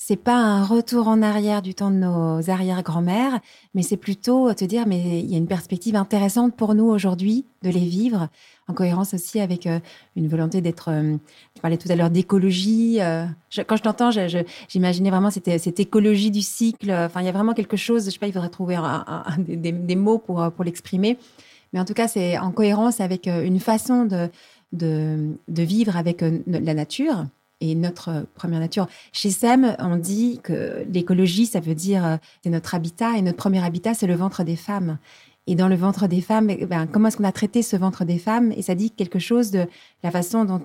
c'est 0.00 0.16
pas 0.16 0.36
un 0.36 0.64
retour 0.64 1.08
en 1.08 1.22
arrière 1.22 1.60
du 1.60 1.74
temps 1.74 1.90
de 1.90 1.96
nos 1.96 2.50
arrière-grand-mères, 2.50 3.40
mais 3.74 3.82
c'est 3.82 3.96
plutôt 3.96 4.54
te 4.54 4.64
dire, 4.64 4.86
mais 4.86 5.18
il 5.20 5.30
y 5.30 5.34
a 5.34 5.38
une 5.38 5.48
perspective 5.48 5.96
intéressante 5.96 6.54
pour 6.54 6.76
nous 6.76 6.84
aujourd'hui 6.84 7.46
de 7.62 7.70
les 7.70 7.84
vivre, 7.84 8.28
en 8.68 8.74
cohérence 8.74 9.12
aussi 9.12 9.40
avec 9.40 9.66
euh, 9.66 9.80
une 10.14 10.28
volonté 10.28 10.60
d'être. 10.60 10.90
Euh, 10.90 11.16
tu 11.54 11.60
parlais 11.60 11.78
tout 11.78 11.90
à 11.90 11.96
l'heure 11.96 12.10
d'écologie. 12.10 12.98
Euh, 13.00 13.24
quand 13.66 13.76
je 13.76 13.82
t'entends, 13.82 14.10
j'imaginais 14.68 15.10
vraiment 15.10 15.30
cette, 15.30 15.58
cette 15.58 15.80
écologie 15.80 16.30
du 16.30 16.42
cycle. 16.42 16.92
Enfin, 16.92 17.20
il 17.20 17.26
y 17.26 17.30
a 17.30 17.32
vraiment 17.32 17.54
quelque 17.54 17.76
chose. 17.76 18.04
Je 18.04 18.10
sais 18.10 18.20
pas, 18.20 18.28
il 18.28 18.32
faudrait 18.32 18.50
trouver 18.50 18.78
des, 19.38 19.96
mots 19.96 20.18
pour 20.18 20.64
l'exprimer. 20.64 21.18
Mais 21.72 21.80
en 21.80 21.84
tout 21.84 21.94
cas, 21.94 22.06
c'est 22.06 22.38
en 22.38 22.52
cohérence 22.52 23.00
avec 23.00 23.26
une 23.26 23.60
façon 23.60 24.04
de 24.04 24.30
de, 24.72 25.36
vivre 25.48 25.96
avec 25.96 26.22
euh, 26.22 26.38
la 26.46 26.74
nature 26.74 27.26
et 27.60 27.74
notre 27.74 28.26
première 28.34 28.60
nature. 28.60 28.86
Chez 29.12 29.30
SEM, 29.30 29.74
on 29.78 29.96
dit 29.96 30.40
que 30.42 30.86
l'écologie, 30.92 31.46
ça 31.46 31.60
veut 31.60 31.74
dire 31.74 32.04
euh, 32.04 32.16
c'est 32.42 32.50
notre 32.50 32.74
habitat 32.74 33.16
et 33.16 33.22
notre 33.22 33.38
premier 33.38 33.64
habitat, 33.64 33.94
c'est 33.94 34.06
le 34.06 34.14
ventre 34.14 34.44
des 34.44 34.56
femmes. 34.56 34.98
Et 35.50 35.54
dans 35.54 35.68
le 35.68 35.76
ventre 35.76 36.08
des 36.08 36.20
femmes, 36.20 36.50
eh 36.50 36.66
ben, 36.66 36.86
comment 36.86 37.08
est-ce 37.08 37.16
qu'on 37.16 37.24
a 37.24 37.32
traité 37.32 37.62
ce 37.62 37.74
ventre 37.74 38.04
des 38.04 38.18
femmes? 38.18 38.52
Et 38.52 38.60
ça 38.60 38.74
dit 38.74 38.90
quelque 38.90 39.18
chose 39.18 39.50
de 39.50 39.66
la 40.02 40.10
façon 40.10 40.44
dont 40.44 40.62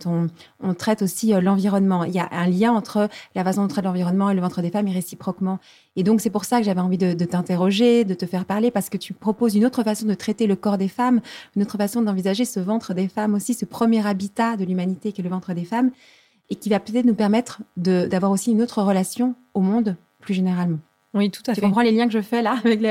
on, 0.61 0.73
traite 0.73 1.01
aussi 1.01 1.33
euh, 1.33 1.39
l'environnement. 1.39 2.03
Il 2.03 2.13
y 2.13 2.19
a 2.19 2.27
un 2.33 2.47
lien 2.47 2.73
entre 2.73 3.07
la 3.33 3.45
façon 3.45 3.61
dont 3.61 3.65
on 3.65 3.69
traite 3.69 3.85
l'environnement 3.85 4.29
et 4.29 4.35
le 4.35 4.41
ventre 4.41 4.61
des 4.61 4.71
femmes 4.71 4.89
et 4.89 4.91
réciproquement. 4.91 5.59
Et 5.95 6.03
donc 6.03 6.19
c'est 6.19 6.29
pour 6.29 6.43
ça 6.43 6.59
que 6.59 6.65
j'avais 6.65 6.81
envie 6.81 6.97
de, 6.97 7.13
t'interroger, 7.23 8.03
de 8.03 8.13
te 8.13 8.25
faire 8.25 8.43
parler, 8.43 8.71
parce 8.71 8.89
que 8.89 8.97
tu 8.97 9.13
proposes 9.13 9.55
une 9.55 9.65
autre 9.65 9.83
façon 9.83 10.05
de 10.05 10.13
traiter 10.15 10.47
le 10.47 10.57
corps 10.57 10.77
des 10.77 10.89
femmes, 10.89 11.21
une 11.55 11.61
autre 11.61 11.77
façon 11.77 12.01
d'envisager 12.01 12.43
ce 12.43 12.59
ventre 12.59 12.93
des 12.93 13.07
femmes 13.07 13.35
aussi, 13.35 13.53
ce 13.53 13.63
premier 13.63 14.05
habitat 14.05 14.57
de 14.57 14.65
l'humanité 14.65 15.13
qui 15.13 15.21
est 15.21 15.23
le 15.23 15.29
ventre 15.29 15.53
des 15.53 15.63
femmes, 15.63 15.91
et 16.49 16.55
qui 16.55 16.67
va 16.67 16.81
peut-être 16.81 17.05
nous 17.05 17.15
permettre 17.15 17.61
d'avoir 17.77 18.33
aussi 18.33 18.51
une 18.51 18.61
autre 18.61 18.81
relation 18.81 19.33
au 19.53 19.61
monde 19.61 19.95
plus 20.19 20.33
généralement. 20.33 20.79
Oui, 21.13 21.29
tout 21.29 21.43
à 21.45 21.53
fait. 21.53 21.61
Tu 21.61 21.67
comprends 21.67 21.81
les 21.81 21.91
liens 21.91 22.07
que 22.07 22.13
je 22.13 22.21
fais 22.21 22.41
là 22.41 22.57
avec 22.63 22.81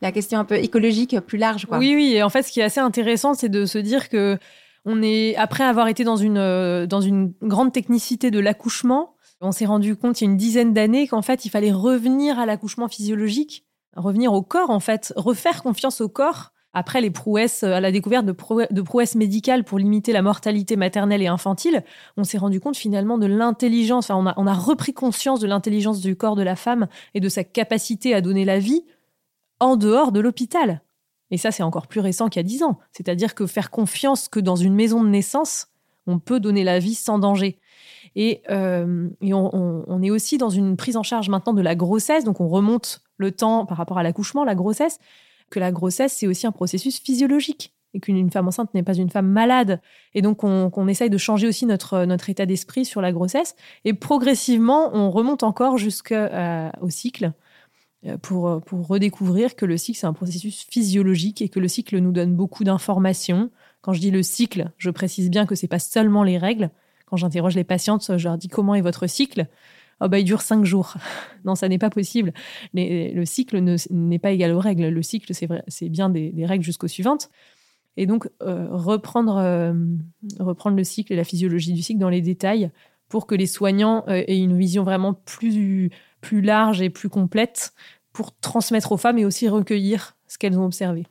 la 0.00 0.12
question 0.12 0.38
un 0.38 0.44
peu 0.44 0.56
écologique 0.56 1.18
plus 1.20 1.38
large, 1.38 1.66
quoi. 1.66 1.78
Oui, 1.78 1.94
oui. 1.94 2.12
Et 2.14 2.22
en 2.22 2.28
fait, 2.28 2.42
ce 2.42 2.52
qui 2.52 2.60
est 2.60 2.64
assez 2.64 2.80
intéressant, 2.80 3.34
c'est 3.34 3.48
de 3.48 3.66
se 3.66 3.78
dire 3.78 4.08
que 4.08 4.38
on 4.84 5.02
est 5.02 5.34
après 5.36 5.64
avoir 5.64 5.88
été 5.88 6.04
dans 6.04 6.16
une 6.16 6.38
euh, 6.38 6.86
dans 6.86 7.00
une 7.00 7.32
grande 7.42 7.72
technicité 7.72 8.30
de 8.30 8.38
l'accouchement, 8.38 9.14
on 9.40 9.52
s'est 9.52 9.66
rendu 9.66 9.96
compte 9.96 10.20
il 10.20 10.24
y 10.24 10.26
a 10.26 10.30
une 10.30 10.36
dizaine 10.36 10.72
d'années 10.72 11.08
qu'en 11.08 11.22
fait, 11.22 11.44
il 11.44 11.50
fallait 11.50 11.72
revenir 11.72 12.38
à 12.38 12.46
l'accouchement 12.46 12.88
physiologique, 12.88 13.64
revenir 13.96 14.32
au 14.32 14.42
corps, 14.42 14.70
en 14.70 14.80
fait, 14.80 15.12
refaire 15.16 15.62
confiance 15.62 16.00
au 16.00 16.08
corps 16.08 16.53
après 16.74 17.00
les 17.00 17.10
prouesses, 17.10 17.62
à 17.62 17.80
la 17.80 17.92
découverte 17.92 18.26
de, 18.26 18.82
prouesses 18.82 19.14
médicales 19.14 19.64
pour 19.64 19.78
limiter 19.78 20.12
la 20.12 20.22
mortalité 20.22 20.76
maternelle 20.76 21.22
et 21.22 21.28
infantile, 21.28 21.84
on 22.16 22.24
s'est 22.24 22.38
rendu 22.38 22.60
compte 22.60 22.76
finalement 22.76 23.16
de 23.16 23.26
l'intelligence, 23.26 24.10
on, 24.10 24.26
a, 24.26 24.34
on 24.36 24.46
a 24.46 24.52
repris 24.52 24.92
conscience 24.92 25.40
de 25.40 25.46
l'intelligence 25.46 26.00
du 26.00 26.16
corps 26.16 26.36
de 26.36 26.42
la 26.42 26.56
femme 26.56 26.88
et 27.14 27.20
de 27.20 27.28
sa 27.28 27.44
capacité 27.44 28.14
à 28.14 28.20
donner 28.20 28.44
la 28.44 28.58
vie 28.58 28.84
en 29.60 29.76
dehors 29.76 30.12
de 30.12 30.20
l'hôpital. 30.20 30.82
Et 31.30 31.38
ça, 31.38 31.50
c'est 31.50 31.62
encore 31.62 31.86
plus 31.86 32.00
récent 32.00 32.28
qu'il 32.28 32.40
y 32.40 32.44
a 32.44 32.48
dix 32.48 32.62
ans. 32.62 32.78
C'est-à-dire 32.92 33.34
que 33.34 33.46
faire 33.46 33.70
confiance 33.70 34.28
que 34.28 34.40
dans 34.40 34.56
une 34.56 34.74
maison 34.74 35.02
de 35.02 35.08
naissance, 35.08 35.68
on 36.06 36.18
peut 36.18 36.40
donner 36.40 36.64
la 36.64 36.78
vie 36.78 36.94
sans 36.94 37.18
danger. 37.18 37.58
Et, 38.16 38.42
euh, 38.50 39.08
on, 39.22 40.02
est 40.02 40.10
aussi 40.10 40.38
dans 40.38 40.50
une 40.50 40.76
prise 40.76 40.96
en 40.96 41.02
charge 41.02 41.28
maintenant 41.28 41.52
de 41.52 41.62
la 41.62 41.74
grossesse, 41.74 42.24
donc 42.24 42.40
on 42.40 42.48
remonte 42.48 43.02
le 43.16 43.32
temps 43.32 43.64
par 43.64 43.78
rapport 43.78 43.98
à 43.98 44.02
l'accouchement, 44.02 44.44
la 44.44 44.54
grossesse 44.54 44.98
que 45.54 45.60
la 45.60 45.70
grossesse, 45.70 46.14
c'est 46.14 46.26
aussi 46.26 46.46
un 46.46 46.52
processus 46.52 46.98
physiologique 46.98 47.72
et 47.94 48.00
qu'une 48.00 48.28
femme 48.30 48.48
enceinte 48.48 48.74
n'est 48.74 48.82
pas 48.82 48.94
une 48.94 49.08
femme 49.08 49.28
malade. 49.28 49.80
Et 50.14 50.20
donc, 50.20 50.42
on, 50.42 50.88
essaye 50.88 51.10
de 51.10 51.18
changer 51.18 51.46
aussi 51.46 51.64
notre, 51.64 52.04
notre 52.06 52.28
état 52.28 52.44
d'esprit 52.44 52.84
sur 52.84 53.00
la 53.00 53.12
grossesse. 53.12 53.54
Et 53.84 53.94
progressivement, 53.94 54.90
on 54.92 55.12
remonte 55.12 55.44
encore 55.44 55.78
jusqu'au 55.78 56.14
euh, 56.14 56.70
cycle 56.88 57.32
euh, 58.04 58.18
pour, 58.18 58.60
pour 58.62 58.88
redécouvrir 58.88 59.54
que 59.54 59.64
le 59.64 59.76
cycle, 59.76 60.00
c'est 60.00 60.08
un 60.08 60.12
processus 60.12 60.66
physiologique 60.68 61.40
et 61.40 61.48
que 61.48 61.60
le 61.60 61.68
cycle 61.68 61.98
nous 61.98 62.10
donne 62.10 62.34
beaucoup 62.34 62.64
d'informations. 62.64 63.50
Quand 63.80 63.92
je 63.92 64.00
dis 64.00 64.10
le 64.10 64.24
cycle, 64.24 64.72
je 64.76 64.90
précise 64.90 65.30
bien 65.30 65.46
que 65.46 65.54
c'est 65.54 65.68
pas 65.68 65.78
seulement 65.78 66.24
les 66.24 66.36
règles. 66.36 66.70
Quand 67.06 67.16
j'interroge 67.16 67.54
les 67.54 67.64
patientes, 67.64 68.18
je 68.18 68.28
leur 68.28 68.38
dis 68.38 68.48
comment 68.48 68.74
est 68.74 68.80
votre 68.80 69.06
cycle 69.06 69.46
oh 70.00 70.08
bah, 70.08 70.18
il 70.18 70.24
dure 70.24 70.42
cinq 70.42 70.64
jours. 70.64 70.94
non, 71.44 71.54
ça 71.54 71.68
n'est 71.68 71.78
pas 71.78 71.90
possible. 71.90 72.32
le 72.74 73.24
cycle 73.24 73.60
n'est 73.90 74.18
pas 74.18 74.30
égal 74.30 74.52
aux 74.52 74.60
règles. 74.60 74.88
Le 74.88 75.02
cycle, 75.02 75.32
c'est 75.34 75.88
bien 75.88 76.10
des, 76.10 76.46
règles 76.46 76.64
jusqu'aux 76.64 76.88
suivantes. 76.88 77.30
Et 77.96 78.06
donc, 78.06 78.28
reprendre, 78.40 79.34
reprendre 80.40 80.76
le 80.76 80.84
cycle 80.84 81.12
et 81.12 81.16
la 81.16 81.24
physiologie 81.24 81.72
du 81.72 81.82
cycle 81.82 82.00
dans 82.00 82.08
les 82.08 82.22
détails 82.22 82.70
pour 83.08 83.26
que 83.26 83.34
les 83.34 83.46
soignants 83.46 84.04
aient 84.08 84.38
une 84.38 84.56
vision 84.56 84.82
vraiment 84.82 85.14
plus, 85.14 85.90
plus 86.20 86.40
large 86.40 86.82
et 86.82 86.90
plus 86.90 87.08
complète 87.08 87.72
pour 88.12 88.36
transmettre 88.38 88.92
aux 88.92 88.96
femmes 88.96 89.18
et 89.18 89.24
aussi 89.24 89.48
recueillir 89.48 90.16
ce 90.26 90.38
qu'elles 90.38 90.58
ont 90.58 90.64
observé. 90.64 91.04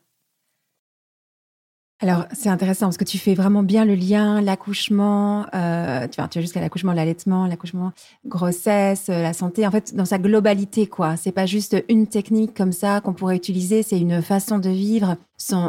Alors, 2.03 2.25
c'est 2.33 2.49
intéressant 2.49 2.87
parce 2.87 2.97
que 2.97 3.05
tu 3.05 3.17
fais 3.17 3.33
vraiment 3.33 3.63
bien 3.63 3.85
le 3.85 3.95
lien, 3.95 4.41
l'accouchement, 4.41 5.45
euh, 5.55 6.05
tu, 6.09 6.19
vas, 6.19 6.27
jusqu'à 6.35 6.59
l'accouchement, 6.59 6.91
l'allaitement, 6.91 7.47
l'accouchement, 7.47 7.93
grossesse, 8.25 9.07
euh, 9.07 9.21
la 9.21 9.31
santé, 9.31 9.65
en 9.65 9.71
fait, 9.71 9.95
dans 9.95 10.03
sa 10.03 10.17
globalité, 10.17 10.85
quoi. 10.85 11.15
C'est 11.15 11.31
pas 11.31 11.45
juste 11.45 11.81
une 11.87 12.07
technique 12.07 12.53
comme 12.53 12.73
ça 12.73 12.99
qu'on 12.99 13.13
pourrait 13.13 13.37
utiliser, 13.37 13.83
c'est 13.83 13.97
une 13.97 14.21
façon 14.21 14.59
de 14.59 14.69
vivre, 14.69 15.15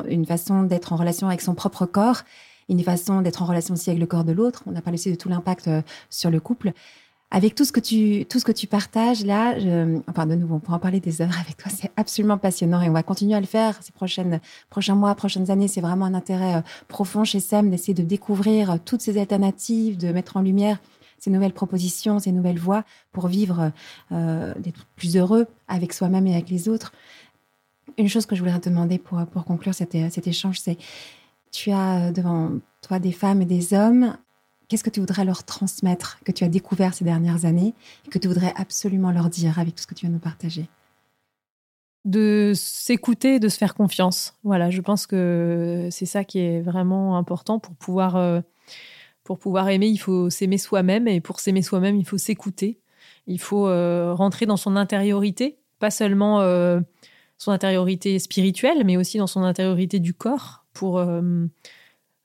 une 0.09 0.27
façon 0.27 0.65
d'être 0.65 0.93
en 0.93 0.97
relation 0.97 1.29
avec 1.29 1.41
son 1.41 1.55
propre 1.55 1.87
corps, 1.87 2.23
une 2.69 2.83
façon 2.83 3.21
d'être 3.21 3.41
en 3.43 3.47
relation 3.47 3.75
aussi 3.75 3.91
avec 3.91 4.01
le 4.01 4.07
corps 4.07 4.25
de 4.25 4.33
l'autre. 4.33 4.65
On 4.67 4.75
a 4.75 4.81
parlé 4.81 4.99
aussi 4.99 5.13
de 5.13 5.17
tout 5.17 5.29
l'impact 5.29 5.69
euh, 5.69 5.83
sur 6.11 6.33
le 6.33 6.41
couple 6.41 6.73
avec 7.35 7.57
tout 7.57 7.65
ce 7.65 7.73
que 7.73 7.81
tu 7.81 8.27
tout 8.27 8.39
ce 8.39 8.45
que 8.45 8.53
tu 8.53 8.69
partages 8.69 9.25
là, 9.25 9.57
enfin 10.09 10.25
de 10.25 10.37
nouveau, 10.37 10.55
on 10.55 10.61
pourra 10.61 10.77
en 10.77 10.81
parler 10.81 11.01
des 11.01 11.21
heures 11.21 11.37
avec 11.41 11.57
toi, 11.57 11.69
c'est 11.69 11.91
absolument 11.97 12.39
passionnant 12.39 12.81
et 12.81 12.89
on 12.89 12.93
va 12.93 13.03
continuer 13.03 13.35
à 13.35 13.41
le 13.41 13.47
faire 13.47 13.83
ces 13.83 13.91
prochaines 13.91 14.41
prochains 14.71 14.95
mois, 14.95 15.17
prochaines 15.17 15.51
années. 15.51 15.67
C'est 15.67 15.81
vraiment 15.81 16.05
un 16.05 16.15
intérêt 16.15 16.55
euh, 16.55 16.61
profond 16.87 17.25
chez 17.25 17.41
SEM 17.41 17.71
d'essayer 17.71 17.93
de 17.93 18.05
découvrir 18.05 18.71
euh, 18.71 18.77
toutes 18.85 19.01
ces 19.01 19.19
alternatives, 19.19 19.99
de 19.99 20.13
mettre 20.13 20.37
en 20.37 20.43
lumière 20.43 20.79
ces 21.19 21.31
nouvelles 21.31 21.53
propositions, 21.53 22.21
ces 22.21 22.31
nouvelles 22.31 22.59
voies 22.59 22.85
pour 23.11 23.27
vivre 23.27 23.73
euh, 24.13 24.55
plus 24.95 25.17
heureux 25.17 25.49
avec 25.67 25.93
soi-même 25.93 26.29
et 26.29 26.35
avec 26.35 26.51
les 26.51 26.69
autres. 26.69 26.93
Une 27.99 28.09
chose 28.09 28.27
que 28.27 28.37
je 28.37 28.45
voudrais 28.45 28.61
te 28.61 28.69
demander 28.69 28.99
pour 28.99 29.27
pour 29.27 29.45
conclure 29.45 29.75
cet, 29.75 29.97
cet 30.13 30.29
échange, 30.29 30.61
c'est 30.61 30.79
tu 31.51 31.73
as 31.73 32.13
devant 32.13 32.53
toi 32.81 33.01
des 33.01 33.13
femmes 33.13 33.43
et 33.43 33.45
des 33.45 33.75
hommes 33.75 34.17
qu'est-ce 34.75 34.83
que 34.83 34.91
tu 34.91 34.99
voudrais 34.99 35.25
leur 35.25 35.45
transmettre, 35.45 36.19
que 36.25 36.33
tu 36.33 36.43
as 36.43 36.49
découvert 36.49 36.95
ces 36.95 37.05
dernières 37.05 37.45
années, 37.45 37.75
et 38.05 38.11
que 38.11 38.19
tu 38.19 38.27
voudrais 38.27 38.53
absolument 38.57 39.13
leur 39.13 39.31
dire 39.31 39.61
avec 39.61 39.77
tout 39.77 39.83
ce 39.83 39.87
que 39.87 39.95
tu 39.95 40.01
viens 40.01 40.09
de 40.09 40.15
nous 40.15 40.21
partager? 40.21 40.67
De 42.05 42.51
s'écouter, 42.57 43.39
de 43.39 43.49
se 43.49 43.57
faire 43.57 43.75
confiance. 43.75 44.35
Voilà, 44.43 44.71
je 44.71 44.81
pense 44.81 45.07
que 45.07 45.87
c'est 45.93 46.07
ça 46.07 46.25
qui 46.25 46.41
est 46.41 46.61
vraiment 46.61 47.17
important 47.17 47.61
pour 47.61 47.77
pouvoir, 47.77 48.17
euh, 48.17 48.41
pour 49.23 49.39
pouvoir 49.39 49.69
aimer. 49.69 49.87
Il 49.87 49.99
faut 49.99 50.29
s'aimer 50.29 50.59
soi-même 50.59 51.07
et 51.07 51.21
pour 51.21 51.39
s'aimer 51.39 51.63
soi-même, 51.63 51.95
il 51.95 52.05
faut 52.05 52.19
s'écouter. 52.19 52.81
Il 53.29 53.41
faut 53.41 53.69
euh, 53.69 54.13
rentrer 54.13 54.45
dans 54.45 54.57
son 54.57 54.75
intériorité, 54.75 55.57
pas 55.79 55.93
seulement 55.93 56.41
euh, 56.41 56.81
son 57.39 57.53
intériorité 57.53 58.19
spirituelle, 58.19 58.83
mais 58.85 58.97
aussi 58.97 59.19
dans 59.19 59.29
son 59.29 59.45
intériorité 59.45 60.01
du 60.01 60.15
corps 60.15 60.65
pour 60.73 61.01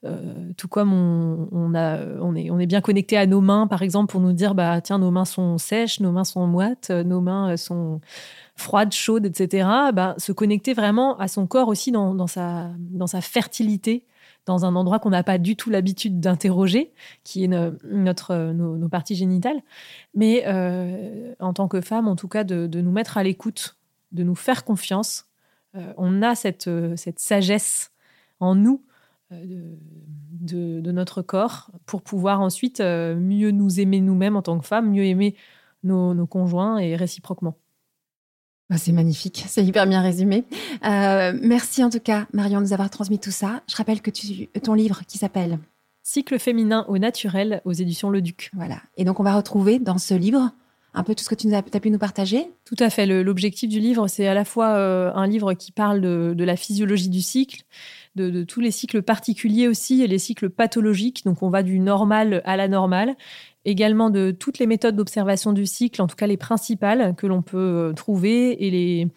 euh, 0.06 0.52
tout 0.56 0.68
comme 0.68 0.94
on, 0.94 1.74
est, 1.74 2.66
bien 2.66 2.80
connecté 2.80 3.18
à 3.18 3.26
nos 3.26 3.42
mains, 3.42 3.66
par 3.66 3.82
exemple, 3.82 4.10
pour 4.10 4.20
nous 4.22 4.32
dire 4.32 4.54
bah 4.54 4.80
tiens, 4.80 4.98
nos 4.98 5.10
mains 5.10 5.26
sont 5.26 5.58
sèches, 5.58 6.00
nos 6.00 6.10
mains 6.10 6.24
sont 6.24 6.46
moites, 6.46 6.88
euh, 6.90 7.04
nos 7.04 7.20
mains 7.20 7.52
euh, 7.52 7.56
sont 7.58 8.00
froides, 8.56 8.92
chaudes, 8.92 9.26
etc. 9.26 9.68
Bah, 9.92 10.14
se 10.16 10.32
connecter 10.32 10.72
vraiment 10.72 11.18
à 11.18 11.28
son 11.28 11.46
corps 11.46 11.68
aussi 11.68 11.92
dans, 11.92 12.26
sa, 12.26 12.70
fertilité, 13.20 14.06
dans 14.46 14.64
un 14.64 14.74
endroit 14.74 15.00
qu'on 15.00 15.10
n'a 15.10 15.22
pas 15.22 15.36
du 15.36 15.54
tout 15.54 15.68
l'habitude 15.68 16.18
d'interroger, 16.18 16.92
qui 17.22 17.44
est 17.44 17.48
notre, 17.48 18.52
nos, 18.52 18.88
parties 18.88 19.16
génitales. 19.16 19.60
Mais 20.14 20.46
en 21.40 21.52
tant 21.54 21.68
que 21.68 21.80
femme, 21.80 22.06
en 22.08 22.16
tout 22.16 22.28
cas, 22.28 22.44
de, 22.44 22.80
nous 22.80 22.92
mettre 22.92 23.16
à 23.16 23.22
l'écoute, 23.22 23.76
de 24.12 24.24
nous 24.24 24.34
faire 24.34 24.64
confiance. 24.64 25.24
on 25.96 26.20
a 26.20 26.34
cette 26.34 27.18
sagesse 27.18 27.92
en 28.40 28.54
nous 28.54 28.82
euh, 29.32 29.76
de, 30.40 30.90
notre 30.90 31.22
corps 31.22 31.70
pour 31.86 32.02
pouvoir 32.02 32.40
ensuite 32.40 32.80
euh, 32.80 33.14
mieux 33.14 33.52
nous 33.52 33.78
aimer 33.78 34.00
nous-mêmes 34.00 34.34
en 34.34 34.42
tant 34.42 34.58
que 34.58 34.66
femmes, 34.66 34.90
mieux 34.90 35.04
aimer 35.04 35.36
nos, 35.84 36.26
conjoints 36.26 36.78
et 36.78 36.96
réciproquement. 36.96 37.56
Bah, 38.70 38.76
c'est 38.76 38.92
magnifique, 38.92 39.44
c'est 39.46 39.64
hyper 39.64 39.86
bien 39.86 40.00
résumé. 40.00 40.44
Euh, 40.84 41.38
merci 41.42 41.84
en 41.84 41.90
tout 41.90 42.00
cas, 42.00 42.26
Marion, 42.32 42.58
de 42.58 42.64
nous 42.64 42.72
avoir 42.72 42.90
transmis 42.90 43.18
tout 43.18 43.30
ça. 43.30 43.62
Je 43.68 43.76
rappelle 43.76 44.00
que 44.00 44.10
tu, 44.10 44.48
ton 44.64 44.74
livre 44.74 45.02
qui 45.06 45.18
s'appelle 45.18 45.58
Cycle 46.02 46.38
féminin 46.38 46.84
au 46.88 46.98
naturel 46.98 47.60
aux 47.64 47.72
éditions 47.72 48.10
Le 48.10 48.22
Duc. 48.22 48.50
Voilà. 48.54 48.80
Et 48.96 49.04
donc, 49.04 49.20
on 49.20 49.24
va 49.24 49.36
retrouver 49.36 49.78
dans 49.78 49.98
ce 49.98 50.14
livre 50.14 50.50
un 50.94 51.04
peu 51.04 51.14
tout 51.14 51.22
ce 51.22 51.28
que 51.28 51.36
tu 51.36 51.46
nous 51.46 51.54
as, 51.54 51.58
as 51.58 51.80
pu 51.80 51.90
nous 51.90 51.98
partager 51.98 52.50
Tout 52.64 52.76
à 52.80 52.90
fait. 52.90 53.06
L'objectif 53.06 53.68
du 53.68 53.78
livre, 53.78 54.08
c'est 54.08 54.26
à 54.26 54.34
la 54.34 54.44
fois 54.44 54.74
un 54.76 55.26
livre 55.26 55.52
qui 55.52 55.70
parle 55.70 56.00
de, 56.00 56.44
la 56.44 56.56
physiologie 56.56 57.10
du 57.10 57.20
cycle, 57.20 57.62
de, 58.16 58.42
tous 58.42 58.60
les 58.60 58.70
cycles 58.70 59.02
particuliers 59.02 59.68
aussi 59.68 60.02
et 60.02 60.06
les 60.06 60.18
cycles 60.18 60.50
pathologiques. 60.50 61.24
Donc 61.24 61.42
on 61.42 61.50
va 61.50 61.62
du 61.62 61.78
normal 61.78 62.42
à 62.44 62.56
la 62.56 62.68
normale. 62.68 63.16
Également 63.64 64.10
de 64.10 64.30
toutes 64.30 64.58
les 64.58 64.66
méthodes 64.66 64.96
d'observation 64.96 65.52
du 65.52 65.66
cycle, 65.66 66.00
en 66.00 66.06
tout 66.06 66.16
cas 66.16 66.26
les 66.26 66.36
principales 66.36 67.14
que 67.16 67.26
l'on 67.26 67.42
peut 67.42 67.58
euh, 67.58 67.92
trouver 67.92 68.66
et 68.66 68.70
les, 68.70 69.08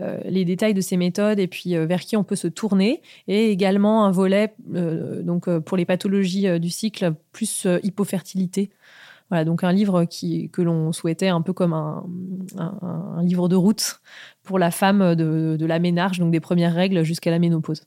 euh, 0.00 0.20
les 0.24 0.44
détails 0.44 0.74
de 0.74 0.80
ces 0.80 0.96
méthodes 0.96 1.38
et 1.38 1.46
puis 1.46 1.76
euh, 1.76 1.86
vers 1.86 2.00
qui 2.00 2.16
on 2.16 2.24
peut 2.24 2.36
se 2.36 2.48
tourner. 2.48 3.02
Et 3.28 3.50
également 3.50 4.04
un 4.04 4.10
volet 4.10 4.54
donc 4.58 5.48
pour 5.60 5.76
les 5.76 5.84
pathologies 5.84 6.60
du 6.60 6.70
cycle 6.70 7.14
plus 7.32 7.66
hypofertilité. 7.82 8.70
Voilà, 9.30 9.46
donc 9.46 9.64
un 9.64 9.72
livre 9.72 10.04
qui, 10.04 10.50
que 10.50 10.60
l'on 10.60 10.92
souhaitait 10.92 11.28
un 11.28 11.40
peu 11.40 11.54
comme 11.54 11.72
un, 11.72 12.04
un, 12.58 13.22
livre 13.22 13.48
de 13.48 13.56
route 13.56 14.02
pour 14.42 14.58
la 14.58 14.70
femme 14.70 15.14
de, 15.14 15.56
de 15.58 15.66
la 15.66 15.78
ménage, 15.78 16.18
donc 16.18 16.30
des 16.30 16.40
premières 16.40 16.74
règles 16.74 17.04
jusqu'à 17.04 17.30
la 17.30 17.38
ménopause. 17.38 17.86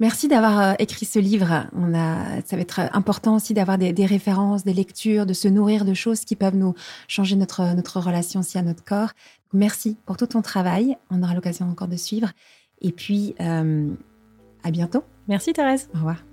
Merci 0.00 0.28
d'avoir 0.28 0.60
euh, 0.60 0.72
écrit 0.78 1.06
ce 1.06 1.18
livre. 1.18 1.66
On 1.74 1.92
a, 1.92 2.40
ça 2.46 2.54
va 2.54 2.62
être 2.62 2.80
important 2.92 3.34
aussi 3.34 3.52
d'avoir 3.52 3.78
des, 3.78 4.06
références, 4.06 4.62
des 4.64 4.72
lectures, 4.72 5.26
de 5.26 5.32
se 5.32 5.48
nourrir 5.48 5.84
de 5.84 5.94
choses 5.94 6.20
qui 6.20 6.36
peuvent 6.36 6.56
nous 6.56 6.74
changer 7.08 7.34
notre, 7.34 7.74
notre 7.74 7.98
relation 7.98 8.40
aussi 8.40 8.58
à 8.58 8.62
notre 8.62 8.84
corps. 8.84 9.10
Merci 9.52 9.96
pour 10.06 10.16
tout 10.16 10.26
ton 10.26 10.42
travail. 10.42 10.96
On 11.10 11.22
aura 11.22 11.34
l'occasion 11.34 11.68
encore 11.68 11.88
de 11.88 11.96
suivre. 11.96 12.30
Et 12.80 12.92
puis, 12.92 13.34
euh, 13.40 13.92
à 14.62 14.70
bientôt. 14.70 15.02
Merci 15.26 15.52
Thérèse. 15.52 15.88
Au 15.94 15.98
revoir. 15.98 16.24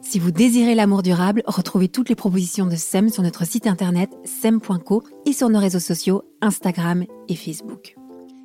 Si 0.00 0.18
vous 0.18 0.32
désirez 0.32 0.74
l'amour 0.74 1.04
durable, 1.04 1.44
retrouvez 1.46 1.88
toutes 1.88 2.08
les 2.08 2.16
propositions 2.16 2.66
de 2.66 2.74
SEM 2.74 3.08
sur 3.08 3.22
notre 3.22 3.46
site 3.46 3.68
internet 3.68 4.10
sem.co 4.24 5.04
et 5.26 5.32
sur 5.32 5.48
nos 5.48 5.60
réseaux 5.60 5.78
sociaux 5.78 6.24
Instagram 6.40 7.04
et 7.28 7.36
Facebook. 7.36 7.94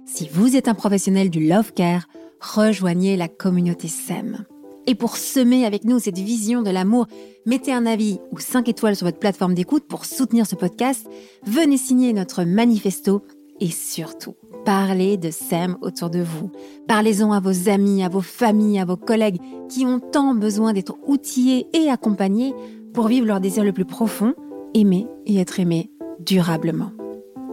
Si 0.05 0.29
vous 0.31 0.55
êtes 0.55 0.67
un 0.67 0.75
professionnel 0.75 1.31
du 1.31 1.47
love 1.47 1.73
care, 1.73 2.07
rejoignez 2.39 3.17
la 3.17 3.27
communauté 3.27 3.87
SEM. 3.87 4.45
Et 4.85 4.95
pour 4.95 5.17
semer 5.17 5.65
avec 5.65 5.83
nous 5.83 5.99
cette 5.99 6.17
vision 6.17 6.61
de 6.61 6.69
l'amour, 6.69 7.07
mettez 7.45 7.73
un 7.73 7.85
avis 7.85 8.19
ou 8.31 8.39
5 8.39 8.69
étoiles 8.69 8.95
sur 8.95 9.05
votre 9.05 9.19
plateforme 9.19 9.53
d'écoute 9.53 9.85
pour 9.87 10.05
soutenir 10.05 10.47
ce 10.47 10.55
podcast, 10.55 11.07
venez 11.45 11.77
signer 11.77 12.13
notre 12.13 12.43
manifesto 12.43 13.21
et 13.59 13.69
surtout, 13.69 14.35
parlez 14.65 15.17
de 15.17 15.29
SEM 15.29 15.77
autour 15.81 16.09
de 16.09 16.19
vous. 16.19 16.51
Parlez-en 16.87 17.31
à 17.33 17.39
vos 17.39 17.69
amis, 17.69 18.03
à 18.03 18.09
vos 18.09 18.21
familles, 18.21 18.79
à 18.79 18.85
vos 18.85 18.95
collègues 18.95 19.41
qui 19.67 19.85
ont 19.85 19.99
tant 19.99 20.33
besoin 20.33 20.73
d'être 20.73 20.95
outillés 21.05 21.67
et 21.73 21.89
accompagnés 21.89 22.53
pour 22.93 23.07
vivre 23.07 23.25
leur 23.25 23.41
désir 23.41 23.63
le 23.63 23.73
plus 23.73 23.85
profond, 23.85 24.33
aimer 24.73 25.07
et 25.25 25.37
être 25.37 25.59
aimé 25.59 25.91
durablement. 26.19 26.91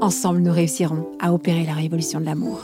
Ensemble, 0.00 0.40
nous 0.40 0.52
réussirons 0.52 1.06
à 1.20 1.32
opérer 1.32 1.64
la 1.64 1.74
révolution 1.74 2.20
de 2.20 2.26
l'amour. 2.26 2.60